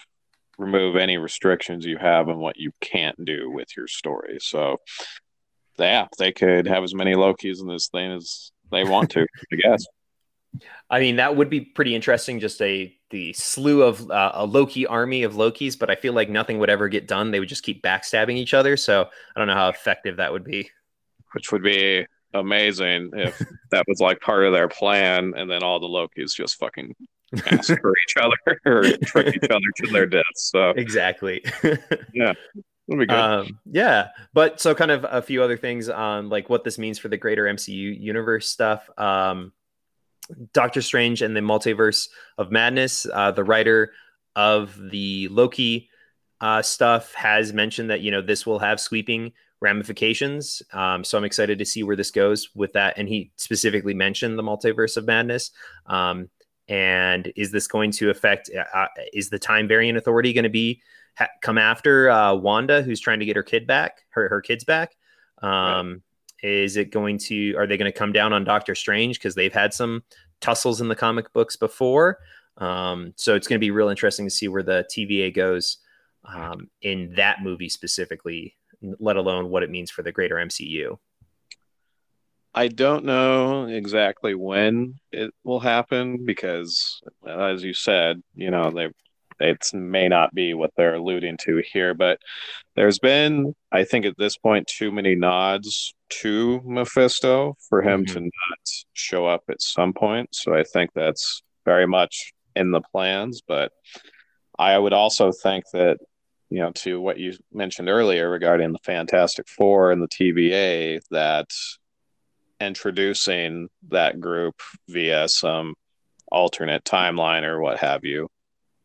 remove 0.59 0.95
any 0.95 1.17
restrictions 1.17 1.85
you 1.85 1.97
have 1.97 2.29
on 2.29 2.37
what 2.37 2.57
you 2.57 2.71
can't 2.79 3.25
do 3.25 3.49
with 3.49 3.75
your 3.75 3.87
story. 3.87 4.37
So, 4.39 4.77
yeah, 5.79 6.07
they 6.19 6.31
could 6.31 6.67
have 6.67 6.83
as 6.83 6.93
many 6.93 7.15
Lokis 7.15 7.61
in 7.61 7.67
this 7.67 7.87
thing 7.87 8.11
as 8.11 8.51
they 8.71 8.83
want 8.83 9.09
to, 9.11 9.21
I 9.51 9.55
guess. 9.55 9.85
I 10.89 10.99
mean, 10.99 11.15
that 11.15 11.35
would 11.35 11.49
be 11.49 11.61
pretty 11.61 11.95
interesting. 11.95 12.39
Just 12.39 12.61
a 12.61 12.95
the 13.09 13.33
slew 13.33 13.81
of 13.81 14.11
uh, 14.11 14.31
a 14.35 14.45
Loki 14.45 14.85
army 14.85 15.23
of 15.23 15.33
Lokis, 15.33 15.79
but 15.79 15.89
I 15.89 15.95
feel 15.95 16.13
like 16.13 16.29
nothing 16.29 16.59
would 16.59 16.69
ever 16.69 16.89
get 16.89 17.07
done. 17.07 17.31
They 17.31 17.39
would 17.39 17.49
just 17.49 17.63
keep 17.63 17.81
backstabbing 17.81 18.35
each 18.35 18.53
other. 18.53 18.77
So 18.77 19.09
I 19.35 19.39
don't 19.39 19.47
know 19.47 19.55
how 19.55 19.69
effective 19.69 20.17
that 20.17 20.31
would 20.31 20.43
be. 20.43 20.69
Which 21.31 21.51
would 21.51 21.63
be 21.63 22.05
amazing 22.33 23.11
if 23.13 23.41
that 23.71 23.85
was 23.87 23.99
like 23.99 24.19
part 24.21 24.45
of 24.45 24.53
their 24.53 24.67
plan, 24.67 25.33
and 25.35 25.49
then 25.49 25.63
all 25.63 25.79
the 25.79 25.87
Lokis 25.87 26.33
just 26.33 26.55
fucking 26.57 26.95
ask 27.47 27.67
for 27.81 27.93
each 28.07 28.17
other 28.17 28.59
or 28.65 28.83
trick 29.05 29.35
each 29.35 29.49
other 29.49 29.71
to 29.77 29.91
their 29.91 30.05
deaths. 30.05 30.23
So 30.51 30.69
exactly. 30.71 31.43
yeah. 32.13 32.33
That'd 32.87 32.99
be 32.99 33.05
good. 33.05 33.11
Um, 33.11 33.59
yeah, 33.65 34.09
but 34.33 34.59
so 34.59 34.75
kind 34.75 34.91
of 34.91 35.05
a 35.09 35.21
few 35.21 35.41
other 35.41 35.55
things 35.55 35.87
on 35.87 36.27
like 36.27 36.49
what 36.49 36.65
this 36.65 36.77
means 36.77 36.99
for 36.99 37.07
the 37.07 37.17
greater 37.17 37.45
MCU 37.45 37.97
universe 37.97 38.49
stuff. 38.49 38.89
Um, 38.99 39.53
Doctor 40.51 40.81
Strange 40.81 41.21
and 41.21 41.35
the 41.35 41.39
Multiverse 41.39 42.09
of 42.37 42.51
Madness, 42.51 43.05
uh, 43.11 43.31
the 43.31 43.43
writer 43.43 43.93
of 44.35 44.77
the 44.89 45.29
Loki 45.29 45.89
uh, 46.41 46.61
stuff, 46.61 47.13
has 47.13 47.53
mentioned 47.53 47.89
that 47.89 48.01
you 48.01 48.11
know 48.11 48.21
this 48.21 48.45
will 48.45 48.59
have 48.59 48.81
sweeping 48.81 49.31
ramifications. 49.63 50.61
Um, 50.71 51.03
so 51.03 51.17
I'm 51.17 51.23
excited 51.23 51.57
to 51.57 51.65
see 51.65 51.81
where 51.81 51.95
this 51.95 52.11
goes 52.11 52.49
with 52.53 52.73
that. 52.73 52.97
And 52.97 53.09
he 53.09 53.31
specifically 53.37 53.93
mentioned 53.93 54.37
the 54.37 54.43
Multiverse 54.43 54.97
of 54.97 55.05
Madness. 55.05 55.51
Um, 55.87 56.29
and 56.67 57.33
is 57.35 57.51
this 57.51 57.67
going 57.67 57.91
to 57.93 58.09
affect? 58.09 58.49
Uh, 58.55 58.77
uh 58.77 58.87
is 59.13 59.29
the 59.29 59.39
Time 59.39 59.67
Variant 59.67 59.97
Authority 59.97 60.33
going 60.33 60.43
to 60.43 60.49
be 60.49 60.81
ha- 61.17 61.27
come 61.41 61.57
after 61.57 62.09
uh, 62.09 62.35
Wanda, 62.35 62.83
who's 62.83 62.99
trying 62.99 63.19
to 63.19 63.25
get 63.25 63.35
her 63.35 63.43
kid 63.43 63.65
back, 63.65 64.03
her 64.09 64.29
her 64.29 64.41
kids 64.41 64.63
back? 64.63 64.95
Um, 65.41 65.89
right 65.89 65.99
is 66.43 66.75
it 66.75 66.91
going 66.91 67.17
to, 67.17 67.55
are 67.55 67.65
they 67.65 67.77
going 67.77 67.91
to 67.91 67.97
come 67.97 68.11
down 68.11 68.33
on 68.33 68.43
Doctor 68.43 68.75
Strange 68.75 69.17
because 69.17 69.33
they've 69.33 69.53
had 69.53 69.73
some 69.73 70.03
tussles 70.41 70.81
in 70.81 70.89
the 70.89 70.95
comic 70.95 71.31
books 71.31 71.55
before? 71.55 72.19
Um, 72.57 73.13
so 73.15 73.33
it's 73.33 73.47
going 73.47 73.57
to 73.57 73.65
be 73.65 73.71
real 73.71 73.87
interesting 73.87 74.25
to 74.25 74.29
see 74.29 74.49
where 74.49 74.61
the 74.61 74.85
TVA 74.93 75.33
goes 75.33 75.77
um, 76.25 76.69
in 76.81 77.13
that 77.15 77.41
movie 77.41 77.69
specifically, 77.69 78.55
let 78.99 79.15
alone 79.15 79.49
what 79.49 79.63
it 79.63 79.69
means 79.69 79.91
for 79.91 80.03
the 80.03 80.11
greater 80.11 80.35
MCU. 80.35 80.97
I 82.55 82.67
don't 82.67 83.05
know 83.05 83.65
exactly 83.65 84.35
when 84.35 84.99
it 85.11 85.33
will 85.43 85.59
happen 85.59 86.23
because, 86.23 87.01
as 87.27 87.63
you 87.63 87.73
said, 87.73 88.21
you 88.35 88.51
know, 88.51 88.69
they 88.69 88.89
it 89.39 89.73
may 89.73 90.07
not 90.07 90.33
be 90.33 90.53
what 90.53 90.71
they're 90.75 90.95
alluding 90.95 91.37
to 91.37 91.61
here, 91.71 91.93
but 91.93 92.19
there's 92.75 92.99
been, 92.99 93.53
I 93.71 93.83
think, 93.83 94.05
at 94.05 94.17
this 94.17 94.37
point, 94.37 94.67
too 94.67 94.91
many 94.91 95.15
nods 95.15 95.93
to 96.21 96.61
Mephisto 96.63 97.55
for 97.69 97.81
him 97.81 98.05
mm-hmm. 98.05 98.13
to 98.13 98.19
not 98.21 98.69
show 98.93 99.25
up 99.25 99.43
at 99.49 99.61
some 99.61 99.93
point. 99.93 100.29
So 100.33 100.53
I 100.53 100.63
think 100.63 100.91
that's 100.93 101.41
very 101.65 101.87
much 101.87 102.31
in 102.55 102.71
the 102.71 102.81
plans. 102.81 103.41
But 103.45 103.71
I 104.57 104.77
would 104.77 104.93
also 104.93 105.31
think 105.31 105.65
that, 105.73 105.97
you 106.53 106.59
know, 106.59 106.71
to 106.71 107.01
what 107.01 107.17
you 107.17 107.33
mentioned 107.51 107.89
earlier 107.89 108.29
regarding 108.29 108.73
the 108.73 108.79
Fantastic 108.83 109.47
Four 109.47 109.91
and 109.91 109.99
the 109.99 110.07
TVA, 110.07 111.01
that 111.09 111.47
introducing 112.61 113.69
that 113.89 114.19
group 114.19 114.61
via 114.87 115.27
some 115.27 115.73
alternate 116.31 116.83
timeline 116.83 117.41
or 117.41 117.59
what 117.59 117.79
have 117.79 118.05
you 118.05 118.29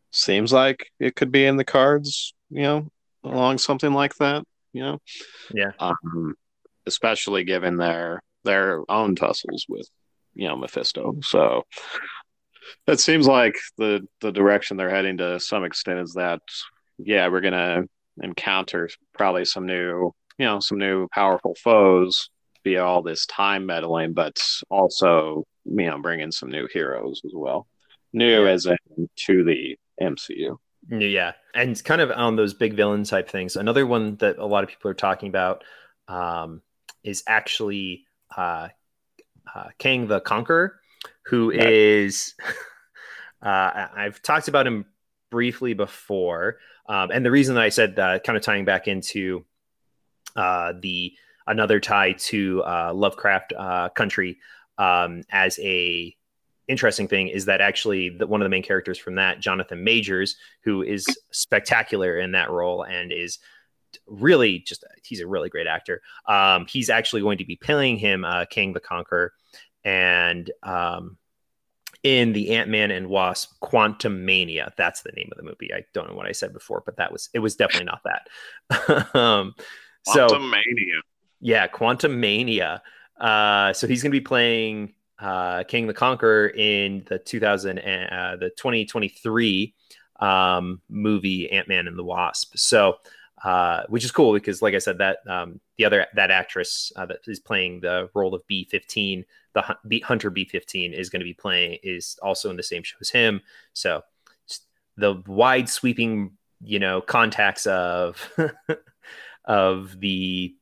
seems 0.09 0.51
like 0.51 0.87
it 0.99 1.15
could 1.15 1.31
be 1.31 1.45
in 1.45 1.57
the 1.57 1.63
cards, 1.63 2.33
you 2.49 2.63
know, 2.63 2.87
along 3.23 3.59
something 3.59 3.93
like 3.93 4.15
that, 4.15 4.43
you 4.73 4.81
know. 4.81 4.99
Yeah. 5.53 5.73
Um, 5.79 6.33
especially 6.87 7.43
given 7.43 7.77
their 7.77 8.23
their 8.45 8.81
own 8.89 9.15
tussles 9.15 9.67
with, 9.69 9.87
you 10.33 10.47
know, 10.47 10.57
Mephisto. 10.57 11.17
So 11.21 11.65
it 12.87 12.99
seems 12.99 13.27
like 13.27 13.57
the 13.77 14.07
the 14.21 14.31
direction 14.31 14.75
they're 14.75 14.89
heading 14.89 15.17
to 15.17 15.39
some 15.39 15.63
extent 15.63 15.99
is 15.99 16.13
that 16.13 16.41
yeah, 17.03 17.27
we're 17.27 17.41
gonna 17.41 17.83
encounter 18.21 18.89
probably 19.13 19.45
some 19.45 19.65
new, 19.65 20.11
you 20.37 20.45
know, 20.45 20.59
some 20.59 20.77
new 20.77 21.07
powerful 21.09 21.55
foes 21.55 22.29
via 22.63 22.83
all 22.83 23.01
this 23.01 23.25
time 23.25 23.65
meddling, 23.65 24.13
but 24.13 24.39
also 24.69 25.45
you 25.65 25.85
know 25.85 25.99
bringing 26.01 26.31
some 26.31 26.49
new 26.49 26.67
heroes 26.71 27.21
as 27.25 27.31
well. 27.33 27.67
New 28.13 28.43
yeah. 28.45 28.51
as 28.51 28.65
in 28.65 29.09
to 29.27 29.43
the 29.43 29.77
MCU. 30.01 30.57
Yeah, 30.89 31.33
and 31.53 31.69
it's 31.69 31.81
kind 31.81 32.01
of 32.01 32.11
on 32.11 32.35
those 32.35 32.53
big 32.53 32.73
villain 32.73 33.03
type 33.03 33.29
things. 33.29 33.55
Another 33.55 33.85
one 33.85 34.15
that 34.17 34.37
a 34.37 34.45
lot 34.45 34.63
of 34.63 34.69
people 34.69 34.89
are 34.89 34.95
talking 34.95 35.29
about 35.29 35.63
um, 36.07 36.61
is 37.03 37.23
actually 37.27 38.05
uh, 38.35 38.69
uh, 39.53 39.67
Kang 39.77 40.07
the 40.07 40.19
Conqueror, 40.19 40.79
who 41.25 41.53
yeah. 41.53 41.67
is. 41.67 42.33
uh, 43.41 43.87
I've 43.95 44.21
talked 44.21 44.47
about 44.47 44.65
him 44.65 44.85
briefly 45.29 45.73
before, 45.73 46.57
um, 46.87 47.11
and 47.11 47.25
the 47.25 47.31
reason 47.31 47.55
that 47.55 47.63
I 47.63 47.69
said 47.69 47.95
that, 47.97 48.23
kind 48.23 48.37
of 48.37 48.43
tying 48.43 48.65
back 48.65 48.87
into 48.87 49.45
uh, 50.35 50.73
the 50.79 51.13
another 51.47 51.79
tie 51.79 52.13
to 52.13 52.63
uh, 52.63 52.93
Lovecraft 52.93 53.53
uh, 53.57 53.89
Country 53.89 54.39
um, 54.77 55.23
as 55.31 55.59
a 55.59 56.15
interesting 56.67 57.07
thing 57.07 57.27
is 57.27 57.45
that 57.45 57.61
actually 57.61 58.09
the, 58.09 58.27
one 58.27 58.41
of 58.41 58.45
the 58.45 58.49
main 58.49 58.63
characters 58.63 58.97
from 58.97 59.15
that, 59.15 59.39
Jonathan 59.39 59.83
Majors, 59.83 60.37
who 60.61 60.83
is 60.83 61.05
spectacular 61.31 62.19
in 62.19 62.31
that 62.33 62.51
role 62.51 62.83
and 62.83 63.11
is 63.11 63.39
really 64.05 64.59
just 64.59 64.83
he's 65.03 65.19
a 65.19 65.27
really 65.27 65.49
great 65.49 65.67
actor. 65.67 66.01
Um, 66.27 66.65
he's 66.67 66.89
actually 66.89 67.21
going 67.21 67.39
to 67.39 67.45
be 67.45 67.55
playing 67.55 67.97
him 67.97 68.23
uh, 68.23 68.45
Kang 68.45 68.73
the 68.73 68.79
Conqueror, 68.79 69.33
and 69.83 70.49
um, 70.63 71.17
in 72.03 72.33
the 72.33 72.51
Ant 72.51 72.69
Man 72.69 72.91
and 72.91 73.09
Wasp 73.09 73.59
Quantum 73.59 74.25
Mania. 74.25 74.73
that's 74.77 75.01
the 75.01 75.11
name 75.11 75.29
of 75.31 75.37
the 75.37 75.43
movie. 75.43 75.73
I 75.73 75.83
don't 75.93 76.09
know 76.09 76.15
what 76.15 76.27
I 76.27 76.31
said 76.31 76.53
before, 76.53 76.81
but 76.85 76.97
that 76.97 77.11
was 77.11 77.29
it 77.33 77.39
was 77.39 77.55
definitely 77.55 77.85
not 77.85 78.01
that. 78.05 79.15
um, 79.19 79.53
Quantumania. 80.07 80.29
So, 80.29 80.39
Mania. 80.39 81.01
yeah, 81.41 81.67
Quantumania. 81.67 82.81
Uh, 83.19 83.73
so 83.73 83.85
he's 83.85 84.01
going 84.01 84.11
to 84.11 84.17
be 84.17 84.23
playing 84.23 84.93
uh, 85.19 85.63
Kang 85.65 85.87
the 85.87 85.93
Conqueror 85.93 86.47
in 86.47 87.03
the 87.07 87.19
2000 87.19 87.79
uh, 87.79 88.37
the 88.39 88.49
2023 88.51 89.75
um, 90.19 90.81
movie 90.89 91.51
Ant 91.51 91.67
Man 91.67 91.87
and 91.87 91.97
the 91.97 92.03
Wasp. 92.03 92.57
So, 92.57 92.97
uh, 93.43 93.83
which 93.87 94.03
is 94.03 94.11
cool 94.11 94.33
because, 94.33 94.61
like 94.61 94.73
I 94.73 94.79
said, 94.79 94.97
that 94.97 95.19
um, 95.27 95.59
the 95.77 95.85
other 95.85 96.05
that 96.15 96.31
actress 96.31 96.91
uh, 96.95 97.05
that 97.05 97.19
is 97.27 97.39
playing 97.39 97.81
the 97.81 98.09
role 98.13 98.35
of 98.35 98.45
B 98.47 98.67
fifteen, 98.69 99.25
the 99.53 99.77
B, 99.87 99.99
Hunter 100.01 100.29
B 100.29 100.45
fifteen, 100.45 100.93
is 100.93 101.09
going 101.09 101.21
to 101.21 101.25
be 101.25 101.33
playing 101.33 101.79
is 101.83 102.17
also 102.21 102.49
in 102.49 102.57
the 102.57 102.63
same 102.63 102.83
show 102.83 102.97
as 102.99 103.09
him. 103.09 103.41
So, 103.73 104.03
the 104.97 105.23
wide 105.25 105.69
sweeping, 105.69 106.31
you 106.61 106.79
know, 106.79 106.99
contacts 106.99 107.65
of 107.65 108.29
of 109.45 109.99
the 109.99 110.55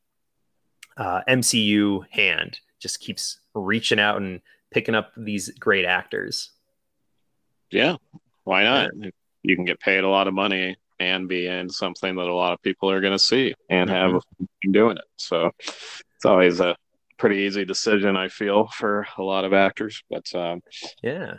uh, 0.96 1.22
MCU 1.28 2.06
hand 2.10 2.60
just 2.78 3.00
keeps 3.00 3.40
reaching 3.54 3.98
out 3.98 4.18
and 4.18 4.40
picking 4.70 4.94
up 4.94 5.10
these 5.16 5.50
great 5.58 5.84
actors. 5.84 6.50
Yeah, 7.70 7.96
why 8.44 8.62
not? 8.62 8.90
You 9.42 9.56
can 9.56 9.64
get 9.64 9.80
paid 9.80 10.04
a 10.04 10.08
lot 10.08 10.28
of 10.28 10.34
money 10.34 10.76
and 11.00 11.28
be 11.28 11.46
in 11.46 11.70
something 11.70 12.16
that 12.16 12.26
a 12.26 12.34
lot 12.34 12.52
of 12.52 12.62
people 12.62 12.90
are 12.90 13.00
going 13.00 13.12
to 13.12 13.18
see 13.18 13.54
and 13.68 13.88
mm-hmm. 13.88 14.14
have 14.14 14.22
doing 14.72 14.96
it. 14.96 15.04
So 15.16 15.50
it's 15.58 16.24
always 16.24 16.60
a 16.60 16.76
pretty 17.16 17.38
easy 17.38 17.64
decision, 17.64 18.16
I 18.16 18.28
feel, 18.28 18.68
for 18.68 19.06
a 19.16 19.22
lot 19.22 19.44
of 19.44 19.52
actors. 19.52 20.02
But 20.10 20.34
um, 20.34 20.62
yeah, 21.02 21.34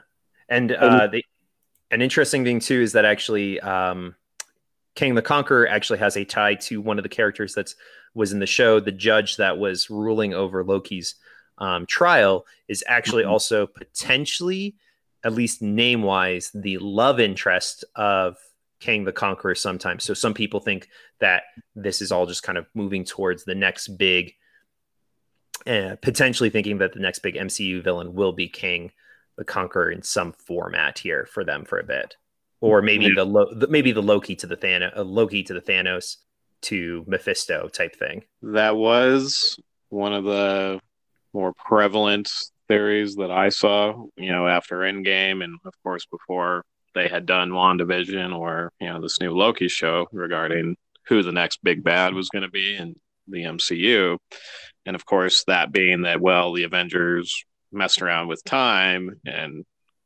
and 0.47 0.72
uh, 0.72 1.07
the 1.07 1.24
an 1.91 2.01
interesting 2.01 2.43
thing 2.43 2.60
too 2.60 2.82
is 2.82 2.93
that 2.93 3.05
actually 3.05 3.60
um, 3.60 4.16
Kang 4.95 5.16
the 5.16 5.22
Conqueror 5.22 5.68
actually 5.68 5.99
has 5.99 6.18
a 6.18 6.26
tie 6.26 6.55
to 6.55 6.82
one 6.82 6.99
of 6.99 7.03
the 7.03 7.10
characters 7.10 7.53
that's 7.53 7.76
was 8.14 8.32
in 8.32 8.39
the 8.39 8.47
show, 8.47 8.80
the 8.80 8.91
judge 8.91 9.38
that 9.38 9.57
was 9.57 9.89
ruling 9.89 10.34
over 10.34 10.64
Loki's 10.64 11.16
um, 11.57 11.86
trial 11.86 12.45
is 12.68 12.84
actually 12.88 13.24
mm-hmm. 13.24 13.32
also 13.32 13.68
potentially, 13.68 14.76
at 15.24 15.34
least 15.34 15.62
name 15.62 16.01
wise, 16.01 16.51
the 16.53 16.78
love 16.80 17.20
interest 17.20 17.86
of 17.95 18.38
Kang 18.80 19.04
the 19.04 19.12
Conqueror 19.12 19.56
sometimes. 19.56 20.04
So 20.04 20.14
some 20.14 20.34
people 20.34 20.60
think 20.60 20.90
that 21.20 21.44
this 21.76 22.02
is 22.02 22.12
all 22.12 22.26
just 22.26 22.44
kind 22.44 22.58
of 22.58 22.66
moving 22.74 23.04
towards 23.04 23.44
the 23.44 23.56
next 23.56 23.90
big, 23.90 24.34
uh, 25.68 25.96
potentially 26.02 26.50
thinking 26.50 26.78
that 26.80 26.94
the 26.94 27.00
next 27.00 27.20
big 27.20 27.36
MCU 27.36 27.84
villain 27.84 28.14
will 28.14 28.32
be 28.32 28.48
Kang 28.48 28.92
the 29.38 29.44
Conqueror 29.46 29.92
in 29.92 30.02
some 30.02 30.34
format 30.34 31.00
here 31.00 31.26
for 31.26 31.44
them 31.44 31.66
for 31.66 31.80
a 31.80 31.84
bit, 31.84 32.16
or 32.62 32.82
maybe 32.82 33.06
yeah. 33.06 33.14
the, 33.16 33.26
Lo- 33.26 33.54
the, 33.54 33.68
maybe 33.68 33.92
the 33.92 34.02
Loki 34.02 34.36
to 34.36 34.48
the 34.48 34.58
Thanos, 34.58 34.98
uh, 34.98 35.04
Loki 35.04 35.44
to 35.44 35.54
the 35.54 35.62
Thanos 35.62 36.18
to 36.62 37.06
Mephisto 37.08 37.70
type 37.70 37.96
thing. 37.96 38.24
That 38.42 38.76
was 38.76 39.58
one 39.90 40.14
of 40.14 40.26
the 40.26 40.82
more 41.34 41.54
prevalent 41.54 42.30
theories 42.68 43.16
that 43.16 43.32
I 43.32 43.50
saw, 43.50 44.06
you 44.18 44.32
know, 44.32 44.48
after 44.48 44.80
Endgame, 44.80 45.44
and 45.44 45.58
of 45.66 45.74
course 45.84 46.06
before 46.06 46.66
they 47.00 47.08
had 47.08 47.26
done 47.26 47.52
WandaVision 47.52 48.38
or 48.38 48.72
you 48.80 48.88
know 48.88 49.02
this 49.02 49.20
new 49.20 49.32
Loki 49.32 49.68
show 49.68 50.08
regarding 50.12 50.76
who 51.08 51.24
the 51.24 51.32
next 51.32 51.64
big 51.64 51.84
bad 51.84 52.14
was 52.14 52.30
going 52.30 52.43
to 52.43 52.50
be 52.50 52.76
in 52.76 52.95
the 53.28 53.43
MCU, 53.43 54.18
and 54.86 54.95
of 54.95 55.06
course 55.06 55.43
that 55.47 55.72
being 55.72 56.02
that 56.04 56.22
well 56.22 56.54
the 56.54 56.64
Avengers 56.64 57.45
messed 57.72 58.02
around 58.02 58.28
with 58.28 58.43
time 58.43 59.20
and 59.26 59.64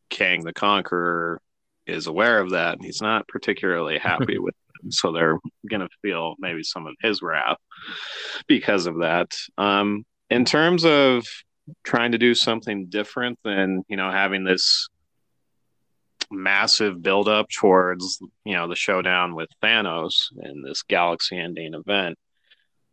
Kang 0.10 0.44
the 0.44 0.54
Conqueror 0.54 1.42
is 1.88 2.08
aware 2.08 2.40
of 2.40 2.52
that 2.52 2.76
and 2.76 2.86
he's 2.86 3.02
not 3.02 3.28
particularly 3.28 3.98
happy 3.98 4.38
with 4.38 4.56
them. 4.82 4.92
So 4.92 5.12
they're 5.12 5.40
going 5.70 5.82
to 5.82 5.90
feel 6.02 6.36
maybe 6.40 6.64
some 6.64 6.88
of 6.88 6.94
his 7.02 7.22
wrath 7.22 7.58
because 8.48 8.86
of 8.86 9.00
that. 9.00 9.32
Um, 9.58 10.06
in 10.30 10.46
terms 10.46 10.86
of 10.86 11.26
trying 11.84 12.12
to 12.12 12.18
do 12.18 12.36
something 12.36 12.88
different 12.88 13.40
than, 13.44 13.84
you 13.88 13.96
know, 13.96 14.12
having 14.12 14.44
this 14.44 14.90
massive 16.34 17.02
buildup 17.02 17.50
towards, 17.50 18.20
you 18.46 18.54
know, 18.54 18.68
the 18.68 18.76
showdown 18.76 19.36
with 19.36 19.50
Thanos 19.62 20.28
in 20.42 20.62
this 20.62 20.84
galaxy 20.84 21.38
ending 21.38 21.74
event, 21.74 22.18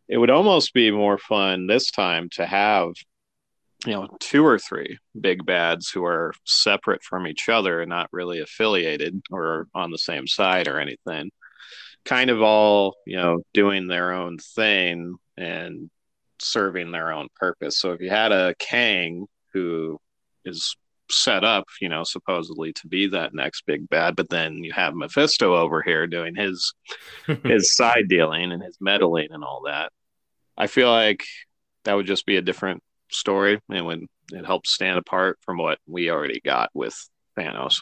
it 0.07 0.17
would 0.17 0.29
almost 0.29 0.73
be 0.73 0.91
more 0.91 1.17
fun 1.17 1.67
this 1.67 1.91
time 1.91 2.29
to 2.33 2.45
have 2.45 2.93
you 3.85 3.93
know 3.93 4.07
two 4.19 4.45
or 4.45 4.59
three 4.59 4.99
big 5.19 5.43
bads 5.43 5.89
who 5.89 6.05
are 6.05 6.33
separate 6.45 7.01
from 7.01 7.25
each 7.25 7.49
other 7.49 7.81
and 7.81 7.89
not 7.89 8.09
really 8.11 8.39
affiliated 8.39 9.19
or 9.31 9.67
on 9.73 9.89
the 9.89 9.97
same 9.97 10.27
side 10.27 10.67
or 10.67 10.79
anything 10.79 11.31
kind 12.05 12.29
of 12.29 12.43
all 12.43 12.95
you 13.07 13.17
know 13.17 13.41
doing 13.55 13.87
their 13.87 14.13
own 14.13 14.37
thing 14.37 15.15
and 15.35 15.89
serving 16.41 16.91
their 16.91 17.11
own 17.11 17.27
purpose. 17.35 17.79
So 17.79 17.91
if 17.93 18.01
you 18.01 18.09
had 18.09 18.31
a 18.31 18.55
kang 18.59 19.27
who 19.53 19.99
is 20.45 20.75
set 21.11 21.43
up 21.43 21.65
you 21.79 21.89
know 21.89 22.03
supposedly 22.03 22.73
to 22.73 22.87
be 22.87 23.07
that 23.07 23.33
next 23.33 23.65
big 23.65 23.87
bad 23.89 24.15
but 24.15 24.29
then 24.29 24.63
you 24.63 24.71
have 24.71 24.95
mephisto 24.95 25.55
over 25.55 25.81
here 25.81 26.07
doing 26.07 26.35
his 26.35 26.73
his 27.43 27.75
side 27.75 28.07
dealing 28.07 28.51
and 28.51 28.63
his 28.63 28.77
meddling 28.79 29.27
and 29.31 29.43
all 29.43 29.63
that 29.65 29.91
i 30.57 30.67
feel 30.67 30.89
like 30.89 31.23
that 31.83 31.93
would 31.93 32.05
just 32.05 32.25
be 32.25 32.37
a 32.37 32.41
different 32.41 32.81
story 33.09 33.59
and 33.69 33.85
when 33.85 34.07
it 34.31 34.45
helps 34.45 34.71
stand 34.71 34.97
apart 34.97 35.37
from 35.41 35.57
what 35.57 35.79
we 35.87 36.09
already 36.09 36.39
got 36.43 36.69
with 36.73 36.95
Thanos. 37.37 37.81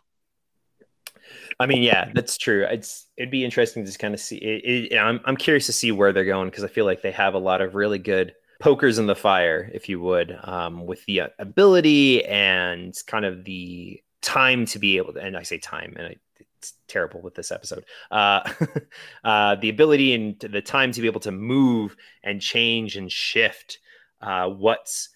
I 1.60 1.66
mean, 1.66 1.84
yeah, 1.84 2.12
that's 2.14 2.38
true. 2.38 2.66
It's 2.70 3.08
it'd 3.18 3.32
be 3.32 3.46
interesting 3.46 3.84
to 3.84 3.88
just 3.88 4.00
kind 4.00 4.14
of 4.14 4.20
see. 4.20 4.38
It, 4.38 4.92
it, 4.92 4.98
I'm 4.98 5.20
I'm 5.26 5.38
curious 5.38 5.68
to 5.68 5.74
see 5.74 5.92
where 5.92 6.12
they're 6.12 6.26
going 6.26 6.50
because 6.50 6.64
I 6.64 6.68
feel 6.68 6.86
like 6.86 7.02
they 7.02 7.12
have 7.12 7.34
a 7.34 7.40
lot 7.40 7.62
of 7.62 7.76
really 7.76 8.00
good 8.00 8.34
pokers 8.60 9.00
in 9.00 9.08
the 9.08 9.16
fire, 9.16 9.70
if 9.74 9.90
you 9.90 10.00
would, 10.02 10.38
um, 10.44 10.86
with 10.86 11.04
the 11.06 11.24
ability 11.40 12.26
and 12.26 12.94
kind 13.08 13.26
of 13.26 13.44
the 13.46 14.02
time 14.22 14.66
to 14.66 14.80
be 14.80 14.98
able 14.98 15.14
to. 15.14 15.20
And 15.20 15.38
I 15.38 15.44
say 15.44 15.58
time, 15.58 15.94
and 15.98 16.08
I, 16.08 16.16
it's 16.58 16.74
terrible 16.88 17.22
with 17.22 17.36
this 17.36 17.52
episode. 17.52 17.86
Uh, 18.12 18.42
uh, 19.24 19.56
the 19.56 19.70
ability 19.70 20.14
and 20.14 20.40
the 20.40 20.62
time 20.62 20.92
to 20.92 21.02
be 21.02 21.08
able 21.08 21.22
to 21.22 21.32
move 21.32 21.96
and 22.24 22.42
change 22.42 22.98
and 22.98 23.12
shift 23.12 23.80
uh, 24.22 24.50
what's 24.50 25.10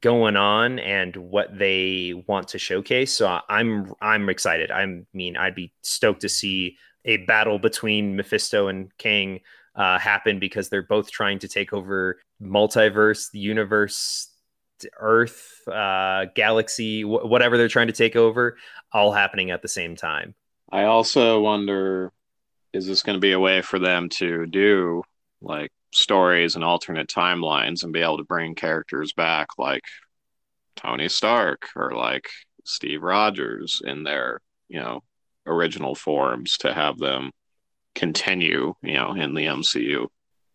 going 0.00 0.36
on 0.36 0.78
and 0.78 1.16
what 1.16 1.56
they 1.56 2.24
want 2.26 2.48
to 2.48 2.58
showcase. 2.58 3.12
So 3.12 3.40
I'm 3.48 3.92
I'm 4.00 4.28
excited. 4.28 4.70
I 4.70 5.02
mean, 5.12 5.36
I'd 5.36 5.54
be 5.54 5.72
stoked 5.82 6.22
to 6.22 6.28
see 6.28 6.76
a 7.04 7.18
battle 7.18 7.58
between 7.58 8.16
Mephisto 8.16 8.68
and 8.68 8.96
Kang 8.98 9.40
uh, 9.74 9.98
happen 9.98 10.38
because 10.38 10.68
they're 10.68 10.82
both 10.82 11.10
trying 11.10 11.38
to 11.40 11.48
take 11.48 11.72
over 11.72 12.18
multiverse, 12.42 13.28
universe, 13.32 14.28
Earth, 14.98 15.60
uh, 15.68 16.26
galaxy, 16.34 17.02
wh- 17.02 17.24
whatever 17.24 17.58
they're 17.58 17.68
trying 17.68 17.88
to 17.88 17.92
take 17.92 18.16
over, 18.16 18.56
all 18.92 19.12
happening 19.12 19.50
at 19.50 19.62
the 19.62 19.68
same 19.68 19.94
time. 19.94 20.34
I 20.72 20.84
also 20.84 21.40
wonder 21.40 22.12
is 22.72 22.86
this 22.86 23.02
going 23.02 23.16
to 23.16 23.20
be 23.20 23.32
a 23.32 23.40
way 23.40 23.62
for 23.62 23.78
them 23.78 24.08
to 24.08 24.46
do 24.46 25.02
like 25.42 25.72
stories 25.92 26.54
and 26.54 26.64
alternate 26.64 27.08
timelines 27.08 27.82
and 27.82 27.92
be 27.92 28.00
able 28.00 28.18
to 28.18 28.24
bring 28.24 28.54
characters 28.54 29.12
back 29.12 29.48
like 29.58 29.82
Tony 30.76 31.08
Stark 31.08 31.66
or 31.74 31.92
like 31.92 32.28
Steve 32.64 33.02
Rogers 33.02 33.82
in 33.84 34.04
their, 34.04 34.40
you 34.68 34.78
know, 34.78 35.02
original 35.46 35.94
forms 35.94 36.58
to 36.58 36.72
have 36.72 36.98
them 36.98 37.32
continue, 37.94 38.74
you 38.82 38.94
know, 38.94 39.14
in 39.14 39.34
the 39.34 39.46
MCU. 39.46 40.06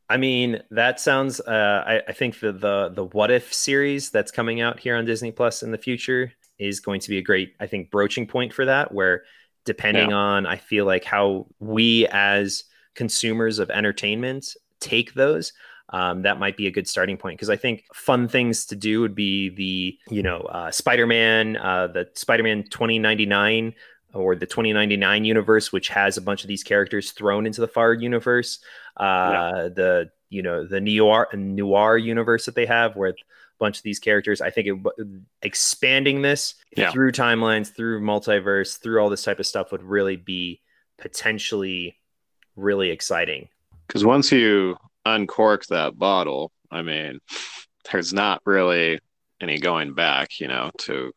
I 0.09 0.17
mean, 0.17 0.61
that 0.71 0.99
sounds. 0.99 1.39
Uh, 1.39 1.83
I, 1.85 2.01
I 2.07 2.13
think 2.13 2.39
the 2.39 2.51
the 2.51 2.91
the 2.93 3.05
What 3.05 3.31
If 3.31 3.53
series 3.53 4.11
that's 4.11 4.31
coming 4.31 4.61
out 4.61 4.79
here 4.79 4.95
on 4.95 5.05
Disney 5.05 5.31
Plus 5.31 5.63
in 5.63 5.71
the 5.71 5.77
future 5.77 6.31
is 6.59 6.79
going 6.79 7.01
to 7.01 7.09
be 7.09 7.17
a 7.17 7.23
great, 7.23 7.53
I 7.59 7.67
think, 7.67 7.91
broaching 7.91 8.27
point 8.27 8.53
for 8.53 8.65
that. 8.65 8.93
Where 8.93 9.23
depending 9.65 10.11
yeah. 10.11 10.17
on, 10.17 10.45
I 10.45 10.57
feel 10.57 10.85
like 10.85 11.03
how 11.03 11.47
we 11.59 12.07
as 12.07 12.65
consumers 12.93 13.59
of 13.59 13.69
entertainment 13.69 14.55
take 14.79 15.13
those 15.15 15.51
um, 15.89 16.23
that 16.23 16.39
might 16.39 16.57
be 16.57 16.67
a 16.67 16.71
good 16.71 16.87
starting 16.87 17.17
point 17.17 17.37
because 17.37 17.49
I 17.49 17.57
think 17.57 17.85
fun 17.93 18.27
things 18.27 18.65
to 18.67 18.75
do 18.75 19.01
would 19.01 19.15
be 19.15 19.49
the 19.49 19.97
you 20.13 20.23
know 20.23 20.39
uh, 20.41 20.71
Spider-Man, 20.71 21.57
uh, 21.57 21.87
the 21.87 22.09
Spider-Man 22.15 22.63
2099 22.63 23.73
or 24.15 24.35
the 24.35 24.45
2099 24.45 25.25
universe, 25.25 25.71
which 25.71 25.89
has 25.89 26.17
a 26.17 26.21
bunch 26.21 26.43
of 26.43 26.47
these 26.47 26.63
characters 26.63 27.11
thrown 27.11 27.45
into 27.45 27.61
the 27.61 27.67
Fire 27.67 27.93
universe. 27.93 28.59
Uh, 28.97 29.03
yeah. 29.03 29.69
The 29.69 30.09
you 30.29 30.41
know 30.41 30.65
the 30.65 30.81
noir 30.81 31.27
noir 31.33 31.97
universe 31.97 32.45
that 32.45 32.55
they 32.55 32.65
have 32.65 32.95
with 32.95 33.15
a 33.15 33.57
bunch 33.59 33.77
of 33.77 33.83
these 33.83 33.99
characters. 33.99 34.41
I 34.41 34.49
think 34.49 34.67
it, 34.67 35.07
expanding 35.41 36.21
this 36.21 36.55
yeah. 36.75 36.91
through 36.91 37.11
timelines, 37.11 37.73
through 37.73 38.01
multiverse, 38.01 38.79
through 38.81 38.99
all 39.01 39.09
this 39.09 39.23
type 39.23 39.39
of 39.39 39.45
stuff 39.45 39.71
would 39.71 39.83
really 39.83 40.15
be 40.15 40.61
potentially 40.97 41.97
really 42.55 42.89
exciting 42.89 43.49
because 43.87 44.05
once 44.05 44.31
you 44.31 44.75
uncork 45.05 45.65
that 45.67 45.97
bottle, 45.97 46.51
I 46.71 46.81
mean, 46.81 47.19
there's 47.91 48.13
not 48.13 48.41
really 48.45 48.99
any 49.41 49.59
going 49.59 49.93
back, 49.93 50.39
you 50.39 50.47
know, 50.47 50.71
to 50.79 51.11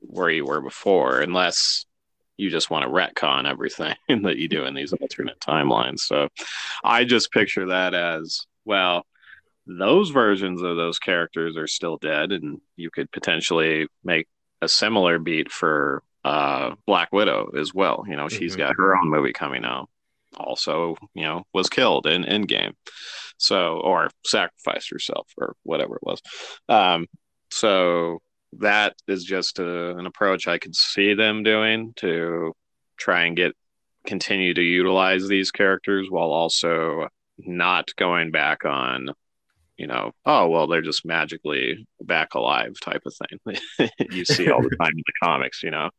where 0.00 0.30
you 0.30 0.44
were 0.44 0.60
before, 0.60 1.20
unless 1.20 1.84
you 2.36 2.50
just 2.50 2.70
want 2.70 2.84
to 2.84 2.90
retcon 2.90 3.48
everything 3.48 3.94
that 4.22 4.36
you 4.36 4.48
do 4.48 4.64
in 4.64 4.74
these 4.74 4.92
alternate 4.92 5.40
timelines. 5.40 6.00
So 6.00 6.28
I 6.82 7.04
just 7.04 7.32
picture 7.32 7.66
that 7.66 7.94
as 7.94 8.46
well, 8.64 9.04
those 9.66 10.10
versions 10.10 10.62
of 10.62 10.76
those 10.76 10.98
characters 10.98 11.56
are 11.56 11.68
still 11.68 11.96
dead, 11.96 12.32
and 12.32 12.60
you 12.76 12.90
could 12.90 13.10
potentially 13.12 13.86
make 14.02 14.26
a 14.60 14.68
similar 14.68 15.18
beat 15.18 15.52
for 15.52 16.02
uh, 16.24 16.74
Black 16.86 17.12
Widow 17.12 17.50
as 17.56 17.72
well. 17.72 18.04
You 18.08 18.16
know, 18.16 18.28
she's 18.28 18.52
mm-hmm. 18.52 18.60
got 18.60 18.76
her 18.76 18.96
own 18.96 19.08
movie 19.08 19.32
coming 19.32 19.64
out 19.64 19.88
also, 20.36 20.96
you 21.14 21.22
know, 21.22 21.44
was 21.52 21.68
killed 21.68 22.06
in 22.06 22.24
Endgame. 22.24 22.72
So, 23.38 23.78
or 23.78 24.08
sacrificed 24.24 24.90
herself 24.90 25.26
or 25.36 25.56
whatever 25.64 25.96
it 25.96 26.02
was. 26.02 26.22
Um, 26.68 27.06
so 27.50 28.20
that 28.58 28.94
is 29.08 29.24
just 29.24 29.58
a, 29.58 29.96
an 29.96 30.06
approach 30.06 30.46
I 30.46 30.58
could 30.58 30.76
see 30.76 31.14
them 31.14 31.42
doing 31.42 31.92
to 31.96 32.52
try 32.96 33.24
and 33.24 33.36
get 33.36 33.54
continue 34.06 34.52
to 34.52 34.62
utilize 34.62 35.26
these 35.28 35.50
characters 35.50 36.08
while 36.10 36.30
also 36.32 37.08
not 37.38 37.94
going 37.96 38.30
back 38.30 38.64
on 38.64 39.08
you 39.76 39.86
know 39.86 40.10
oh 40.26 40.48
well 40.48 40.66
they're 40.66 40.82
just 40.82 41.04
magically 41.04 41.86
back 42.00 42.34
alive 42.34 42.74
type 42.80 43.02
of 43.06 43.14
thing. 43.14 43.88
You 44.10 44.24
see 44.24 44.50
all 44.50 44.62
the 44.62 44.76
time 44.76 44.92
in 44.92 45.02
the 45.06 45.12
comics 45.22 45.62
you 45.62 45.70
know? 45.70 45.90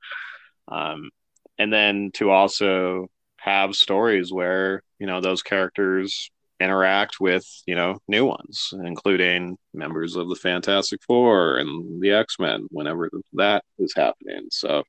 Um, 0.67 1.09
and 1.57 1.71
then 1.71 2.11
to 2.15 2.29
also 2.29 3.07
have 3.37 3.75
stories 3.75 4.31
where 4.31 4.83
you 4.99 5.07
know 5.07 5.21
those 5.21 5.43
characters 5.43 6.31
interact 6.59 7.19
with 7.19 7.45
you 7.65 7.75
know 7.75 7.97
new 8.07 8.25
ones 8.25 8.73
including 8.85 9.57
members 9.73 10.15
of 10.15 10.29
the 10.29 10.35
fantastic 10.35 11.01
four 11.05 11.57
and 11.57 12.01
the 12.01 12.11
x-men 12.11 12.67
whenever 12.69 13.09
that 13.33 13.63
is 13.79 13.93
happening. 13.95 14.47
So 14.51 14.83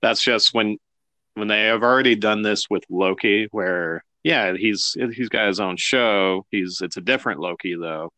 that's 0.00 0.22
just 0.22 0.54
when 0.54 0.76
when 1.34 1.48
they 1.48 1.64
have 1.64 1.82
already 1.82 2.14
done 2.14 2.42
this 2.42 2.68
with 2.68 2.84
loki 2.90 3.48
where 3.50 4.04
yeah 4.22 4.54
he's 4.56 4.96
he's 5.14 5.28
got 5.28 5.48
his 5.48 5.60
own 5.60 5.76
show. 5.76 6.46
He's 6.50 6.80
it's 6.82 6.96
a 6.96 7.02
different 7.02 7.40
loki 7.40 7.74
though 7.74 8.10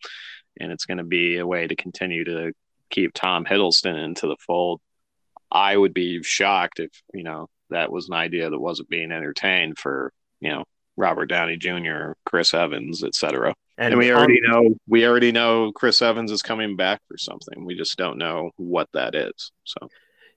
and 0.60 0.72
it's 0.72 0.84
going 0.84 0.98
to 0.98 1.04
be 1.04 1.38
a 1.38 1.46
way 1.46 1.66
to 1.66 1.76
continue 1.76 2.24
to 2.24 2.52
keep 2.90 3.12
tom 3.14 3.44
hiddleston 3.44 4.02
into 4.02 4.26
the 4.26 4.36
fold. 4.46 4.80
I 5.50 5.76
would 5.76 5.94
be 5.94 6.22
shocked 6.22 6.80
if 6.80 6.90
you 7.12 7.22
know 7.22 7.48
that 7.70 7.90
was 7.90 8.08
an 8.08 8.14
idea 8.14 8.50
that 8.50 8.58
wasn't 8.58 8.88
being 8.88 9.12
entertained 9.12 9.78
for 9.78 10.12
you 10.40 10.50
know 10.50 10.64
Robert 10.96 11.26
Downey 11.26 11.56
Jr., 11.56 12.12
Chris 12.24 12.54
Evans, 12.54 13.02
etc. 13.02 13.54
And, 13.78 13.92
and, 13.92 13.98
we 13.98 14.12
already 14.12 14.40
um, 14.46 14.50
know 14.50 14.74
we 14.86 15.06
already 15.06 15.32
know 15.32 15.72
Chris 15.72 16.00
Evans 16.00 16.30
is 16.30 16.42
coming 16.42 16.76
back 16.76 17.00
for 17.08 17.18
something. 17.18 17.64
We 17.64 17.74
just 17.74 17.96
don't 17.96 18.18
know 18.18 18.50
what 18.56 18.88
that 18.92 19.14
is. 19.14 19.50
So 19.64 19.88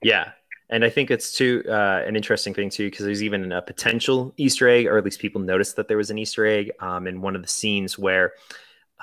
yeah. 0.02 0.32
And 0.70 0.84
I 0.84 0.90
think 0.90 1.10
it's 1.10 1.32
too 1.32 1.64
uh, 1.66 2.02
an 2.06 2.14
interesting 2.14 2.52
thing 2.52 2.68
too 2.68 2.90
because 2.90 3.06
there's 3.06 3.22
even 3.22 3.52
a 3.52 3.62
potential 3.62 4.34
Easter 4.36 4.68
egg, 4.68 4.86
or 4.86 4.98
at 4.98 5.04
least 5.04 5.20
people 5.20 5.40
noticed 5.40 5.76
that 5.76 5.88
there 5.88 5.96
was 5.96 6.10
an 6.10 6.18
Easter 6.18 6.44
egg 6.44 6.72
um, 6.80 7.06
in 7.06 7.22
one 7.22 7.34
of 7.34 7.42
the 7.42 7.48
scenes 7.48 7.98
where 7.98 8.32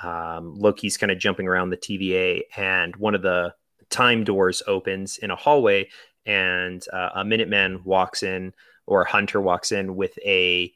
um, 0.02 0.54
Loki's 0.54 0.96
kind 0.96 1.10
of 1.10 1.18
jumping 1.18 1.48
around 1.48 1.70
the 1.70 1.76
TVA, 1.76 2.42
and 2.56 2.94
one 2.96 3.14
of 3.14 3.22
the 3.22 3.52
time 3.90 4.22
doors 4.22 4.62
opens 4.66 5.18
in 5.18 5.30
a 5.30 5.36
hallway, 5.36 5.88
and 6.24 6.84
uh, 6.92 7.10
a 7.16 7.24
Minuteman 7.24 7.84
walks 7.84 8.22
in 8.22 8.52
or 8.86 9.02
a 9.02 9.10
Hunter 9.10 9.40
walks 9.40 9.72
in 9.72 9.96
with 9.96 10.16
a 10.24 10.72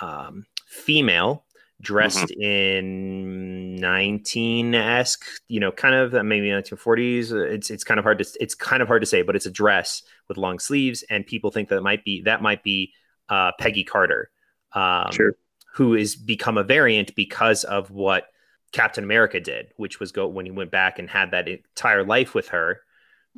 um, 0.00 0.46
female 0.66 1.44
dressed 1.80 2.26
mm-hmm. 2.26 2.42
in 2.42 3.76
19 3.76 4.74
esque, 4.74 5.24
you 5.48 5.60
know, 5.60 5.72
kind 5.72 5.94
of 5.94 6.12
maybe 6.24 6.48
1940s. 6.48 7.32
It's 7.32 7.70
it's 7.70 7.84
kind 7.84 7.98
of 7.98 8.04
hard 8.04 8.18
to 8.18 8.26
it's 8.40 8.54
kind 8.54 8.82
of 8.82 8.88
hard 8.88 9.02
to 9.02 9.06
say, 9.06 9.22
but 9.22 9.36
it's 9.36 9.46
a 9.46 9.50
dress 9.50 10.02
with 10.28 10.36
long 10.36 10.58
sleeves, 10.58 11.04
and 11.10 11.26
people 11.26 11.50
think 11.50 11.68
that 11.68 11.76
it 11.76 11.82
might 11.82 12.04
be 12.04 12.22
that 12.22 12.42
might 12.42 12.62
be 12.62 12.92
uh, 13.28 13.52
Peggy 13.58 13.84
Carter, 13.84 14.30
um, 14.74 15.10
sure. 15.12 15.34
who 15.74 15.94
is 15.94 16.16
become 16.16 16.58
a 16.58 16.64
variant 16.64 17.14
because 17.14 17.64
of 17.64 17.90
what 17.90 18.26
Captain 18.72 19.04
America 19.04 19.40
did, 19.40 19.68
which 19.76 20.00
was 20.00 20.12
go 20.12 20.26
when 20.26 20.44
he 20.44 20.52
went 20.52 20.70
back 20.70 20.98
and 20.98 21.08
had 21.08 21.30
that 21.30 21.48
entire 21.48 22.04
life 22.04 22.34
with 22.34 22.48
her. 22.48 22.80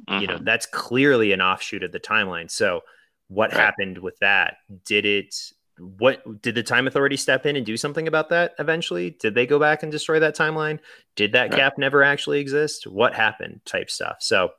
You 0.08 0.26
know, 0.26 0.36
mm-hmm. 0.36 0.44
that's 0.44 0.64
clearly 0.64 1.32
an 1.32 1.42
offshoot 1.42 1.82
of 1.82 1.92
the 1.92 2.00
timeline. 2.00 2.50
So, 2.50 2.80
what 3.28 3.52
right. 3.52 3.60
happened 3.60 3.98
with 3.98 4.18
that? 4.20 4.56
Did 4.86 5.04
it 5.04 5.36
what 5.78 6.42
did 6.42 6.54
the 6.54 6.62
time 6.62 6.86
authority 6.86 7.16
step 7.16 7.46
in 7.46 7.56
and 7.56 7.64
do 7.64 7.76
something 7.76 8.06
about 8.06 8.28
that 8.28 8.54
eventually? 8.58 9.10
Did 9.10 9.34
they 9.34 9.46
go 9.46 9.58
back 9.58 9.82
and 9.82 9.90
destroy 9.90 10.20
that 10.20 10.36
timeline? 10.36 10.78
Did 11.16 11.32
that 11.32 11.50
right. 11.50 11.56
gap 11.56 11.78
never 11.78 12.02
actually 12.02 12.40
exist? 12.40 12.86
What 12.86 13.14
happened 13.14 13.60
type 13.64 13.90
stuff. 13.90 14.16
So 14.20 14.50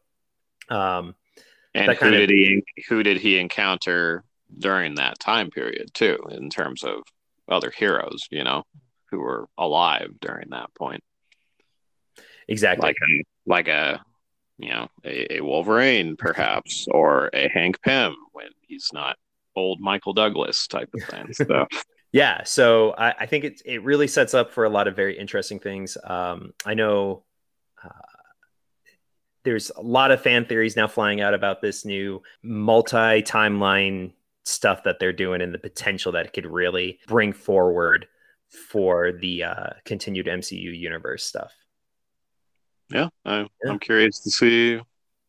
um 0.70 1.16
and 1.76 1.92
who 1.92 2.12
did 2.12 2.24
of, 2.24 2.30
he 2.30 2.64
who 2.88 3.04
did 3.04 3.18
he 3.18 3.38
encounter 3.38 4.24
during 4.58 4.96
that 4.96 5.20
time 5.20 5.50
period 5.50 5.94
too 5.94 6.18
in 6.30 6.50
terms 6.50 6.84
of 6.84 7.02
other 7.50 7.72
heroes 7.72 8.28
you 8.30 8.44
know 8.44 8.64
who 9.12 9.20
were 9.20 9.48
alive 9.58 10.10
during 10.20 10.50
that 10.50 10.74
point? 10.76 11.04
Exactly. 12.48 12.88
Like 12.88 12.96
a 12.98 13.24
like 13.46 13.68
a 13.68 14.04
you 14.58 14.70
know 14.70 14.88
a, 15.06 15.38
a 15.38 15.42
wolverine 15.42 16.16
perhaps 16.16 16.88
or 16.90 17.30
a 17.34 17.50
hank 17.50 17.82
pym 17.82 18.16
when 18.32 18.50
he's 18.62 18.90
not 18.94 19.18
old 19.56 19.80
Michael 19.80 20.14
Douglas 20.14 20.68
type 20.68 20.90
of 20.94 21.04
thing. 21.04 21.34
So. 21.34 21.68
yeah, 22.12 22.44
so 22.44 22.92
I, 22.98 23.14
I, 23.22 23.26
think 23.26 23.44
it 23.44 23.62
it 23.66 23.84
really 23.84 24.08
sets 24.08 24.34
up 24.34 24.52
for 24.52 24.66
a 24.66 24.70
lot 24.70 24.88
of 24.88 24.96
very 24.96 25.18
interesting 25.18 25.60
things. 25.60 25.98
Um, 26.04 26.54
I 26.66 26.74
know 26.74 27.24
uh, 27.84 27.90
there's 29.44 29.72
a 29.76 29.82
lot 29.82 30.12
of 30.12 30.22
fan 30.22 30.46
theories 30.46 30.76
now 30.76 30.88
flying 30.88 31.22
out 31.22 31.34
about 31.34 31.62
this 31.62 31.86
new 31.86 32.22
multi 32.42 33.22
timeline 33.22 34.12
stuff 34.46 34.84
that 34.84 35.00
they're 35.00 35.14
doing 35.14 35.42
and 35.42 35.54
the 35.54 35.60
potential 35.60 36.12
that 36.12 36.26
it 36.26 36.34
could 36.34 36.46
really 36.46 37.00
bring 37.08 37.34
forward 37.34 38.08
for 38.50 39.12
the 39.12 39.44
uh, 39.44 39.70
continued 39.86 40.28
MCU 40.28 40.78
universe 40.78 41.26
stuff. 41.26 41.54
Yeah, 42.90 43.10
I, 43.26 43.40
yeah. 43.40 43.72
I'm 43.72 43.80
curious 43.80 44.20
to 44.22 44.30
see 44.30 44.80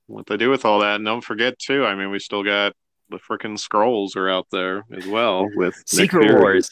what 0.07 0.27
they 0.27 0.37
do 0.37 0.51
with 0.51 0.65
all 0.65 0.81
that. 0.81 0.97
And 0.97 1.05
don't 1.05 1.25
forget 1.25 1.59
too. 1.59 1.87
I 1.87 1.95
mean, 1.95 2.11
we 2.11 2.19
still 2.19 2.43
got 2.43 2.75
the 3.11 3.19
freaking 3.19 3.59
scrolls 3.59 4.17
are 4.17 4.29
out 4.29 4.47
there 4.51 4.85
as 4.93 5.07
well 5.07 5.47
with 5.57 5.75
Secret 5.87 6.35
Wars. 6.35 6.71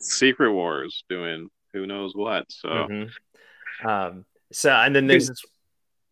Secret 0.00 0.52
Wars 0.52 1.04
doing 1.08 1.48
who 1.72 1.86
knows 1.86 2.14
what. 2.14 2.44
So, 2.50 2.68
mm-hmm. 2.68 3.86
um, 3.86 4.24
so 4.52 4.70
and 4.70 4.94
then 4.94 5.06
there's 5.06 5.30
it's, 5.30 5.44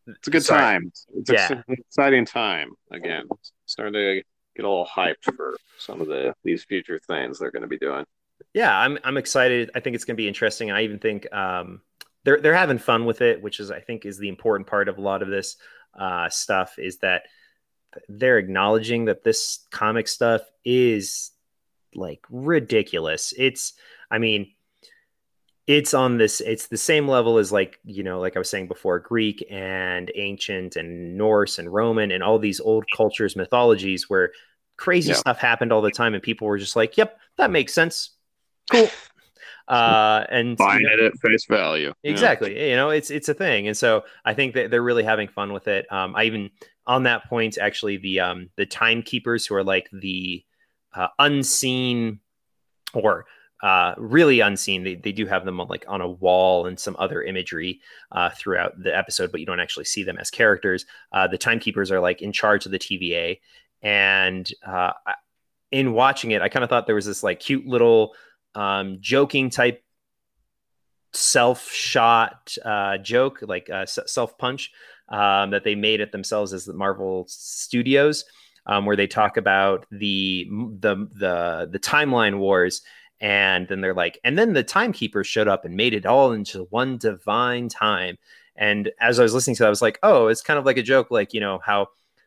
it's 0.07 0.29
a 0.29 0.31
good 0.31 0.43
sorry. 0.43 0.61
time. 0.61 0.93
It's 1.15 1.31
yeah. 1.31 1.53
an 1.53 1.65
exciting 1.69 2.25
time 2.25 2.71
again. 2.91 3.29
Starting 3.67 3.95
to 3.95 4.23
get 4.57 4.65
a 4.65 4.69
little 4.69 4.87
hyped 4.87 5.25
for 5.37 5.57
some 5.79 6.01
of 6.01 6.09
the 6.09 6.35
these 6.45 6.65
future 6.65 6.99
things 6.99 7.39
they're 7.39 7.51
going 7.51 7.63
to 7.63 7.69
be 7.69 7.79
doing. 7.79 8.05
Yeah, 8.55 8.77
I'm 8.77 8.99
I'm 9.05 9.17
excited. 9.17 9.71
I 9.75 9.81
think 9.81 9.95
it's 9.95 10.05
going 10.05 10.17
to 10.17 10.21
be 10.23 10.29
interesting. 10.29 10.71
I 10.71 10.83
even 10.83 10.99
think 10.99 11.33
um, 11.33 11.81
they're 12.25 12.41
they're 12.41 12.55
having 12.55 12.79
fun 12.79 13.05
with 13.05 13.21
it, 13.21 13.43
which 13.43 13.61
is 13.61 13.71
I 13.71 13.81
think 13.81 14.05
is 14.05 14.19
the 14.19 14.29
important 14.29 14.67
part 14.67 14.89
of 14.89 14.99
a 14.99 15.01
lot 15.01 15.23
of 15.23 15.29
this 15.29 15.57
uh, 15.99 16.29
stuff. 16.29 16.79
Is 16.79 16.99
that 16.99 17.23
they're 18.09 18.39
acknowledging 18.39 19.07
that 19.07 19.25
this 19.25 19.61
comic 19.71 20.09
stuff 20.09 20.43
is 20.65 21.31
like 21.95 22.25
ridiculous. 22.31 23.35
It's, 23.37 23.75
I 24.11 24.19
mean, 24.19 24.53
it's 25.67 25.95
on 25.95 26.19
this, 26.19 26.41
it's 26.41 26.67
the 26.67 26.77
same 26.77 27.07
level 27.09 27.39
as 27.39 27.53
like, 27.53 27.79
you 27.85 28.03
know, 28.03 28.21
like 28.21 28.37
I 28.37 28.39
was 28.39 28.51
saying 28.51 28.69
before, 28.69 28.99
Greek 28.99 29.47
and 29.51 30.11
ancient 30.15 30.77
and 30.77 31.17
Norse 31.17 31.59
and 31.59 31.73
Roman 31.73 32.11
and 32.11 32.23
all 32.23 32.39
these 32.39 32.61
old 32.61 32.85
cultures, 32.95 33.37
mythologies 33.37 34.11
where 34.11 34.33
crazy 34.77 35.11
yeah. 35.11 35.17
stuff 35.17 35.39
happened 35.39 35.73
all 35.73 35.83
the 35.83 35.91
time 35.91 36.15
and 36.15 36.23
people 36.23 36.47
were 36.47 36.59
just 36.59 36.77
like, 36.77 36.97
yep, 36.97 37.19
that 37.37 37.51
makes 37.51 37.73
sense. 37.73 38.11
Cool. 38.71 38.89
uh 39.69 40.25
and 40.29 40.57
buying 40.57 40.81
you 40.81 40.89
know, 40.89 40.95
it 40.95 41.01
at 41.01 41.19
face 41.21 41.45
value 41.45 41.95
exactly 42.03 42.53
yeah. 42.53 42.71
you 42.71 42.77
know 42.77 42.91
it's 42.91 43.13
it's 43.13 43.29
a 43.29 43.35
thing 43.35 43.69
and 43.69 43.77
so 43.77 44.03
i 44.25 44.35
think 44.35 44.55
that 44.55 44.73
they're 44.73 44.83
really 44.83 45.05
having 45.05 45.29
fun 45.29 45.53
with 45.53 45.69
it 45.69 45.91
um 45.93 46.17
i 46.17 46.25
even 46.25 46.51
on 46.87 47.05
that 47.05 47.29
point, 47.29 47.59
actually, 47.59 47.97
the 47.97 48.21
um, 48.21 48.51
the 48.57 48.67
timekeepers 48.67 49.47
who 49.47 49.55
are 49.55 49.65
like 49.65 49.89
the 49.93 50.45
uh, 50.95 51.09
unseen 51.19 52.21
or 52.95 53.27
uh, 53.63 53.95
really 53.97 54.41
unseen. 54.41 54.83
They, 54.83 54.97
they 54.97 55.13
do 55.13 55.27
have 55.27 55.45
them 55.45 55.61
on, 55.61 55.69
like 55.69 55.85
on 55.87 56.01
a 56.01 56.09
wall 56.09 56.67
and 56.67 56.79
some 56.79 56.97
other 56.99 57.23
imagery 57.23 57.81
uh, 58.11 58.31
throughout 58.31 58.73
the 58.83 58.97
episode, 58.97 59.31
but 59.31 59.41
you 59.41 59.47
don't 59.47 59.61
actually 59.61 59.85
see 59.85 60.03
them 60.03 60.19
as 60.19 60.31
characters. 60.31 60.85
Uh, 61.13 61.29
the 61.29 61.39
timekeepers 61.39 61.91
are 61.93 62.01
like 62.01 62.23
in 62.23 62.33
charge 62.33 62.67
of 62.67 62.73
the 62.73 62.79
TVA, 62.79 63.39
and 63.83 64.51
uh, 64.67 64.93
in 65.71 65.93
watching 65.93 66.33
it, 66.33 66.43
I 66.43 66.49
kind 66.49 66.65
of 66.65 66.71
thought 66.71 66.87
there 66.87 66.95
was 66.95 67.07
this 67.07 67.23
like 67.23 67.41
cute 67.41 67.67
little 67.67 68.15
um, 68.55 68.99
joking 69.01 69.51
type 69.51 69.83
self 71.13 71.71
shot 71.71 72.57
uh, 72.65 72.99
joke, 72.99 73.39
like 73.43 73.71
uh, 73.71 73.87
self 73.87 74.37
punch 74.39 74.73
um, 75.09 75.51
that 75.51 75.65
they 75.65 75.75
made 75.75 76.01
it 76.01 76.13
themselves 76.13 76.53
as 76.53 76.65
the 76.65 76.73
Marvel 76.73 77.27
Studios, 77.29 78.25
um, 78.67 78.87
where 78.87 78.97
they 78.97 79.07
talk 79.07 79.37
about 79.37 79.87
the 79.91 80.49
the 80.81 81.09
the 81.15 81.69
the 81.71 81.79
timeline 81.79 82.39
wars. 82.39 82.83
And 83.21 83.69
then 83.69 83.81
they're 83.81 83.95
like, 83.95 84.19
and 84.25 84.37
then 84.37 84.53
the 84.53 84.65
timekeepers 84.65 85.29
showed 85.29 85.47
up 85.47 85.65
and 85.65 85.77
made 85.77 85.95
it 85.95 86.07
all 86.07 86.33
into 86.33 86.65
one 86.71 86.99
divine 86.99 87.69
time. 87.69 88.19
And 88.57 88.91
as 89.01 89.21
I 89.21 89.23
was 89.23 89.33
listening 89.33 89.55
to 89.57 89.63
that, 89.63 89.69
I 89.69 89.71
was 89.71 89.81
like, 89.81 90.01
oh, 90.03 90.27
it's 90.27 90.43
kind 90.43 90.59
of 90.59 90.67
like 90.67 90.77
a 90.77 90.83
joke, 90.83 91.13
like, 91.13 91.33
you 91.33 91.39
know, 91.39 91.61
how 91.65 91.87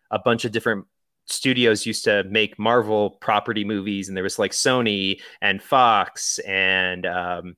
a 0.09 0.19
bunch 0.19 0.45
of 0.45 0.53
different 0.53 0.85
studios 1.25 1.85
used 1.85 2.05
to 2.05 2.23
make 2.25 2.57
Marvel 2.57 3.09
property 3.09 3.65
movies, 3.65 4.07
and 4.07 4.15
there 4.15 4.23
was 4.23 4.39
like 4.39 4.51
Sony 4.51 5.19
and 5.41 5.61
Fox 5.61 6.39
and 6.39 7.05
um, 7.05 7.57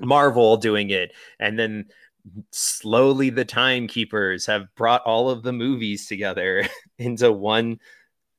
Marvel 0.00 0.56
doing 0.56 0.88
it. 0.88 1.12
And 1.38 1.58
then 1.58 1.86
slowly 2.50 3.30
the 3.30 3.44
timekeepers 3.44 4.46
have 4.46 4.74
brought 4.74 5.02
all 5.02 5.30
of 5.30 5.42
the 5.42 5.52
movies 5.52 6.06
together 6.06 6.66
into 6.98 7.32
one 7.32 7.78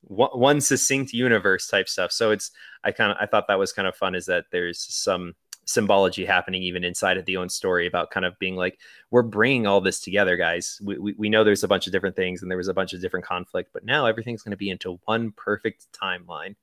one 0.02 0.60
succinct 0.60 1.12
universe 1.12 1.68
type 1.68 1.88
stuff. 1.88 2.12
So 2.12 2.30
it's 2.30 2.50
i 2.84 2.90
kind 2.90 3.12
of 3.12 3.18
i 3.20 3.26
thought 3.26 3.46
that 3.48 3.58
was 3.58 3.72
kind 3.72 3.86
of 3.86 3.94
fun 3.94 4.14
is 4.14 4.26
that 4.26 4.46
there's 4.50 4.80
some 4.80 5.34
symbology 5.64 6.24
happening 6.24 6.62
even 6.62 6.82
inside 6.82 7.16
of 7.16 7.24
the 7.24 7.36
own 7.36 7.48
story 7.48 7.86
about 7.86 8.10
kind 8.10 8.26
of 8.26 8.36
being 8.40 8.56
like 8.56 8.80
we're 9.10 9.22
bringing 9.22 9.66
all 9.66 9.80
this 9.80 10.00
together 10.00 10.36
guys. 10.36 10.80
We, 10.82 10.98
we, 10.98 11.14
we 11.16 11.28
know 11.28 11.44
there's 11.44 11.62
a 11.62 11.68
bunch 11.68 11.86
of 11.86 11.92
different 11.92 12.16
things 12.16 12.42
and 12.42 12.50
there 12.50 12.58
was 12.58 12.68
a 12.68 12.74
bunch 12.74 12.92
of 12.92 13.00
different 13.00 13.24
conflict 13.24 13.70
but 13.72 13.84
now 13.84 14.06
everything's 14.06 14.42
going 14.42 14.50
to 14.50 14.56
be 14.56 14.70
into 14.70 14.98
one 15.04 15.32
perfect 15.32 15.86
timeline 15.92 16.56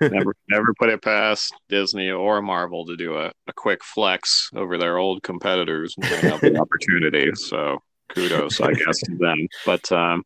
never 0.00 0.34
never 0.48 0.74
put 0.78 0.88
it 0.88 1.02
past 1.02 1.54
Disney 1.68 2.10
or 2.10 2.42
Marvel 2.42 2.86
to 2.86 2.96
do 2.96 3.16
a, 3.16 3.32
a 3.46 3.52
quick 3.54 3.82
flex 3.84 4.50
over 4.54 4.78
their 4.78 4.98
old 4.98 5.22
competitors 5.22 5.94
and 5.96 6.08
bring 6.08 6.32
up 6.32 6.40
the 6.40 6.56
opportunity. 6.60 7.30
So 7.34 7.78
kudos, 8.08 8.60
I 8.60 8.72
guess, 8.72 8.98
to 9.00 9.16
them. 9.16 9.46
But 9.64 9.90
um, 9.92 10.24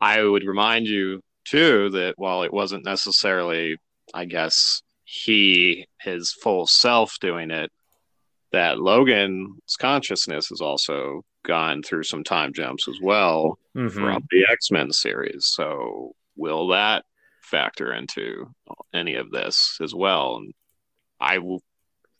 I 0.00 0.22
would 0.22 0.44
remind 0.44 0.86
you 0.86 1.20
too 1.44 1.90
that 1.90 2.14
while 2.16 2.42
it 2.42 2.52
wasn't 2.52 2.84
necessarily, 2.84 3.76
I 4.12 4.24
guess, 4.24 4.82
he 5.04 5.86
his 6.00 6.32
full 6.32 6.66
self 6.66 7.16
doing 7.20 7.50
it, 7.50 7.70
that 8.52 8.78
Logan's 8.78 9.76
consciousness 9.78 10.48
has 10.48 10.60
also 10.60 11.22
gone 11.44 11.82
through 11.82 12.04
some 12.04 12.24
time 12.24 12.52
jumps 12.52 12.88
as 12.88 12.96
well 13.02 13.58
mm-hmm. 13.76 13.88
from 13.88 14.24
the 14.30 14.46
X 14.50 14.70
Men 14.70 14.90
series. 14.92 15.46
So 15.46 16.14
will 16.36 16.68
that 16.68 17.04
factor 17.54 17.94
into 17.94 18.52
any 18.92 19.14
of 19.14 19.30
this 19.30 19.78
as 19.80 19.94
well. 19.94 20.38
And 20.38 20.52
I 21.20 21.38
will, 21.38 21.62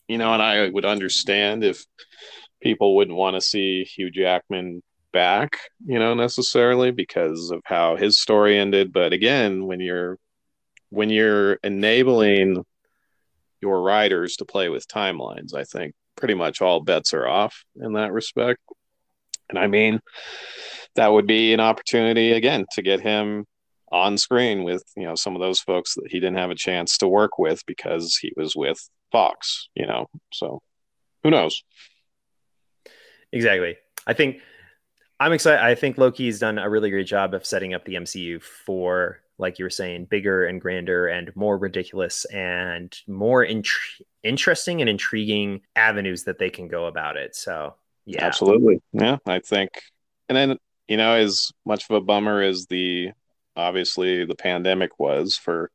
you 0.07 0.17
know, 0.17 0.31
and 0.31 0.41
I 0.41 0.69
would 0.69 0.85
understand 0.85 1.65
if 1.65 1.83
people 2.61 2.95
wouldn't 2.95 3.17
want 3.17 3.35
to 3.35 3.41
see 3.41 3.83
Hugh 3.83 4.09
Jackman 4.11 4.81
back, 5.11 5.57
you 5.85 5.99
know, 5.99 6.13
necessarily 6.13 6.91
because 6.91 7.51
of 7.51 7.61
how 7.65 7.97
his 7.97 8.17
story 8.17 8.57
ended. 8.57 8.93
But 8.93 9.11
again, 9.11 9.65
when 9.65 9.81
you're 9.81 10.17
when 10.89 11.09
you're 11.09 11.55
enabling 11.55 12.63
your 13.61 13.81
writers 13.81 14.37
to 14.37 14.45
play 14.45 14.69
with 14.69 14.87
timelines, 14.87 15.53
I 15.53 15.65
think 15.65 15.95
pretty 16.15 16.33
much 16.33 16.61
all 16.61 16.79
bets 16.79 17.13
are 17.13 17.27
off 17.27 17.65
in 17.75 17.93
that 17.93 18.13
respect. 18.13 18.61
And 19.49 19.59
I 19.59 19.67
mean, 19.67 19.99
that 20.95 21.11
would 21.11 21.27
be 21.27 21.53
an 21.53 21.59
opportunity 21.59 22.31
again 22.31 22.65
to 22.75 22.81
get 22.81 23.01
him 23.01 23.45
on 23.91 24.17
screen 24.17 24.63
with 24.63 24.83
you 24.95 25.03
know 25.03 25.15
some 25.15 25.35
of 25.35 25.41
those 25.41 25.59
folks 25.59 25.95
that 25.95 26.07
he 26.09 26.19
didn't 26.19 26.37
have 26.37 26.51
a 26.51 26.55
chance 26.55 26.97
to 26.97 27.07
work 27.07 27.37
with 27.37 27.65
because 27.65 28.17
he 28.17 28.31
was 28.35 28.55
with 28.55 28.89
Fox, 29.11 29.69
you 29.75 29.85
know. 29.85 30.07
So 30.33 30.61
who 31.23 31.31
knows? 31.31 31.63
Exactly. 33.31 33.77
I 34.07 34.13
think 34.13 34.41
I'm 35.19 35.33
excited. 35.33 35.63
I 35.63 35.75
think 35.75 35.97
Loki's 35.97 36.39
done 36.39 36.57
a 36.57 36.69
really 36.69 36.89
great 36.89 37.07
job 37.07 37.33
of 37.33 37.45
setting 37.45 37.73
up 37.73 37.85
the 37.85 37.95
MCU 37.95 38.41
for, 38.41 39.21
like 39.37 39.59
you 39.59 39.65
were 39.65 39.69
saying, 39.69 40.05
bigger 40.05 40.45
and 40.45 40.59
grander 40.59 41.07
and 41.07 41.33
more 41.35 41.57
ridiculous 41.57 42.25
and 42.25 42.95
more 43.07 43.43
int- 43.43 43.67
interesting 44.23 44.81
and 44.81 44.89
intriguing 44.89 45.61
avenues 45.75 46.25
that 46.25 46.37
they 46.37 46.49
can 46.49 46.67
go 46.67 46.85
about 46.85 47.17
it. 47.17 47.35
So, 47.35 47.75
yeah, 48.05 48.25
absolutely. 48.25 48.81
Yeah, 48.91 49.17
I 49.25 49.39
think, 49.39 49.71
and 50.29 50.35
then 50.35 50.57
you 50.87 50.97
know, 50.97 51.13
as 51.13 51.51
much 51.65 51.89
of 51.89 51.95
a 51.95 52.01
bummer 52.01 52.41
as 52.41 52.67
the 52.67 53.11
obviously 53.55 54.25
the 54.25 54.35
pandemic 54.35 54.99
was 54.99 55.35
for 55.35 55.71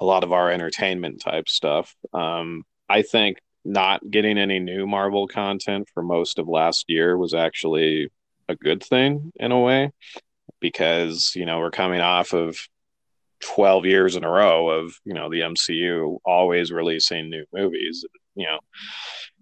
a 0.00 0.04
lot 0.04 0.24
of 0.24 0.32
our 0.32 0.50
entertainment 0.50 1.20
type 1.20 1.48
stuff. 1.48 1.94
Um, 2.12 2.64
I 2.88 3.02
think 3.02 3.38
not 3.64 4.08
getting 4.10 4.38
any 4.38 4.58
new 4.58 4.86
Marvel 4.86 5.26
content 5.26 5.88
for 5.92 6.02
most 6.02 6.38
of 6.38 6.48
last 6.48 6.84
year 6.88 7.16
was 7.16 7.34
actually 7.34 8.08
a 8.48 8.54
good 8.54 8.82
thing 8.82 9.32
in 9.36 9.50
a 9.50 9.60
way 9.60 9.90
because 10.60 11.32
you 11.34 11.44
know 11.44 11.58
we're 11.58 11.70
coming 11.70 12.00
off 12.00 12.32
of 12.32 12.56
12 13.40 13.84
years 13.84 14.16
in 14.16 14.24
a 14.24 14.30
row 14.30 14.68
of 14.70 14.94
you 15.04 15.12
know 15.12 15.28
the 15.28 15.40
MCU 15.40 16.18
always 16.24 16.72
releasing 16.72 17.28
new 17.28 17.44
movies 17.52 18.04
you 18.34 18.46
know 18.46 18.58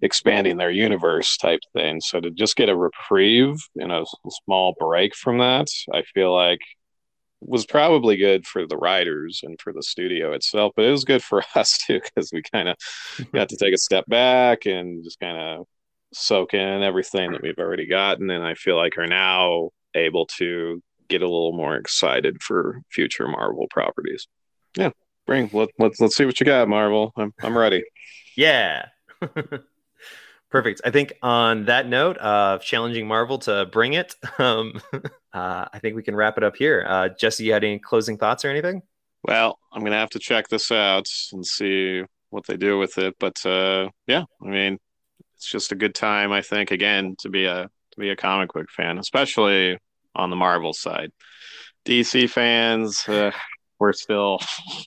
expanding 0.03 0.57
their 0.57 0.71
universe 0.71 1.37
type 1.37 1.61
thing 1.73 2.01
so 2.01 2.21
to 2.21 2.31
just 2.31 2.57
get 2.57 2.69
a 2.69 2.77
reprieve 2.77 3.57
and 3.77 3.93
a 3.93 4.05
small 4.45 4.75
break 4.79 5.15
from 5.15 5.39
that 5.39 5.69
I 5.93 6.03
feel 6.15 6.35
like 6.35 6.61
was 7.47 7.67
probably 7.67 8.17
good 8.17 8.47
for 8.47 8.67
the 8.67 8.77
writers 8.77 9.41
and 9.43 9.61
for 9.61 9.73
the 9.73 9.83
studio 9.83 10.33
itself 10.33 10.73
but 10.77 10.85
it 10.85 10.91
was 10.91 11.05
good 11.05 11.23
for 11.23 11.43
us 11.55 11.79
too 11.79 12.01
because 12.01 12.31
we 12.33 12.43
kind 12.53 12.69
of 12.69 12.77
got 13.33 13.49
to 13.49 13.57
take 13.57 13.75
a 13.75 13.79
step 13.79 14.05
back 14.07 14.67
and 14.67 15.05
just 15.05 15.21
kind 15.21 15.37
of 15.37 15.67
soak 16.13 16.55
in 16.55 16.83
everything 16.83 17.33
that 17.33 17.43
we've 17.43 17.59
already 17.59 17.87
gotten 17.87 18.31
and 18.31 18.45
i 18.45 18.55
feel 18.55 18.77
like 18.77 18.97
are 18.99 19.07
now 19.07 19.71
able 19.95 20.27
to 20.27 20.83
get 21.09 21.23
a 21.23 21.27
little 21.27 21.53
more 21.53 21.77
excited 21.77 22.43
for 22.43 22.81
future 22.91 23.29
marvel 23.29 23.67
properties. 23.71 24.27
Yeah 24.77 24.91
bring 25.27 25.49
let, 25.53 25.71
let's 25.79 26.01
let's 26.01 26.17
see 26.17 26.25
what 26.25 26.39
you 26.41 26.47
got 26.47 26.69
marvel. 26.69 27.13
I'm, 27.17 27.33
I'm 27.43 27.57
ready. 27.57 27.83
Yeah 28.37 28.87
perfect. 30.55 30.81
I 30.85 30.91
think 30.91 31.13
on 31.23 31.67
that 31.67 31.89
note 31.89 32.17
of 32.19 32.63
challenging 32.63 33.07
marvel 33.07 33.39
to 33.41 33.67
bring 33.67 33.95
it 33.95 34.15
um, 34.39 34.81
uh, 35.33 35.65
i 35.73 35.79
think 35.81 35.97
we 35.97 36.03
can 36.03 36.17
wrap 36.17 36.39
it 36.39 36.45
up 36.45 36.57
here. 36.57 36.85
Uh, 36.89 37.09
jesse 37.09 37.45
you 37.45 37.53
had 37.53 37.65
any 37.65 37.79
closing 37.79 38.17
thoughts 38.17 38.45
or 38.45 38.51
anything? 38.51 38.83
Well 39.23 39.59
i'm 39.73 39.83
gonna 39.83 39.99
have 39.99 40.11
to 40.11 40.19
check 40.19 40.49
this 40.49 40.71
out 40.71 41.09
and 41.33 41.45
see 41.45 42.03
what 42.31 42.47
they 42.47 42.57
do 42.57 42.79
with 42.79 42.99
it 42.99 43.15
but 43.21 43.45
uh, 43.47 43.89
yeah 44.07 44.25
i 44.43 44.47
mean 44.47 44.79
it's 45.45 45.51
just 45.51 45.73
a 45.73 45.77
good 45.77 45.95
time, 45.95 46.33
I 46.33 46.41
think, 46.41 46.71
again, 46.71 47.17
to 47.19 47.29
be 47.29 47.45
a 47.45 47.65
to 47.65 48.01
be 48.01 48.09
a 48.09 48.17
comic 48.17 48.55
book 48.55 48.71
fan, 48.71 48.99
especially 48.99 49.79
on 50.15 50.31
the 50.31 50.37
Marvel 50.37 50.73
side. 50.73 51.13
DC 51.85 52.31
fans, 52.31 53.07
uh, 53.09 53.31
we're 53.79 53.93
still 53.93 54.41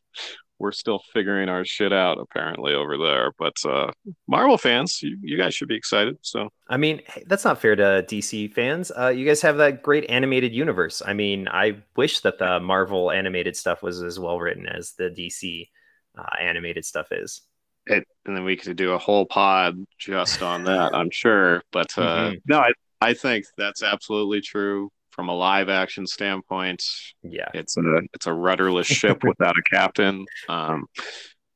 we're 0.60 0.72
still 0.72 1.00
figuring 1.14 1.50
our 1.50 1.64
shit 1.64 1.94
out 1.94 2.20
apparently 2.20 2.74
over 2.74 2.98
there. 2.98 3.32
But 3.38 3.56
uh, 3.66 3.92
Marvel 4.28 4.58
fans, 4.58 5.02
you, 5.02 5.18
you 5.22 5.38
guys 5.38 5.54
should 5.54 5.68
be 5.68 5.76
excited. 5.76 6.18
So 6.22 6.50
I 6.70 6.78
mean, 6.78 7.02
that's 7.26 7.46
not 7.46 7.62
fair 7.62 7.76
to 7.76 8.06
DC 8.08 8.54
fans. 8.54 8.92
Uh, 8.98 9.10
you 9.10 9.26
guys 9.26 9.42
have 9.42 9.58
that 9.58 9.84
great 9.84 10.10
animated 10.10 10.54
universe. 10.54 11.02
I 11.06 11.14
mean, 11.14 11.48
I 11.48 11.78
wish 11.96 12.22
that 12.22 12.40
the 12.40 12.60
Marvel 12.60 13.12
animated 13.12 13.56
stuff 13.56 13.84
was 13.84 14.02
as 14.02 14.20
well 14.20 14.40
written 14.40 14.68
as 14.68 14.94
the 14.94 15.10
DC 15.10 15.70
uh, 16.18 16.36
animated 16.42 16.86
stuff 16.86 17.12
is 17.12 17.42
it, 17.90 18.08
and 18.26 18.36
then 18.36 18.44
we 18.44 18.56
could 18.56 18.78
do 18.78 18.92
a 18.94 18.98
whole 18.98 19.26
pod 19.26 19.78
just 19.98 20.42
on 20.42 20.64
that, 20.66 20.94
I'm 20.94 21.10
sure. 21.10 21.64
But 21.72 21.98
uh, 21.98 22.02
mm-hmm. 22.32 22.36
no, 22.46 22.60
I, 22.60 22.72
I 23.02 23.14
think 23.14 23.46
that's 23.58 23.84
absolutely 23.84 24.42
true 24.42 24.92
from 25.18 25.30
a 25.30 25.36
live 25.36 25.68
action 25.68 26.08
standpoint. 26.08 26.82
Yeah, 27.24 27.50
it's 27.54 27.76
a 27.76 27.82
it's 28.14 28.28
a 28.28 28.34
rudderless 28.34 28.88
ship 28.88 29.24
without 29.24 29.58
a 29.58 29.76
captain. 29.76 30.26
Um, 30.48 30.86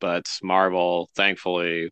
but 0.02 0.26
Marvel, 0.44 1.10
thankfully, 1.16 1.92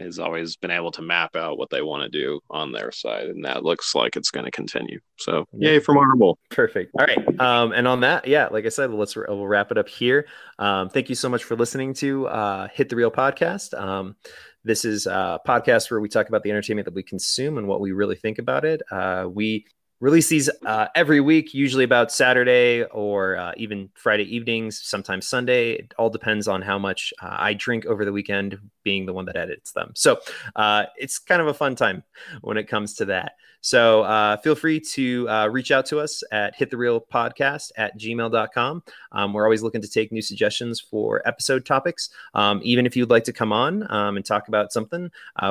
has 0.00 0.18
always 0.18 0.56
been 0.56 0.70
able 0.70 0.90
to 0.92 1.02
map 1.02 1.36
out 1.36 1.58
what 1.58 1.68
they 1.68 1.82
want 1.82 2.02
to 2.02 2.08
do 2.08 2.40
on 2.48 2.72
their 2.72 2.90
side, 2.90 3.26
and 3.26 3.44
that 3.44 3.62
looks 3.62 3.94
like 3.94 4.16
it's 4.16 4.30
going 4.30 4.46
to 4.46 4.50
continue. 4.50 4.98
So, 5.18 5.44
yay 5.52 5.78
for 5.78 5.92
Marvel! 5.92 6.38
Perfect. 6.50 6.90
All 6.98 7.04
right, 7.04 7.40
um, 7.40 7.72
and 7.72 7.86
on 7.86 8.00
that, 8.00 8.26
yeah, 8.26 8.48
like 8.50 8.64
I 8.64 8.70
said, 8.70 8.90
let's 8.90 9.14
we'll 9.14 9.46
wrap 9.46 9.70
it 9.70 9.76
up 9.76 9.88
here. 9.88 10.26
Um, 10.58 10.88
thank 10.88 11.10
you 11.10 11.14
so 11.14 11.28
much 11.28 11.44
for 11.44 11.54
listening 11.54 11.92
to 11.94 12.28
uh, 12.28 12.68
Hit 12.72 12.88
the 12.88 12.96
Reel 12.96 13.10
podcast. 13.10 13.78
Um, 13.78 14.16
this 14.64 14.86
is 14.86 15.06
a 15.06 15.38
podcast 15.46 15.90
where 15.90 16.00
we 16.00 16.08
talk 16.08 16.28
about 16.28 16.42
the 16.42 16.50
entertainment 16.50 16.86
that 16.86 16.94
we 16.94 17.02
consume 17.02 17.58
and 17.58 17.66
what 17.68 17.80
we 17.80 17.92
really 17.92 18.16
think 18.16 18.38
about 18.38 18.64
it. 18.64 18.80
Uh, 18.90 19.26
we 19.30 19.66
release 20.00 20.28
these 20.28 20.48
uh, 20.64 20.86
every 20.94 21.20
week, 21.20 21.52
usually 21.52 21.84
about 21.84 22.10
Saturday 22.10 22.84
or 22.84 23.36
uh, 23.36 23.52
even 23.56 23.90
Friday 23.94 24.34
evenings, 24.34 24.80
sometimes 24.82 25.28
Sunday. 25.28 25.72
It 25.72 25.94
all 25.98 26.10
depends 26.10 26.48
on 26.48 26.62
how 26.62 26.78
much 26.78 27.12
uh, 27.22 27.36
I 27.38 27.54
drink 27.54 27.86
over 27.86 28.04
the 28.04 28.12
weekend, 28.12 28.58
being 28.82 29.04
the 29.04 29.12
one 29.12 29.26
that 29.26 29.36
edits 29.36 29.72
them. 29.72 29.92
So 29.94 30.18
uh, 30.56 30.84
it's 30.96 31.18
kind 31.18 31.42
of 31.42 31.48
a 31.48 31.54
fun 31.54 31.76
time 31.76 32.02
when 32.40 32.56
it 32.56 32.66
comes 32.66 32.94
to 32.94 33.04
that. 33.06 33.32
So 33.62 34.04
uh, 34.04 34.38
feel 34.38 34.54
free 34.54 34.80
to 34.80 35.28
uh, 35.28 35.46
reach 35.48 35.70
out 35.70 35.84
to 35.86 36.00
us 36.00 36.22
at 36.32 36.58
hitthereelpodcast 36.58 37.72
at 37.76 37.98
gmail.com. 38.00 38.82
Um, 39.12 39.32
we're 39.34 39.44
always 39.44 39.62
looking 39.62 39.82
to 39.82 39.88
take 39.88 40.10
new 40.12 40.22
suggestions 40.22 40.80
for 40.80 41.20
episode 41.28 41.66
topics. 41.66 42.08
Um, 42.32 42.60
even 42.62 42.86
if 42.86 42.96
you'd 42.96 43.10
like 43.10 43.24
to 43.24 43.34
come 43.34 43.52
on 43.52 43.86
um, 43.92 44.16
and 44.16 44.24
talk 44.24 44.48
about 44.48 44.72
something, 44.72 45.10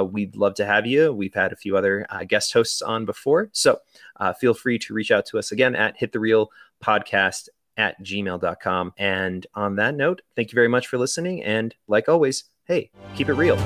we'd 0.10 0.36
love 0.36 0.56
to 0.56 0.66
have 0.66 0.88
you. 0.88 1.14
We've 1.14 1.36
had 1.36 1.54
a 1.54 1.56
few 1.56 1.78
other 1.78 2.08
guest 2.28 2.52
hosts 2.52 2.82
on 2.82 3.06
before. 3.06 3.50
So 3.52 3.78
uh, 4.20 4.34
feel 4.34 4.54
free 4.54 4.80
to 4.80 4.94
reach 4.94 5.12
out 5.12 5.26
to 5.28 5.40
us 5.40 5.52
again 5.52 5.76
at 5.76 6.00
hitthereelpodcast 6.00 7.50
at 7.78 8.02
gmail.com. 8.04 8.94
And 8.98 9.48
on 9.56 9.76
that 9.78 9.96
note, 9.96 10.22
thank 10.36 10.52
you 10.52 10.56
very 10.56 10.68
much 10.68 10.88
for 10.88 10.98
listening. 10.98 11.44
And 11.44 11.74
like 11.88 12.10
always, 12.10 12.46
hey, 12.66 12.92
keep 13.16 13.30
it 13.30 13.34
real. 13.34 13.58